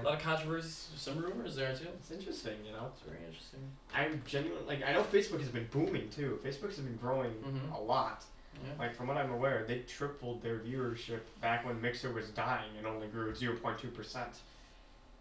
A 0.00 0.02
lot 0.04 0.14
of 0.14 0.20
controversies, 0.20 0.88
some 0.96 1.18
rumors 1.18 1.56
there 1.56 1.74
too. 1.74 1.88
It's 1.98 2.10
interesting, 2.10 2.56
you 2.64 2.72
know. 2.72 2.90
It's 2.92 3.02
very 3.02 3.18
interesting. 3.26 3.60
I'm 3.94 4.22
genuine. 4.26 4.66
like 4.66 4.82
I 4.86 4.92
know 4.92 5.02
Facebook 5.02 5.40
has 5.40 5.48
been 5.48 5.66
booming 5.70 6.08
too. 6.10 6.38
Facebook 6.44 6.66
has 6.68 6.78
been 6.78 6.96
growing 6.96 7.30
Mhm. 7.44 7.74
a 7.76 7.80
lot. 7.80 8.24
Yeah. 8.54 8.72
Like 8.78 8.94
from 8.94 9.06
what 9.06 9.16
I'm 9.16 9.30
aware, 9.32 9.64
they 9.66 9.78
tripled 9.80 10.42
their 10.42 10.58
viewership 10.58 11.20
back 11.40 11.64
when 11.64 11.80
Mixer 11.80 12.12
was 12.12 12.28
dying 12.30 12.70
and 12.76 12.86
only 12.86 13.06
grew 13.08 13.32
0.2 13.32 13.90
percent. 13.94 14.40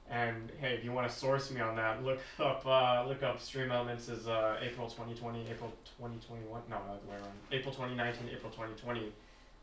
And 0.10 0.52
hey, 0.60 0.74
if 0.74 0.84
you 0.84 0.92
want 0.92 1.08
to 1.08 1.16
source 1.16 1.52
me 1.52 1.62
on 1.62 1.76
that, 1.76 2.04
look 2.04 2.20
up 2.40 2.66
uh, 2.66 3.06
look 3.08 3.22
up 3.24 3.40
StreamElements 3.40 4.10
is 4.10 4.28
uh, 4.28 4.58
April 4.62 4.88
2020, 4.90 5.48
April 5.52 5.72
2021. 6.00 6.62
No, 6.70 6.76
not 6.78 7.02
the 7.06 7.08
way 7.12 7.16
around. 7.18 7.32
April 7.52 7.72
2019, 7.74 8.30
April 8.36 8.52
2020 8.52 9.12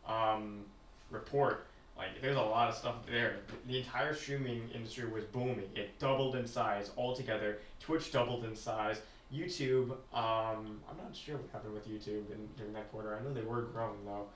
um, 0.06 0.64
report. 1.10 1.66
Like 1.96 2.20
there's 2.20 2.36
a 2.36 2.40
lot 2.42 2.68
of 2.68 2.74
stuff 2.74 2.96
there. 3.10 3.36
The 3.66 3.78
entire 3.78 4.14
streaming 4.14 4.68
industry 4.74 5.08
was 5.08 5.24
booming. 5.24 5.62
It 5.74 5.98
doubled 5.98 6.36
in 6.36 6.46
size 6.46 6.90
altogether. 6.96 7.58
Twitch 7.80 8.12
doubled 8.12 8.44
in 8.44 8.54
size. 8.54 9.00
YouTube, 9.34 9.90
um, 10.14 10.80
I'm 10.88 10.96
not 11.02 11.14
sure 11.14 11.36
what 11.36 11.48
happened 11.52 11.74
with 11.74 11.88
YouTube 11.88 12.30
in, 12.30 12.48
during 12.56 12.72
that 12.74 12.90
quarter. 12.92 13.16
I 13.18 13.24
know 13.24 13.32
they 13.34 13.40
were 13.42 13.62
growing 13.62 14.04
though. 14.04 14.26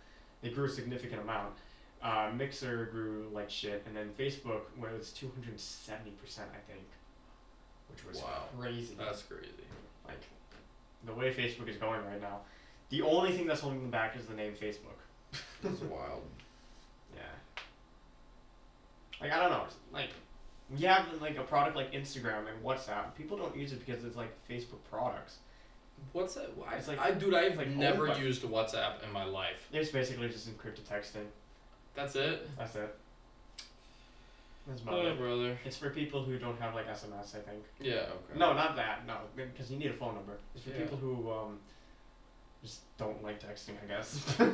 They 0.42 0.48
grew 0.50 0.64
a 0.64 0.68
significant 0.68 1.20
amount. 1.22 1.54
Uh, 2.02 2.30
Mixer 2.34 2.86
grew 2.86 3.28
like 3.32 3.50
shit, 3.50 3.84
and 3.86 3.94
then 3.94 4.10
Facebook 4.18 4.62
was 4.80 5.12
270 5.12 6.10
percent, 6.12 6.48
I 6.52 6.72
think, 6.72 6.84
which 7.90 8.04
was 8.06 8.16
Wow. 8.22 8.44
crazy. 8.58 8.94
That's 8.98 9.22
crazy. 9.22 9.50
like 10.08 10.18
the 11.06 11.12
way 11.14 11.32
Facebook 11.32 11.68
is 11.68 11.76
going 11.76 12.04
right 12.06 12.20
now. 12.20 12.40
The 12.88 13.02
only 13.02 13.32
thing 13.32 13.46
that's 13.46 13.60
holding 13.60 13.82
them 13.82 13.90
back 13.90 14.16
is 14.16 14.26
the 14.26 14.34
name 14.34 14.54
Facebook. 14.54 14.98
That's 15.62 15.80
wild. 15.82 16.22
Like 19.20 19.32
I 19.32 19.38
don't 19.40 19.50
know. 19.50 19.64
Like 19.92 20.10
we 20.70 20.82
have 20.82 21.06
like 21.20 21.36
a 21.36 21.42
product 21.42 21.76
like 21.76 21.92
Instagram 21.92 22.44
and 22.48 22.64
WhatsApp. 22.64 23.14
People 23.16 23.36
don't 23.36 23.56
use 23.56 23.72
it 23.72 23.84
because 23.84 24.04
it's 24.04 24.16
like 24.16 24.30
Facebook 24.48 24.78
products. 24.90 25.38
What's 26.12 26.34
that? 26.34 26.56
Why? 26.56 26.76
It's 26.76 26.88
like- 26.88 26.98
I 26.98 27.10
dude, 27.10 27.34
I've 27.34 27.56
like 27.56 27.68
never 27.68 28.06
by- 28.08 28.16
used 28.18 28.42
WhatsApp 28.42 29.02
in 29.04 29.12
my 29.12 29.24
life. 29.24 29.68
It's 29.72 29.90
basically 29.90 30.28
just 30.28 30.48
encrypted 30.48 30.82
texting. 30.90 31.26
That's 31.94 32.16
it. 32.16 32.48
That's 32.56 32.74
it. 32.76 32.94
That's 34.66 34.84
my 34.84 34.92
Oh, 34.92 35.16
brother. 35.16 35.58
It's 35.64 35.76
for 35.76 35.90
people 35.90 36.22
who 36.22 36.38
don't 36.38 36.58
have 36.60 36.74
like 36.74 36.86
SMS. 36.88 37.34
I 37.34 37.40
think. 37.40 37.64
Yeah. 37.80 37.94
Okay. 38.30 38.38
No, 38.38 38.52
not 38.52 38.76
that. 38.76 39.06
No, 39.06 39.16
because 39.36 39.70
you 39.70 39.78
need 39.78 39.90
a 39.90 39.94
phone 39.94 40.14
number. 40.14 40.38
It's 40.54 40.64
for 40.64 40.70
Yeah. 40.70 40.82
people 40.82 40.98
who 40.98 41.30
um, 41.30 41.58
just 42.62 42.80
don't 42.98 43.22
like 43.22 43.40
texting. 43.42 43.74
I 43.82 43.86
guess. 43.88 44.24
I 44.40 44.44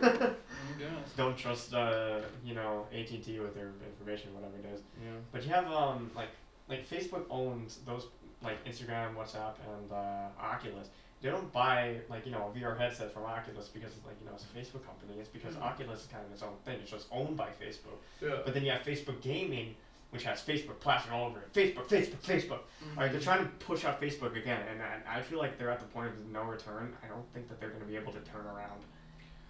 guess. 0.79 1.13
don't 1.17 1.37
trust 1.37 1.75
uh, 1.75 2.21
you 2.45 2.55
know 2.55 2.87
AT 2.93 3.11
and 3.11 3.25
T 3.25 3.39
with 3.41 3.55
their 3.55 3.71
information, 3.87 4.35
whatever 4.35 4.57
it 4.59 4.67
is. 4.75 4.81
Yeah. 5.03 5.11
But 5.33 5.43
you 5.45 5.51
have 5.51 5.71
um 5.73 6.11
like 6.15 6.29
like 6.69 6.89
Facebook 6.89 7.25
owns 7.31 7.79
those 7.87 8.07
like 8.43 8.65
Instagram, 8.65 9.15
WhatsApp, 9.15 9.55
and 9.75 9.91
uh, 9.93 10.29
Oculus. 10.41 10.89
They 11.23 11.31
don't 11.31 11.51
buy 11.53 11.97
like 12.11 12.27
you 12.27 12.33
know 12.33 12.53
a 12.55 12.59
VR 12.59 12.79
headset 12.79 13.13
from 13.13 13.25
Oculus 13.25 13.69
because 13.69 13.91
it's 13.97 14.05
like 14.07 14.17
you 14.21 14.27
know 14.27 14.33
it's 14.35 14.45
a 14.45 14.49
Facebook 14.59 14.85
company. 14.87 15.15
It's 15.19 15.29
because 15.31 15.55
Mhm. 15.55 15.63
Oculus 15.63 16.03
is 16.03 16.07
kind 16.07 16.25
of 16.25 16.31
its 16.33 16.43
own 16.43 16.53
thing. 16.65 16.79
It's 16.83 16.91
just 16.91 17.07
owned 17.11 17.37
by 17.37 17.49
Facebook. 17.61 17.99
Yeah. 18.21 18.41
But 18.45 18.53
then 18.55 18.65
you 18.65 18.71
have 18.71 18.83
Facebook 18.83 19.21
Gaming, 19.23 19.75
which 20.11 20.25
has 20.25 20.41
Facebook 20.41 20.79
plastered 20.81 21.13
all 21.13 21.27
over 21.27 21.41
it. 21.41 21.53
Facebook, 21.53 21.87
Facebook, 21.89 22.23
Facebook. 22.23 22.61
Mm-hmm. 22.61 22.99
Alright, 22.99 23.13
they're 23.13 23.21
trying 23.21 23.45
to 23.45 23.51
push 23.65 23.85
out 23.85 24.01
Facebook 24.01 24.37
again, 24.37 24.63
and 24.71 24.81
I, 24.83 25.19
I 25.19 25.23
feel 25.23 25.39
like 25.39 25.59
they're 25.59 25.71
at 25.71 25.81
the 25.81 25.87
point 25.87 26.09
of 26.09 26.15
no 26.33 26.43
return. 26.43 26.95
I 27.05 27.09
don't 27.09 27.27
think 27.35 27.49
that 27.49 27.61
they're 27.61 27.71
going 27.71 27.83
to 27.83 27.89
be 27.89 27.97
able 27.97 28.13
to 28.13 28.21
turn 28.21 28.47
around. 28.47 28.81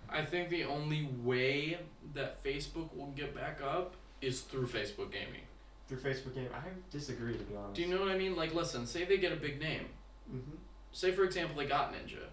I 0.08 0.24
think 0.24 0.48
the 0.48 0.64
only 0.64 1.08
way 1.22 1.78
that 2.14 2.42
Facebook 2.42 2.94
will 2.96 3.12
get 3.16 3.34
back 3.34 3.60
up 3.62 3.96
is 4.22 4.40
through 4.40 4.66
Facebook 4.66 5.12
gaming. 5.12 5.42
through 5.88 5.98
Facebook 5.98 6.34
game. 6.34 6.48
I 6.54 6.68
disagree 6.90 7.36
to 7.36 7.44
be 7.44 7.54
honest. 7.56 7.74
Do 7.74 7.82
you 7.82 7.88
know 7.88 8.00
what 8.00 8.08
I 8.08 8.18
mean? 8.18 8.34
Like, 8.36 8.54
listen, 8.54 8.86
say 8.86 9.04
they 9.04 9.18
get 9.18 9.32
a 9.32 9.36
big 9.36 9.60
name. 9.60 9.86
Mm-hmm. 10.28 10.56
Say, 10.92 11.12
for 11.12 11.24
example, 11.24 11.56
they 11.56 11.66
got 11.66 11.92
Ninja. 11.92 12.24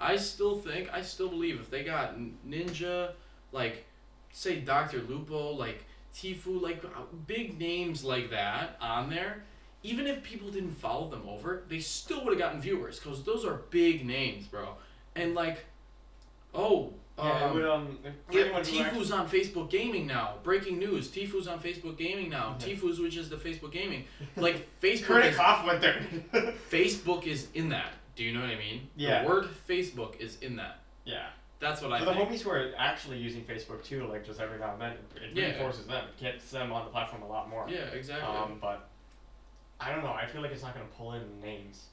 I 0.00 0.16
still 0.16 0.56
think, 0.56 0.88
I 0.92 1.02
still 1.02 1.28
believe 1.28 1.60
if 1.60 1.70
they 1.70 1.84
got 1.84 2.16
Ninja, 2.48 3.12
like, 3.52 3.84
say 4.32 4.60
Dr. 4.60 5.02
Lupo, 5.02 5.50
like 5.52 5.84
Tfue, 6.14 6.60
like 6.60 6.84
uh, 6.84 6.88
big 7.26 7.58
names 7.58 8.04
like 8.04 8.30
that 8.30 8.76
on 8.80 9.08
there, 9.10 9.44
even 9.82 10.06
if 10.06 10.22
people 10.22 10.50
didn't 10.50 10.72
follow 10.72 11.08
them 11.08 11.22
over, 11.28 11.64
they 11.68 11.80
still 11.80 12.24
would 12.24 12.32
have 12.32 12.38
gotten 12.38 12.60
viewers 12.60 12.98
because 12.98 13.22
those 13.24 13.44
are 13.44 13.62
big 13.70 14.06
names, 14.06 14.46
bro. 14.46 14.76
And 15.16 15.34
like, 15.34 15.64
oh, 16.54 16.92
Yeah, 17.18 17.38
it 17.38 17.42
um, 17.42 17.54
would, 17.54 17.64
um, 17.64 17.98
yeah, 18.30 18.40
anyone 18.40 18.60
actually- 18.60 18.78
Tfue's 18.78 19.10
on 19.10 19.28
Facebook 19.28 19.70
Gaming 19.70 20.06
now. 20.06 20.34
Breaking 20.42 20.78
news: 20.78 21.08
Tfue's 21.08 21.46
on 21.48 21.60
Facebook 21.60 21.96
Gaming 21.98 22.30
now. 22.30 22.56
Yeah. 22.60 22.66
Tfue's, 22.74 22.98
which 23.00 23.16
is 23.16 23.28
the 23.28 23.36
Facebook 23.36 23.72
Gaming, 23.72 24.04
like 24.36 24.68
Facebook. 24.80 25.04
Critic 25.04 25.32
is, 25.32 25.38
off 25.38 25.66
went 25.66 25.80
there. 25.80 26.00
Facebook 26.70 27.26
is 27.26 27.48
in 27.54 27.68
that. 27.70 27.92
Do 28.16 28.24
you 28.24 28.32
know 28.32 28.40
what 28.40 28.50
I 28.50 28.56
mean? 28.58 28.88
Yeah. 28.96 29.22
The 29.22 29.28
word 29.28 29.48
Facebook 29.68 30.20
is 30.20 30.38
in 30.40 30.56
that. 30.56 30.80
yeah. 31.04 31.28
That's 31.62 31.80
what 31.80 31.92
I 31.92 32.00
For 32.00 32.06
the 32.06 32.14
think. 32.14 32.28
homies 32.28 32.40
who 32.42 32.50
are 32.50 32.72
actually 32.76 33.18
using 33.18 33.44
Facebook 33.44 33.84
too, 33.84 34.04
like 34.08 34.26
just 34.26 34.40
every 34.40 34.58
now 34.58 34.72
and 34.72 34.80
then, 34.82 34.96
it 35.14 35.30
Yeah. 35.32 35.44
reinforces 35.44 35.86
them. 35.86 36.04
It 36.08 36.18
gets 36.20 36.50
them 36.50 36.72
on 36.72 36.84
the 36.84 36.90
platform 36.90 37.22
a 37.22 37.28
lot 37.28 37.48
more. 37.48 37.68
Yeah, 37.68 37.84
exactly. 37.84 38.26
Um, 38.36 38.58
but 38.60 38.88
I 39.78 39.92
don't 39.92 40.02
know. 40.02 40.12
I 40.12 40.26
feel 40.26 40.42
like 40.42 40.50
it's 40.50 40.62
not 40.64 40.74
gonna 40.74 40.86
pull 40.98 41.12
in 41.12 41.40
names, 41.40 41.86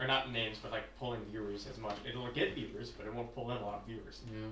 or 0.00 0.08
not 0.08 0.32
names, 0.32 0.58
but 0.60 0.72
like 0.72 0.82
pull 0.98 1.14
in 1.14 1.24
viewers 1.26 1.68
as 1.68 1.78
much. 1.78 1.94
It'll 2.04 2.28
get 2.32 2.54
viewers, 2.54 2.90
but 2.90 3.06
it 3.06 3.14
won't 3.14 3.32
pull 3.36 3.52
in 3.52 3.56
a 3.58 3.64
lot 3.64 3.74
of 3.76 3.86
viewers. 3.86 4.20
yeah. 4.32 4.48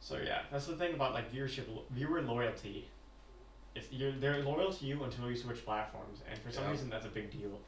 So 0.00 0.18
yeah, 0.18 0.42
that's 0.52 0.66
the 0.66 0.76
thing 0.76 0.92
about 0.94 1.14
like 1.14 1.32
viewership, 1.32 1.64
viewer 1.90 2.20
loyalty. 2.20 2.88
It's 3.74 3.90
you're 3.90 4.12
they're 4.12 4.42
loyal 4.42 4.70
to 4.70 4.84
you 4.84 5.02
until 5.02 5.30
you 5.30 5.36
switch 5.36 5.64
platforms, 5.64 6.20
and 6.30 6.38
for 6.40 6.50
some 6.52 6.64
Yeah. 6.64 6.70
reason 6.72 6.90
that's 6.90 7.06
a 7.06 7.10
big 7.10 7.30
deal. 7.30 7.58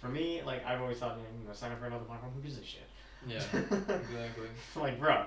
For 0.00 0.08
me, 0.08 0.42
like 0.42 0.64
I've 0.66 0.80
always 0.80 0.98
thought, 0.98 1.16
you 1.18 1.46
know, 1.46 1.52
sign 1.52 1.70
up 1.70 1.78
for 1.78 1.86
another 1.86 2.04
platform. 2.04 2.32
Who 2.32 2.40
gives 2.40 2.58
a 2.58 2.64
shit? 2.64 2.88
Yeah. 3.26 3.36
exactly. 3.52 4.48
like, 4.76 4.98
bro. 4.98 5.24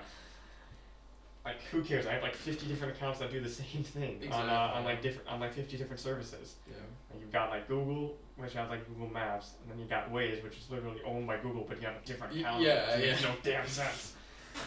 Like, 1.44 1.60
who 1.70 1.82
cares? 1.82 2.06
I 2.06 2.12
have 2.14 2.22
like 2.22 2.34
fifty 2.34 2.66
different 2.66 2.96
accounts 2.96 3.18
that 3.18 3.30
do 3.30 3.38
the 3.40 3.48
same 3.62 3.84
thing 3.84 4.18
on 4.32 4.48
uh, 4.48 4.72
on 4.74 4.84
like 4.84 5.02
different 5.02 5.28
on 5.28 5.40
like 5.40 5.52
fifty 5.52 5.76
different 5.76 6.00
services. 6.00 6.54
Yeah. 6.66 6.76
And 7.12 7.20
you've 7.20 7.32
got 7.32 7.50
like 7.50 7.68
Google, 7.68 8.16
which 8.36 8.54
has 8.54 8.68
like 8.70 8.88
Google 8.88 9.08
Maps, 9.12 9.50
and 9.62 9.70
then 9.70 9.78
you 9.78 9.84
got 9.84 10.10
Waze, 10.10 10.42
which 10.42 10.56
is 10.56 10.70
literally 10.70 11.00
owned 11.04 11.26
by 11.26 11.36
Google, 11.36 11.64
but 11.68 11.80
you 11.80 11.86
have 11.86 11.96
a 12.02 12.06
different 12.06 12.32
Y- 12.34 12.40
account. 12.40 12.62
yeah, 12.62 12.94
it 12.94 13.10
makes 13.10 13.22
yeah. 13.22 13.28
no 13.28 13.34
damn 13.42 13.66
sense. 13.66 14.14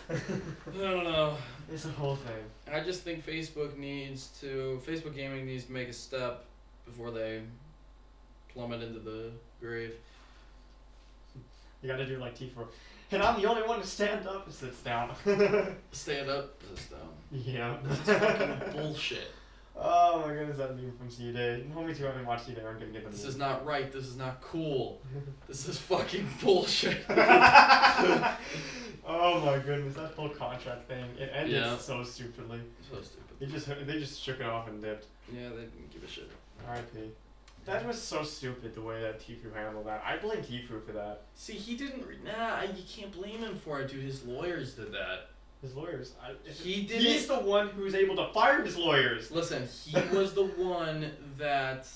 I 0.09 0.13
don't 0.77 1.03
know. 1.05 1.37
it's 1.71 1.85
a 1.85 1.89
whole 1.89 2.17
thing. 2.17 2.43
I 2.71 2.81
just 2.81 3.01
think 3.03 3.25
Facebook 3.25 3.77
needs 3.77 4.27
to. 4.41 4.79
Facebook 4.85 5.15
gaming 5.15 5.45
needs 5.45 5.63
to 5.65 5.71
make 5.71 5.87
a 5.89 5.93
step 5.93 6.45
before 6.85 7.09
they 7.09 7.41
plummet 8.53 8.83
into 8.83 8.99
the 8.99 9.31
grave. 9.59 9.95
You 11.81 11.89
gotta 11.89 12.05
do 12.05 12.17
like 12.17 12.37
T4. 12.37 12.67
And 13.11 13.23
I'm 13.23 13.41
the 13.41 13.47
only 13.47 13.61
one 13.63 13.79
to 13.81 13.87
stand 13.87 14.27
up 14.27 14.45
and 14.45 14.53
sits 14.53 14.81
down. 14.81 15.11
Stand 15.91 16.29
up, 16.29 16.61
sit 16.75 16.91
down. 16.91 17.09
yeah. 17.31 17.77
This 17.83 17.99
is 17.99 18.05
fucking 18.19 18.61
bullshit. 18.73 19.31
Oh 19.79 20.23
my 20.25 20.33
goodness, 20.33 20.57
that 20.57 20.75
meme 20.75 20.91
from 20.97 21.09
C 21.09 21.31
Day. 21.31 21.63
Homies 21.73 21.97
who 21.97 22.05
haven't 22.05 22.25
watched 22.25 22.47
C 22.47 22.53
Day 22.53 22.61
aren't 22.63 22.79
gonna 22.79 22.91
get 22.91 23.03
the 23.05 23.09
This 23.11 23.21
meme. 23.21 23.29
is 23.29 23.37
not 23.37 23.65
right. 23.65 23.91
This 23.91 24.05
is 24.07 24.17
not 24.17 24.41
cool. 24.41 25.01
This 25.47 25.67
is 25.69 25.77
fucking 25.77 26.27
bullshit. 26.43 26.97
oh 27.09 28.35
my 29.45 29.59
goodness, 29.65 29.95
that 29.95 30.11
whole 30.15 30.29
contract 30.29 30.87
thing. 30.87 31.05
It 31.17 31.31
ended 31.33 31.55
Yeah. 31.55 31.77
so 31.77 32.03
stupidly. 32.03 32.59
so 32.91 33.01
stupid. 33.01 33.23
They 33.39 33.45
just 33.45 33.67
they 33.67 33.99
just 33.99 34.21
shook 34.21 34.39
it 34.39 34.45
off 34.47 34.67
and 34.67 34.81
dipped. 34.81 35.05
Yeah, 35.31 35.49
they 35.49 35.61
didn't 35.63 35.91
give 35.91 36.03
a 36.03 36.07
shit. 36.07 36.29
R.I.P. 36.67 37.11
That 37.67 37.85
was 37.85 38.01
so 38.01 38.23
stupid 38.23 38.73
the 38.73 38.81
way 38.81 39.01
that 39.01 39.19
Tfue 39.19 39.53
handled 39.53 39.85
that. 39.87 40.01
I 40.05 40.17
blame 40.17 40.39
Tfue 40.41 40.83
for 40.85 40.93
that. 40.93 41.21
See, 41.35 41.53
he 41.53 41.75
didn't. 41.75 42.07
Re- 42.07 42.15
nah, 42.25 42.61
you 42.63 42.83
can't 42.89 43.11
blame 43.11 43.39
him 43.39 43.55
for 43.63 43.81
it, 43.81 43.91
dude. 43.91 44.03
His 44.03 44.23
lawyers 44.23 44.73
did 44.73 44.91
that. 44.93 45.27
His 45.61 45.75
lawyers. 45.75 46.13
I, 46.23 46.31
He 46.49 46.83
didn't- 46.83 47.01
He's 47.03 47.27
the 47.27 47.39
one 47.39 47.67
who's 47.69 47.93
able 47.93 48.15
to 48.15 48.31
fire 48.33 48.63
his 48.63 48.77
lawyers. 48.77 49.31
Listen, 49.31 49.67
he 49.85 49.99
was 50.15 50.33
the 50.33 50.45
one 50.45 51.11
that 51.37 51.87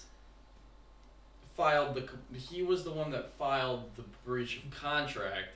filed 1.56 1.96
the. 1.96 2.10
He 2.38 2.64
was 2.64 2.84
the 2.84 2.92
one 2.92 3.12
that 3.12 3.32
filed 3.38 3.84
the 3.96 4.04
breach 4.26 4.58
of 4.64 4.72
contract. 4.72 5.48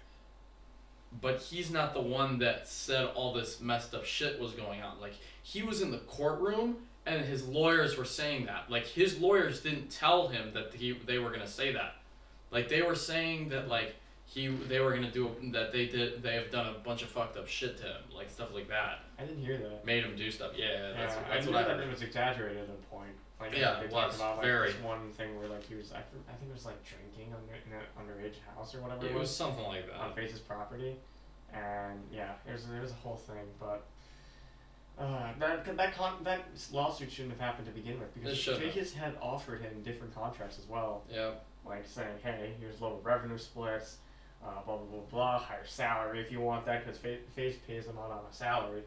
But 1.22 1.40
he's 1.40 1.72
not 1.72 1.94
the 1.94 2.02
one 2.02 2.40
that 2.40 2.68
said 2.68 3.06
all 3.16 3.34
this 3.34 3.62
messed 3.62 3.94
up 3.96 4.06
shit 4.06 4.40
was 4.40 4.52
going 4.52 4.82
on. 4.82 5.00
Like 5.00 5.14
he 5.44 5.62
was 5.62 5.82
in 5.82 5.92
the 5.92 6.00
courtroom 6.00 6.78
and 7.06 7.24
his 7.26 7.48
lawyers 7.48 7.98
were 7.98 8.06
saying 8.06 8.46
that. 8.48 8.70
Like 8.70 8.86
his 8.86 9.20
lawyers 9.20 9.62
didn't 9.62 9.90
tell 9.90 10.28
him 10.28 10.54
that 10.54 10.74
he 10.74 10.94
they 11.06 11.20
were 11.20 11.32
gonna 11.32 11.48
say 11.48 11.72
that. 11.74 11.96
Like 12.52 12.70
they 12.70 12.82
were 12.82 12.96
saying 12.96 13.50
that 13.50 13.68
like 13.68 13.96
he 14.26 14.48
they 14.48 14.80
were 14.80 14.94
gonna 14.94 15.12
do 15.12 15.30
that 15.54 15.72
they 15.72 15.86
did 15.86 16.24
they 16.24 16.34
have 16.36 16.50
done 16.52 16.68
a 16.68 16.80
bunch 16.80 17.04
of 17.04 17.10
fucked 17.10 17.38
up 17.38 17.48
shit 17.48 17.78
to 17.78 17.84
him 17.84 18.02
like 18.16 18.30
stuff 18.30 18.52
like 18.56 18.68
that 18.70 19.00
I 19.20 19.24
didn't 19.24 19.44
hear 19.46 19.58
that. 19.58 19.86
made 19.86 20.04
him 20.04 20.16
do 20.16 20.32
stuff. 20.32 20.52
Yeah, 20.56 20.92
that's, 20.98 21.14
yeah, 21.16 21.22
that's 21.30 21.48
I 21.48 21.50
what 21.52 21.60
I 21.60 21.64
heard. 21.64 21.80
that 21.80 21.84
it 21.86 21.90
was 21.92 22.02
exaggerated 22.02 22.64
at 22.64 22.70
a 22.70 22.94
point. 22.96 23.12
Like, 23.40 23.52
Yeah, 23.56 23.80
they 23.80 23.86
it 23.86 23.92
was, 23.92 24.16
about 24.16 24.38
like 24.38 24.46
very. 24.46 24.72
this 24.72 24.82
one 24.82 25.12
thing 25.12 25.38
where 25.38 25.48
like 25.48 25.68
he 25.68 25.76
was, 25.76 25.92
I, 25.92 25.98
I 26.00 26.34
think 26.40 26.50
it 26.50 26.54
was 26.54 26.66
like 26.66 26.82
drinking 26.84 27.34
under, 27.34 27.54
in 27.54 27.72
an 27.74 27.86
underage 28.00 28.36
house 28.56 28.74
or 28.74 28.82
whatever 28.82 29.06
It 29.06 29.12
it 29.12 29.14
was 29.14 29.22
was, 29.22 29.36
something 29.36 29.64
like 29.66 29.86
that 29.88 29.98
on. 29.98 30.14
FaZe's 30.16 30.40
property, 30.40 30.96
and 31.54 32.00
yeah, 32.12 32.32
it 32.48 32.54
was 32.54 32.64
it 32.66 32.82
was 32.82 32.92
a 32.92 32.96
whole 32.96 33.18
thing, 33.18 33.44
but. 33.60 33.86
Uh, 34.98 35.34
that 35.40 35.78
that 35.78 35.94
con- 35.96 36.24
that 36.24 36.46
lawsuit 36.72 37.12
shouldn't 37.12 37.32
have 37.34 37.42
happened 37.42 37.68
to 37.68 37.74
begin 37.74 38.00
with 38.00 38.14
because 38.14 38.48
It. 38.48 38.58
Vegas 38.60 38.94
had 38.94 39.18
offered 39.22 39.62
him 39.62 39.82
different 39.84 40.16
contracts 40.16 40.58
as 40.58 40.66
well, 40.68 41.04
Yeah, 41.12 41.32
like 41.66 41.86
saying, 41.86 42.18
"Hey, 42.24 42.56
here's 42.60 42.80
lower 42.80 43.00
revenue 43.02 43.38
splits, 43.38 43.98
uh, 44.42 44.62
blah 44.66 44.78
blah 44.78 44.86
blah 44.86 45.00
blah, 45.12 45.40
higher 45.40 45.66
salary 45.66 46.22
if 46.22 46.32
you 46.32 46.40
want 46.40 46.66
that 46.66 46.86
because 46.86 46.98
FaZe 47.00 47.58
pays 47.68 47.86
him 47.88 47.98
out 47.98 48.12
on 48.12 48.24
a 48.30 48.34
salary." 48.34 48.84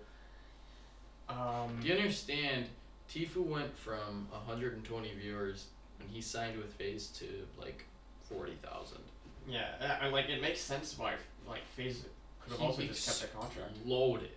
Um, 1.28 1.78
do 1.82 1.88
you 1.88 1.94
understand? 1.94 2.66
Tfue 3.10 3.44
went 3.44 3.76
from 3.76 4.28
120 4.30 5.12
viewers 5.14 5.66
when 5.98 6.08
he 6.08 6.20
signed 6.20 6.56
with 6.56 6.72
FaZe 6.74 7.08
to 7.08 7.46
like 7.58 7.84
40,000. 8.28 8.98
Yeah, 9.46 9.98
and 10.02 10.12
like 10.12 10.28
it 10.28 10.40
makes 10.40 10.60
sense 10.60 10.96
why 10.98 11.14
like 11.46 11.64
FaZe 11.76 12.04
could 12.40 12.52
have 12.52 12.60
He 12.60 12.66
also 12.66 12.82
just 12.82 13.06
kept 13.20 13.32
the 13.32 13.38
contract. 13.38 13.72
Loaded. 13.84 14.30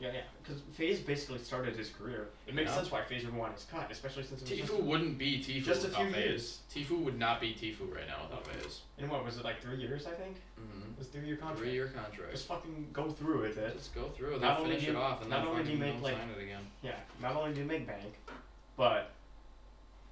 Yeah, 0.00 0.12
yeah, 0.14 0.20
because 0.42 0.62
FaZe 0.72 1.00
basically 1.00 1.38
started 1.38 1.76
his 1.76 1.90
career. 1.90 2.28
It 2.46 2.54
makes 2.54 2.70
Yeah. 2.70 2.76
sense 2.76 2.90
why 2.90 3.02
FaZe 3.02 3.26
would 3.26 3.34
want 3.34 3.52
his 3.52 3.64
cut, 3.70 3.90
especially 3.90 4.22
since 4.22 4.40
it 4.50 4.60
was 4.62 4.70
Tfue 4.70 4.82
wouldn't 4.82 5.18
be 5.18 5.38
Tfue 5.40 5.62
just 5.62 5.84
a 5.84 5.88
few 5.90 6.06
FaZe. 6.06 6.16
years. 6.16 6.58
Tfue 6.74 7.00
would 7.02 7.18
not 7.18 7.38
be 7.40 7.52
Tfue 7.54 7.94
right 7.94 8.06
now 8.08 8.22
without 8.22 8.46
FaZe. 8.46 8.80
In 8.96 9.10
what 9.10 9.24
was 9.24 9.36
it 9.36 9.44
like 9.44 9.60
three 9.60 9.76
years? 9.76 10.06
I 10.06 10.12
think 10.12 10.36
Mm-hmm. 10.58 10.92
it 10.92 10.98
was 10.98 11.08
three 11.08 11.26
year 11.26 11.36
contract. 11.36 11.60
Three 11.60 11.72
year 11.72 11.88
contract. 11.88 12.32
Just 12.32 12.46
fucking 12.48 12.88
go 12.94 13.10
through 13.10 13.42
with 13.42 13.58
it. 13.58 13.76
Just 13.76 13.94
go 13.94 14.08
through. 14.08 14.32
Not 14.32 14.40
They'll 14.40 14.50
only 14.64 14.70
finish 14.70 14.84
do 14.86 14.90
it 14.92 14.96
off 14.96 15.20
and 15.20 15.28
not 15.30 15.40
then 15.40 15.48
only 15.48 15.64
do 15.64 15.72
you 15.72 15.78
make, 15.78 16.00
like- 16.00 16.16
sign 16.16 16.30
it 16.30 16.42
again. 16.42 16.62
Yeah, 16.82 16.96
not 17.20 17.36
only 17.36 17.52
do 17.52 17.60
you 17.60 17.66
make 17.66 17.86
bank, 17.86 18.14
but 18.76 19.10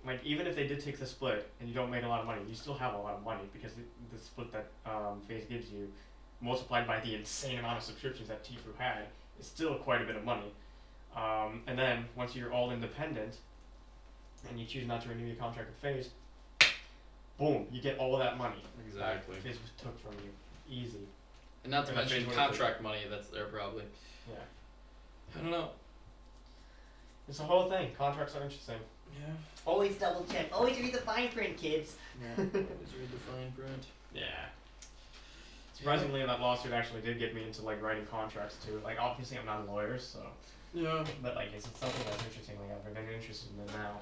like 0.05 0.22
even 0.24 0.47
if 0.47 0.55
they 0.55 0.66
did 0.66 0.80
take 0.80 0.99
the 0.99 1.07
split 1.07 1.51
and 1.61 1.68
you 1.68 1.74
don't 1.74 1.91
make 1.91 2.05
a 2.05 2.09
lot 2.09 2.20
of 2.20 2.26
money, 2.26 2.43
you 2.47 2.55
still 2.55 2.74
have 2.74 2.93
a 2.95 2.99
lot 2.99 3.14
of 3.14 3.22
money 3.24 3.43
because 3.55 3.72
the, 3.74 3.82
the 4.14 4.22
split 4.22 4.53
that 4.53 4.66
um, 4.86 5.20
FaZe 5.26 5.45
gives 5.47 5.70
you, 5.70 5.91
multiplied 6.41 6.86
by 6.86 7.01
the 7.01 7.14
insane 7.14 7.59
amount 7.59 7.78
of 7.78 7.82
subscriptions 7.82 8.28
that 8.28 8.45
Tfue 8.45 8.76
had, 8.78 9.07
is 9.41 9.47
still 9.47 9.74
quite 9.76 10.03
a 10.03 10.05
bit 10.05 10.16
of 10.16 10.24
money. 10.24 10.53
Um, 11.16 11.62
and 11.66 11.78
then 11.78 12.05
once 12.16 12.34
you're 12.36 12.53
all 12.53 12.70
independent, 12.70 13.36
and 14.49 14.59
you 14.59 14.66
choose 14.66 14.86
not 14.86 15.03
to 15.03 15.09
renew 15.09 15.26
your 15.26 15.36
contract 15.36 15.68
with 15.70 15.78
FaZe, 15.80 16.11
boom, 17.39 17.66
you 17.72 17.80
get 17.80 17.99
all 17.99 18.14
of 18.14 18.20
that 18.20 18.39
money. 18.39 18.62
Exactly. 18.86 19.36
That 19.36 19.43
FaZe 19.43 19.59
took 19.82 19.99
from 20.01 20.12
you, 20.24 20.74
easy. 20.74 20.99
And 21.64 21.72
not 21.72 21.86
to 21.86 21.93
And 21.99 21.99
mention 22.09 22.30
contract 22.30 22.82
money 22.82 23.01
that's 23.11 23.28
there 23.28 23.47
probably. 23.47 23.84
Yeah, 24.28 24.36
I 25.36 25.41
don't 25.43 25.51
know. 25.51 25.70
it's 27.28 27.41
a 27.41 27.45
whole 27.45 27.68
thing. 27.68 27.91
Contracts 27.97 28.36
are 28.36 28.43
interesting. 28.43 28.76
Yeah. 29.18 29.32
Always 29.66 29.97
double 29.97 30.24
check. 30.30 30.47
Always 30.53 30.78
read 30.78 30.93
the 30.93 30.99
fine 30.99 31.28
print, 31.30 31.57
kids. 31.57 31.97
Yeah. 32.20 32.45
Always 32.45 32.55
read 32.55 33.11
the 33.11 33.32
fine 33.32 33.53
print. 33.57 33.84
Yeah. 34.14 34.22
Surprisingly, 35.79 36.26
that 36.26 36.41
lawsuit 36.41 36.72
actually 36.72 37.01
did 37.03 37.20
get 37.20 37.35
me 37.37 37.45
into 37.45 37.62
like 37.62 37.81
writing 37.81 38.05
contracts 38.11 38.57
too. 38.66 38.81
Like, 38.85 38.99
obviously, 39.01 39.39
I'm 39.39 39.47
not 39.47 39.61
a 39.61 39.70
lawyer, 39.70 39.97
so 39.99 40.18
Yeah. 40.74 41.05
but 41.22 41.37
like, 41.37 41.49
it's 41.55 41.68
something 41.79 42.05
that's 42.11 42.24
interestingly 42.24 42.64
I've 42.72 42.93
been 42.93 43.14
interested 43.14 43.51
in 43.57 43.66
now. 43.79 44.01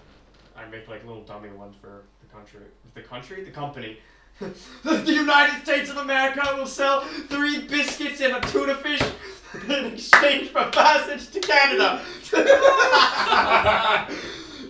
I 0.57 0.66
make 0.70 0.89
like 0.89 1.05
little 1.05 1.22
dummy 1.24 1.51
ones 1.51 1.77
for 1.79 2.05
the 2.22 2.35
country. 2.35 2.61
The 2.95 3.03
country, 3.03 3.45
the 3.45 3.51
company. 3.51 3.99
the 4.41 5.03
United 5.12 5.62
States 5.64 5.91
of 5.91 5.99
America 5.99 6.43
will 6.57 6.66
sell 6.66 7.03
three 7.03 7.66
biscuits 7.66 8.22
and 8.22 8.35
a 8.37 8.41
tuna 8.49 8.74
fish 8.77 9.03
in 9.68 9.85
exchange 9.93 10.49
for 10.49 10.64
passage 10.70 11.31
to 11.31 11.41
Canada. 11.41 12.01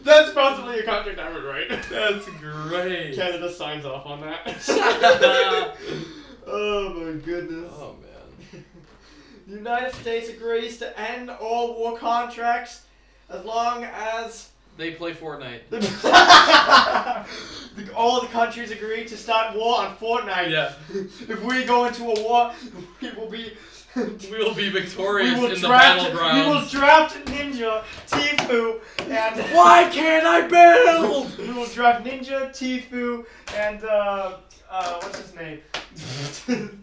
That's 0.02 0.32
possibly 0.32 0.80
a 0.80 0.84
contract 0.84 1.18
I 1.20 1.32
would 1.32 1.44
write. 1.44 1.68
That's 1.88 2.26
great. 2.40 3.14
Canada 3.14 3.50
signs 3.52 3.84
off 3.84 4.06
on 4.06 4.20
that. 4.22 5.76
Oh 6.46 6.90
my 6.94 7.12
goodness. 7.20 7.70
oh 7.74 7.96
man. 8.00 8.64
The 9.46 9.54
United 9.56 9.94
States 9.96 10.28
agrees 10.28 10.78
to 10.78 10.98
end 10.98 11.30
all 11.30 11.74
war 11.76 11.98
contracts 11.98 12.82
as 13.28 13.44
long 13.44 13.84
as 13.84 14.50
They 14.76 14.92
play 14.92 15.12
Fortnite. 15.14 15.62
The- 17.76 17.92
All 17.94 18.20
the 18.22 18.28
countries 18.28 18.70
agree 18.70 19.04
to 19.04 19.16
start 19.16 19.54
war 19.54 19.80
on 19.80 19.96
Fortnite. 19.96 20.50
Yeah. 20.50 20.72
If 21.28 21.42
we 21.42 21.64
go 21.64 21.84
into 21.86 22.04
a 22.04 22.22
war, 22.22 22.52
we 23.02 23.10
will 23.12 23.28
be. 23.28 23.52
We 23.96 24.38
will 24.38 24.54
be 24.54 24.68
victorious 24.68 25.38
will 25.38 25.46
in 25.52 25.60
the 25.60 25.68
draft. 25.68 26.00
battlegrounds. 26.12 26.34
We 26.44 26.52
will 26.52 26.66
draft 26.66 27.16
Ninja, 27.26 27.82
Tfue, 28.06 28.78
and 29.08 29.40
Why 29.56 29.88
can't 29.90 30.26
I 30.26 30.46
build? 30.46 31.38
we 31.38 31.50
will 31.52 31.64
draft 31.66 32.04
Ninja, 32.04 32.50
Tfue, 32.50 33.24
and 33.54 33.82
uh, 33.84 34.36
uh, 34.76 34.98
what's 35.00 35.18
his 35.20 35.34
name? 35.34 35.60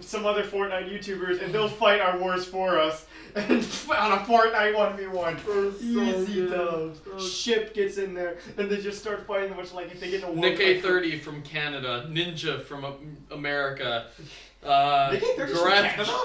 Some 0.00 0.26
other 0.26 0.44
Fortnite 0.44 0.88
YouTubers, 0.90 1.42
and 1.42 1.52
they'll 1.52 1.68
fight 1.68 2.00
our 2.00 2.18
wars 2.18 2.44
for 2.46 2.78
us. 2.78 3.06
And 3.36 3.50
on 3.90 4.12
a 4.12 4.16
Fortnite 4.24 4.74
one 4.74 4.96
v 4.96 5.06
one, 5.06 5.36
easy 5.80 6.48
dubs. 6.48 6.98
Ship 7.22 7.72
gets 7.74 7.98
in 7.98 8.14
there, 8.14 8.38
and 8.56 8.70
they 8.70 8.78
just 8.78 8.98
start 9.00 9.26
fighting. 9.26 9.54
Which 9.56 9.72
like 9.74 9.92
if 9.92 10.00
they 10.00 10.10
get 10.10 10.22
in 10.22 10.28
a 10.30 10.32
war, 10.32 10.44
NickEh30 10.44 11.20
from 11.20 11.42
Canada, 11.42 12.08
Ninja 12.10 12.62
from 12.64 12.86
America, 13.30 14.06
uh, 14.64 15.10
NickEh30 15.10 15.20
's 15.20 15.36
from 15.52 15.62
Graf- 15.62 15.94
Canada? 15.94 16.18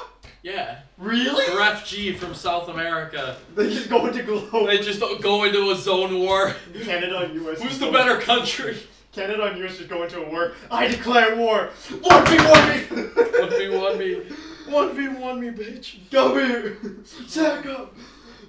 yeah, 0.44 0.80
Really? 0.98 1.46
Graf 1.54 1.86
G 1.86 2.14
from 2.14 2.34
South 2.34 2.70
America. 2.70 3.36
They 3.54 3.70
just 3.70 3.90
go 3.90 4.08
into 4.08 4.24
globe. 4.24 4.68
They 4.68 4.80
just 4.80 5.02
go 5.22 5.44
into 5.44 5.72
a 5.72 5.76
zone 5.76 6.18
war. 6.20 6.56
Canada 6.84 7.18
and 7.20 7.36
US. 7.46 7.62
Who's 7.62 7.80
the 7.80 7.92
better 7.92 8.18
country? 8.22 8.78
Canada 9.14 9.44
and 9.44 9.64
US 9.64 9.78
just 9.78 9.90
go 9.90 10.04
into 10.04 10.22
a 10.22 10.30
war. 10.30 10.54
I 10.72 10.88
declare 10.88 11.36
war. 11.36 11.70
One 12.02 12.26
v 12.26 12.38
one 12.38 12.70
me. 12.70 13.04
One 13.40 13.50
v 13.50 13.70
one 13.70 13.98
me. 13.98 14.22
One 14.68 14.96
v 14.96 15.08
one 15.08 15.40
me, 15.40 15.50
bitch. 15.52 16.00
Here. 16.10 16.78
Sack 17.28 17.66
up. 17.68 17.96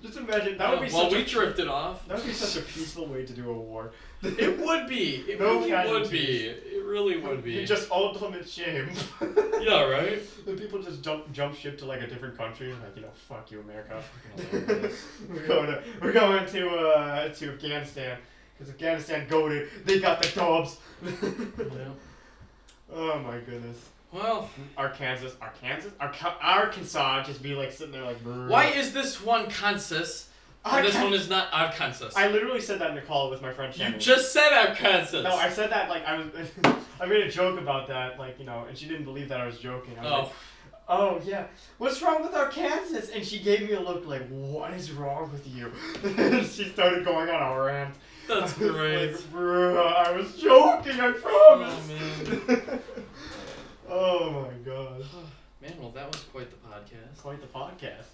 Just 0.02 0.18
imagine 0.18 0.58
that 0.58 0.70
would 0.70 0.86
be 0.86 0.92
well, 0.92 1.04
such 1.04 1.12
we 1.12 1.22
a 1.22 1.24
drifted 1.24 1.66
off. 1.66 2.06
that 2.08 2.18
would 2.18 2.26
be 2.26 2.32
such 2.32 2.62
a 2.62 2.66
peaceful 2.66 3.06
way 3.06 3.24
to 3.24 3.32
do 3.32 3.48
a 3.50 3.54
war. 3.54 3.92
It 4.22 4.58
would 4.58 4.86
be. 4.86 5.24
It 5.26 5.40
No 5.40 5.60
really 5.60 5.90
would 5.90 6.10
be. 6.10 6.46
It 6.46 6.84
really 6.84 7.16
would 7.18 7.42
be. 7.42 7.64
Just 7.64 7.90
all 7.90 8.08
ultimate 8.08 8.48
shame. 8.48 8.90
yeah, 9.60 9.82
right. 9.82 10.20
And 10.46 10.58
people 10.58 10.82
just 10.82 11.02
jump 11.02 11.32
jump 11.32 11.56
ship 11.56 11.78
to 11.78 11.86
like 11.86 12.02
a 12.02 12.06
different 12.06 12.36
country, 12.36 12.74
like 12.84 12.94
you 12.96 13.02
know, 13.02 13.08
fuck 13.14 13.50
you, 13.50 13.60
America. 13.60 14.02
We're 15.30 15.46
going 15.46 15.66
to 15.68 15.82
we're 16.02 16.12
going 16.12 16.44
to 16.46 16.68
uh 16.68 17.28
to 17.28 17.52
Afghanistan 17.52 18.18
because 18.64 18.74
Afghanistan 18.74 19.26
goaded. 19.28 19.68
They 19.84 19.98
got 20.00 20.22
the 20.22 20.28
dobs. 20.34 20.78
Yeah. 21.04 21.10
oh 22.92 23.18
my 23.20 23.38
goodness. 23.38 23.88
Well, 24.12 24.48
Arkansas, 24.76 25.30
Arkansas, 25.40 25.88
Arca- 25.98 26.36
Arkansas, 26.40 27.24
just 27.24 27.42
be 27.42 27.54
like 27.54 27.72
sitting 27.72 27.92
there 27.92 28.04
like. 28.04 28.22
"Brr." 28.22 28.48
why 28.48 28.66
is 28.66 28.92
this 28.92 29.20
one 29.22 29.50
Kansas 29.50 30.28
and 30.64 30.86
this 30.86 30.94
one 30.94 31.12
is 31.12 31.28
not 31.28 31.48
Arkansas? 31.52 32.10
I 32.16 32.28
literally 32.28 32.60
said 32.60 32.78
that 32.80 32.90
in 32.90 32.94
the 32.94 33.02
call 33.02 33.28
with 33.30 33.42
my 33.42 33.52
friend 33.52 33.74
you 33.76 33.82
Shannon. 33.84 34.00
just 34.00 34.32
said 34.32 34.52
Arkansas. 34.52 35.22
No, 35.22 35.34
I 35.34 35.50
said 35.50 35.70
that 35.70 35.88
like 35.88 36.04
I 36.06 36.18
was. 36.18 36.28
I 37.00 37.06
made 37.06 37.24
a 37.26 37.30
joke 37.30 37.58
about 37.60 37.88
that, 37.88 38.18
like 38.18 38.38
you 38.38 38.44
know, 38.46 38.64
and 38.68 38.78
she 38.78 38.86
didn't 38.86 39.04
believe 39.04 39.28
that 39.30 39.40
I 39.40 39.46
was 39.46 39.58
joking. 39.58 39.98
I 39.98 40.02
was 40.02 40.12
Oh, 40.12 40.18
like, 40.20 40.32
oh 41.00 41.20
yeah, 41.26 41.46
what's 41.78 42.00
wrong 42.00 42.22
with 42.22 42.34
Arkansas? 42.34 43.10
And 43.12 43.26
she 43.26 43.40
gave 43.40 43.62
me 43.62 43.72
a 43.72 43.80
look 43.80 44.06
like, 44.06 44.28
what 44.28 44.72
is 44.74 44.92
wrong 44.92 45.32
with 45.32 45.44
you? 45.48 45.72
and 46.04 46.46
she 46.46 46.68
started 46.68 47.04
going 47.04 47.28
on 47.30 47.42
a 47.58 47.60
rant. 47.60 47.96
That's 48.28 48.54
I 48.54 48.58
great. 48.58 49.12
Like, 49.12 49.20
Bruh, 49.32 49.96
I 49.96 50.12
was 50.12 50.36
joking. 50.36 51.00
I 51.00 51.12
promise. 51.12 51.90
Oh, 51.90 52.40
promise. 52.46 52.80
oh 53.88 54.30
my 54.48 54.70
god, 54.70 55.04
Man, 55.62 55.72
well, 55.80 55.90
that 55.90 56.06
was 56.12 56.22
quite 56.24 56.50
the 56.50 56.56
podcast. 56.68 57.18
quite 57.22 57.40
the 57.40 57.46
podcast. 57.46 58.04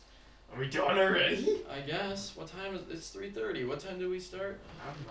Are 0.53 0.59
we 0.59 0.69
done 0.69 0.99
already? 0.99 1.61
I 1.73 1.81
guess. 1.81 2.35
What 2.37 2.49
time 2.49 2.75
is 2.75 2.83
it's 2.91 3.15
3:30. 3.15 3.69
What 3.69 3.79
time 3.81 3.99
do 3.99 4.11
we 4.11 4.19
start? 4.19 4.59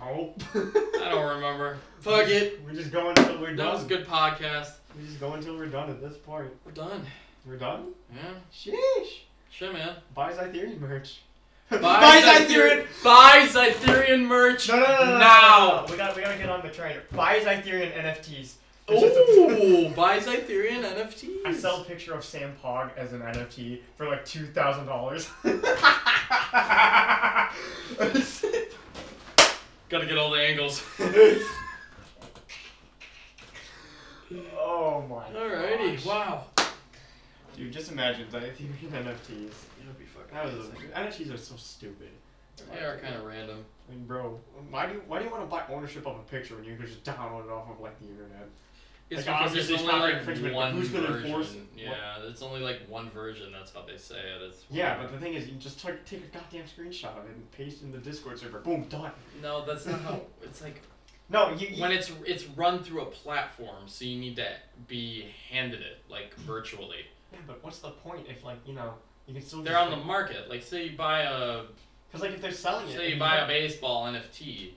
I 0.00 0.04
don't 0.12 0.54
know. 0.54 0.72
I 1.02 1.10
don't 1.10 1.34
remember. 1.36 1.78
Fuck 2.00 2.28
it. 2.28 2.60
We 2.64 2.74
just 2.74 2.92
go 2.92 3.08
until 3.08 3.40
we're 3.40 3.48
done. 3.48 3.56
That 3.56 3.72
was 3.72 3.84
a 3.84 3.88
good 3.88 4.06
podcast. 4.06 4.72
We 4.98 5.06
just 5.06 5.18
go 5.20 5.32
until 5.34 5.56
we're 5.56 5.66
done 5.66 5.88
at 5.88 6.00
this 6.00 6.16
point. 6.18 6.50
We're 6.64 6.72
done. 6.72 7.06
We're 7.46 7.56
done? 7.56 7.92
Yeah. 8.14 8.34
Sheesh. 8.52 9.20
Shit, 9.50 9.72
man. 9.72 9.96
Buy 10.14 10.32
Xythereon 10.32 10.78
merch. 10.78 11.22
Buy 11.70 12.20
Xythereon. 12.20 12.86
Buy 13.04 13.46
Xythereon 13.48 14.26
merch. 14.26 14.68
No, 14.68 14.76
no, 14.76 14.82
no, 14.82 14.88
no, 14.88 15.04
no, 15.04 15.12
no, 15.12 15.18
now. 15.18 15.58
no, 15.58 15.86
no. 15.86 15.92
We 15.92 15.96
got, 15.96 16.16
we 16.16 16.22
gotta 16.22 16.36
get 16.36 16.48
on 16.48 16.62
the 16.62 16.68
train. 16.68 16.96
Buy 17.12 17.38
Xythereon 17.38 17.94
NFTs. 17.96 18.54
Ooh, 18.90 19.88
buy 19.96 20.18
Xythereon 20.18 20.82
NFTs. 20.82 21.46
I 21.46 21.52
sell 21.54 21.82
a 21.82 21.84
picture 21.84 22.12
of 22.14 22.24
Sam 22.24 22.54
Pog 22.62 22.90
as 22.96 23.12
an 23.12 23.20
NFT 23.20 23.80
for 23.96 24.08
like 24.08 24.24
two 24.24 24.46
thousand 24.46 24.86
dollars. 24.86 25.28
Gotta 29.88 30.06
get 30.06 30.18
all 30.18 30.30
the 30.30 30.40
angles. 30.40 30.82
oh 34.58 35.04
my. 35.08 35.24
God. 35.32 35.34
Alrighty. 35.34 35.96
gosh. 35.96 36.06
Wow. 36.06 36.46
Dude, 37.60 37.72
just 37.72 37.92
imagine 37.92 38.26
Xythereon 38.32 38.90
NFTs. 38.90 39.52
That'd 39.78 39.98
be 39.98 40.04
fucking 40.06 40.32
That 40.32 40.44
was 40.46 40.68
amazing. 40.68 40.90
NFTs 41.28 41.34
are 41.34 41.36
so 41.36 41.56
stupid. 41.56 42.08
They 42.72 42.80
are 42.80 42.98
kind 42.98 43.14
of 43.16 43.24
random. 43.24 43.64
I 43.88 43.92
mean, 43.94 44.04
bro, 44.06 44.38
why 44.70 44.86
do 44.86 44.94
you 44.94 45.02
why 45.06 45.18
do 45.18 45.24
you 45.24 45.30
want 45.30 45.42
to 45.42 45.46
buy 45.46 45.62
ownership 45.70 46.06
of 46.06 46.16
a 46.16 46.22
picture 46.22 46.54
when 46.56 46.64
you 46.64 46.76
could 46.76 46.86
just 46.86 47.04
download 47.04 47.44
it 47.46 47.50
off 47.50 47.70
of 47.70 47.80
like 47.80 47.98
the 48.00 48.06
internet? 48.08 48.48
It's 49.08 49.26
Like, 49.26 49.38
because 49.38 49.52
there's 49.54 49.70
it's 49.70 49.82
only 49.82 49.92
like 50.12 50.54
one 50.54 50.72
who's 50.72 50.88
gonna 50.90 51.08
version. 51.08 51.26
enforce- 51.26 51.56
Yeah, 51.76 52.22
it's 52.28 52.42
only 52.42 52.60
like 52.60 52.80
one 52.88 53.10
version. 53.10 53.50
That's 53.50 53.72
how 53.72 53.82
they 53.82 53.96
say 53.96 54.20
it. 54.20 54.42
It's 54.42 54.64
Yeah, 54.70 54.98
but 55.02 55.10
the 55.10 55.18
thing 55.18 55.34
is, 55.34 55.48
you 55.48 55.54
just 55.56 55.80
take, 55.80 56.04
take 56.04 56.22
a 56.22 56.26
goddamn 56.28 56.64
screenshot 56.66 57.18
of 57.18 57.24
it 57.24 57.34
and 57.34 57.50
paste 57.50 57.82
it 57.82 57.86
in 57.86 57.92
the 57.92 57.98
Discord 57.98 58.38
server. 58.38 58.60
Boom, 58.60 58.84
done. 58.88 59.10
no, 59.42 59.64
that's 59.64 59.86
not 59.86 60.00
how. 60.02 60.20
It's 60.42 60.62
like 60.62 60.80
No, 61.28 61.50
you. 61.54 61.68
you 61.68 61.82
when 61.82 61.92
it's 61.92 62.12
it's 62.26 62.44
run 62.50 62.84
through 62.84 63.02
a 63.02 63.06
platform, 63.06 63.86
so 63.88 64.04
you 64.04 64.18
need 64.20 64.36
to 64.36 64.48
be 64.86 65.26
handed 65.50 65.80
it 65.80 65.98
like 66.08 66.34
virtually. 66.36 67.06
Yeah, 67.32 67.38
but 67.46 67.62
what's 67.62 67.78
the 67.78 67.90
point 67.90 68.26
if 68.28 68.44
like 68.44 68.58
you 68.66 68.74
know 68.74 68.94
you 69.26 69.34
can 69.34 69.42
still. 69.42 69.62
They're 69.62 69.78
on 69.78 69.90
the 69.90 69.96
market. 69.96 70.48
Like 70.48 70.62
say 70.62 70.88
you 70.88 70.96
buy 70.96 71.22
a 71.22 71.62
Because 72.08 72.22
like 72.22 72.32
if 72.32 72.42
they're 72.42 72.52
selling 72.52 72.88
it. 72.88 72.96
say 72.96 73.12
you 73.12 73.18
buy 73.18 73.36
a 73.38 73.46
baseball 73.46 74.06
NFT, 74.06 74.70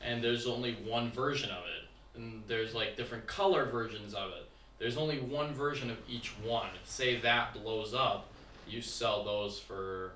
and 0.00 0.22
there's 0.22 0.46
only 0.46 0.74
one 0.86 1.10
version 1.10 1.50
of 1.50 1.64
it, 1.64 2.18
and 2.18 2.42
there's 2.46 2.74
like 2.74 2.96
different 2.96 3.26
color 3.26 3.64
versions 3.66 4.14
of 4.14 4.30
it. 4.30 4.48
There's 4.78 4.98
only 4.98 5.20
one 5.20 5.54
version 5.54 5.90
of 5.90 5.96
each 6.08 6.34
one. 6.44 6.68
Say 6.84 7.16
that 7.20 7.54
blows 7.54 7.94
up, 7.94 8.26
you 8.68 8.82
sell 8.82 9.24
those 9.24 9.58
for 9.58 10.12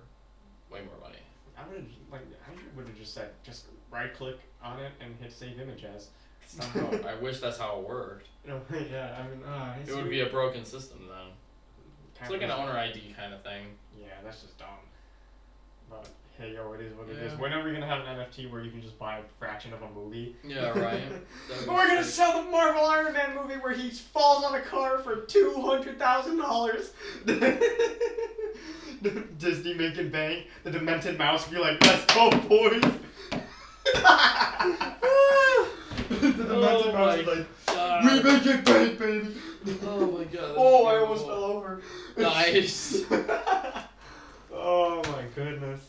way 0.70 0.80
more 0.80 1.00
money. 1.00 1.18
I 1.56 1.66
would 1.68 1.78
have 1.78 1.86
like 2.12 2.20
I 2.46 2.76
would 2.76 2.86
have 2.86 2.98
just 2.98 3.14
said 3.14 3.30
just 3.42 3.66
right 3.90 4.12
click 4.14 4.36
on 4.62 4.78
it 4.80 4.92
and 5.00 5.14
hit 5.20 5.32
save 5.32 5.58
image 5.60 5.84
as. 5.84 6.08
I 7.06 7.14
wish 7.22 7.38
that's 7.38 7.58
how 7.58 7.78
it 7.78 7.88
worked. 7.88 8.26
You 8.44 8.50
know, 8.50 8.60
yeah, 8.90 9.16
I 9.18 9.28
mean, 9.28 9.42
uh, 9.44 9.74
It 9.86 9.94
would 9.94 10.10
be 10.10 10.20
a 10.22 10.26
broken 10.26 10.64
system 10.64 11.06
then. 11.08 11.28
It's 12.20 12.30
like 12.30 12.42
an 12.42 12.50
owner 12.50 12.72
ID 12.72 13.14
kind 13.16 13.32
of 13.32 13.42
thing. 13.42 13.66
Yeah, 13.98 14.06
that's 14.24 14.42
just 14.42 14.58
dumb. 14.58 14.68
But 15.88 16.08
hey, 16.38 16.54
yo, 16.54 16.72
it 16.72 16.80
is 16.80 16.92
what 16.94 17.08
it 17.08 17.16
is. 17.16 17.32
Yeah. 17.32 17.38
When 17.38 17.52
are 17.52 17.64
we 17.64 17.72
gonna 17.72 17.86
have 17.86 18.06
an 18.06 18.18
NFT 18.18 18.50
where 18.50 18.62
you 18.62 18.70
can 18.70 18.82
just 18.82 18.98
buy 18.98 19.18
a 19.18 19.22
fraction 19.38 19.72
of 19.72 19.82
a 19.82 19.90
movie? 19.90 20.36
Yeah, 20.44 20.78
right. 20.78 21.02
We're 21.66 21.86
gonna 21.88 22.04
sell 22.04 22.42
the 22.42 22.50
Marvel 22.50 22.84
Iron 22.84 23.12
Man 23.12 23.34
movie 23.34 23.54
where 23.54 23.72
he 23.72 23.90
falls 23.90 24.44
on 24.44 24.54
a 24.54 24.60
car 24.60 24.98
for 24.98 25.22
two 25.22 25.54
hundred 25.60 25.98
thousand 25.98 26.38
dollars. 26.38 26.92
Disney 29.38 29.74
making 29.74 30.10
bank. 30.10 30.46
The 30.64 30.70
Demented 30.70 31.16
Mouse 31.18 31.48
be 31.48 31.56
like, 31.58 31.82
"Let's 31.84 32.04
go, 32.14 32.30
boys." 32.30 32.82
the 36.10 36.20
Demented 36.20 36.50
Oh 36.50 36.92
Mouse 36.92 37.18
is 37.18 37.26
like, 37.26 37.46
God. 37.66 38.04
"We 38.04 38.22
making 38.22 38.62
bank, 38.64 38.98
baby." 38.98 39.34
Oh 39.84 40.06
my 40.06 40.24
god. 40.24 40.54
Oh, 40.56 40.86
I 40.86 40.98
almost 40.98 41.26
fell 41.26 41.44
over. 41.44 41.82
Nice. 42.16 43.02
oh 44.52 45.02
my 45.04 45.24
goodness. 45.34 45.80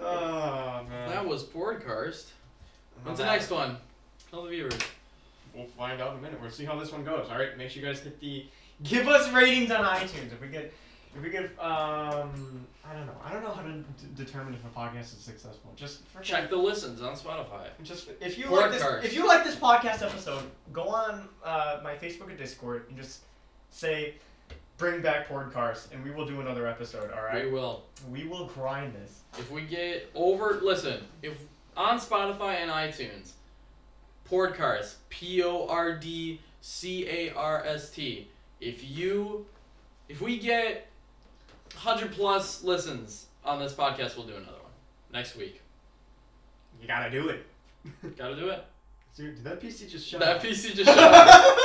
Oh 0.00 0.84
man. 0.88 1.08
That 1.08 1.26
was 1.26 1.44
Podcast. 1.44 2.26
When's 3.04 3.18
the 3.18 3.24
uh-huh. 3.24 3.32
next 3.32 3.50
one? 3.50 3.76
Tell 4.30 4.42
the 4.42 4.50
viewers. 4.50 4.78
We'll 5.54 5.66
find 5.66 6.00
out 6.00 6.12
in 6.12 6.18
a 6.18 6.22
minute. 6.22 6.40
We'll 6.40 6.50
see 6.50 6.64
how 6.64 6.78
this 6.78 6.92
one 6.92 7.04
goes. 7.04 7.28
All 7.30 7.38
right, 7.38 7.56
make 7.56 7.70
sure 7.70 7.82
you 7.82 7.88
guys 7.88 8.00
hit 8.00 8.20
the 8.20 8.46
give 8.82 9.08
us 9.08 9.32
ratings 9.32 9.70
on 9.70 9.84
iTunes. 9.84 10.32
If 10.32 10.40
we 10.40 10.48
get, 10.48 10.72
if 11.18 11.24
we 11.24 11.30
get, 11.30 11.44
um, 11.58 12.66
I 12.88 12.94
don't 12.94 13.06
know. 13.06 13.12
I 13.24 13.32
don't 13.32 13.42
know 13.42 13.50
how 13.52 13.62
to 13.62 13.72
d- 13.72 13.84
determine 14.14 14.54
if 14.54 14.64
a 14.64 14.68
podcast 14.68 15.12
is 15.16 15.18
successful. 15.20 15.72
Just 15.76 16.06
for 16.08 16.20
Check 16.22 16.48
the 16.48 16.56
listens 16.56 17.02
on 17.02 17.14
Spotify. 17.16 17.66
Just 17.82 18.08
if 18.20 18.38
you 18.38 18.46
like 18.50 18.70
this, 18.70 18.82
Podcast. 18.82 19.04
if 19.04 19.14
you 19.14 19.26
like 19.26 19.44
this 19.44 19.56
podcast 19.56 20.02
episode, 20.02 20.44
go 20.72 20.84
on 20.88 21.28
uh, 21.44 21.80
my 21.82 21.94
Facebook 21.94 22.28
and 22.30 22.38
Discord 22.38 22.86
and 22.88 22.96
just 22.96 23.20
say, 23.70 24.14
"Bring 24.78 25.02
back 25.02 25.28
Podcast," 25.28 25.92
and 25.92 26.02
we 26.04 26.10
will 26.10 26.26
do 26.26 26.40
another 26.40 26.66
episode. 26.66 27.10
All 27.12 27.22
right, 27.24 27.44
We 27.44 27.50
will. 27.50 27.82
we 28.10 28.24
will 28.24 28.46
grind 28.46 28.94
this. 28.94 29.20
If 29.38 29.50
we 29.50 29.62
get 29.62 30.10
over, 30.14 30.60
listen. 30.62 31.02
If 31.22 31.36
on 31.76 31.98
Spotify 31.98 32.54
and 32.56 32.70
iTunes, 32.70 33.32
Podcast, 34.30 34.94
P 35.08 35.42
O 35.42 35.66
R 35.68 35.96
D 35.96 36.40
C 36.60 37.06
A 37.08 37.32
R 37.34 37.64
S 37.64 37.90
T. 37.90 38.28
If 38.60 38.88
you, 38.88 39.46
if 40.08 40.20
we 40.20 40.38
get 40.38 40.87
hundred 41.74 42.12
plus 42.12 42.62
listens 42.64 43.26
on 43.44 43.58
this 43.58 43.72
podcast, 43.72 44.16
we'll 44.16 44.26
do 44.26 44.34
another 44.34 44.52
one 44.62 44.72
next 45.12 45.36
week. 45.36 45.60
you 46.80 46.86
gotta 46.88 47.10
do 47.10 47.28
it. 47.28 47.46
Gotta 48.16 48.36
do 48.36 48.48
it. 48.50 48.64
Dude, 49.16 49.34
did 49.36 49.44
that 49.44 49.60
PC 49.60 49.88
just 49.90 50.06
shut 50.06 50.20
That 50.20 50.36
up? 50.36 50.42
PC 50.42 50.74
just 50.74 50.84
shut 50.84 50.98
up. 50.98 51.58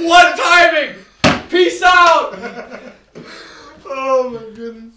One 0.00 0.36
timing. 0.36 0.96
Peace 1.48 1.80
out. 1.82 2.32
oh 3.86 4.30
my 4.30 4.56
goodness. 4.56 4.94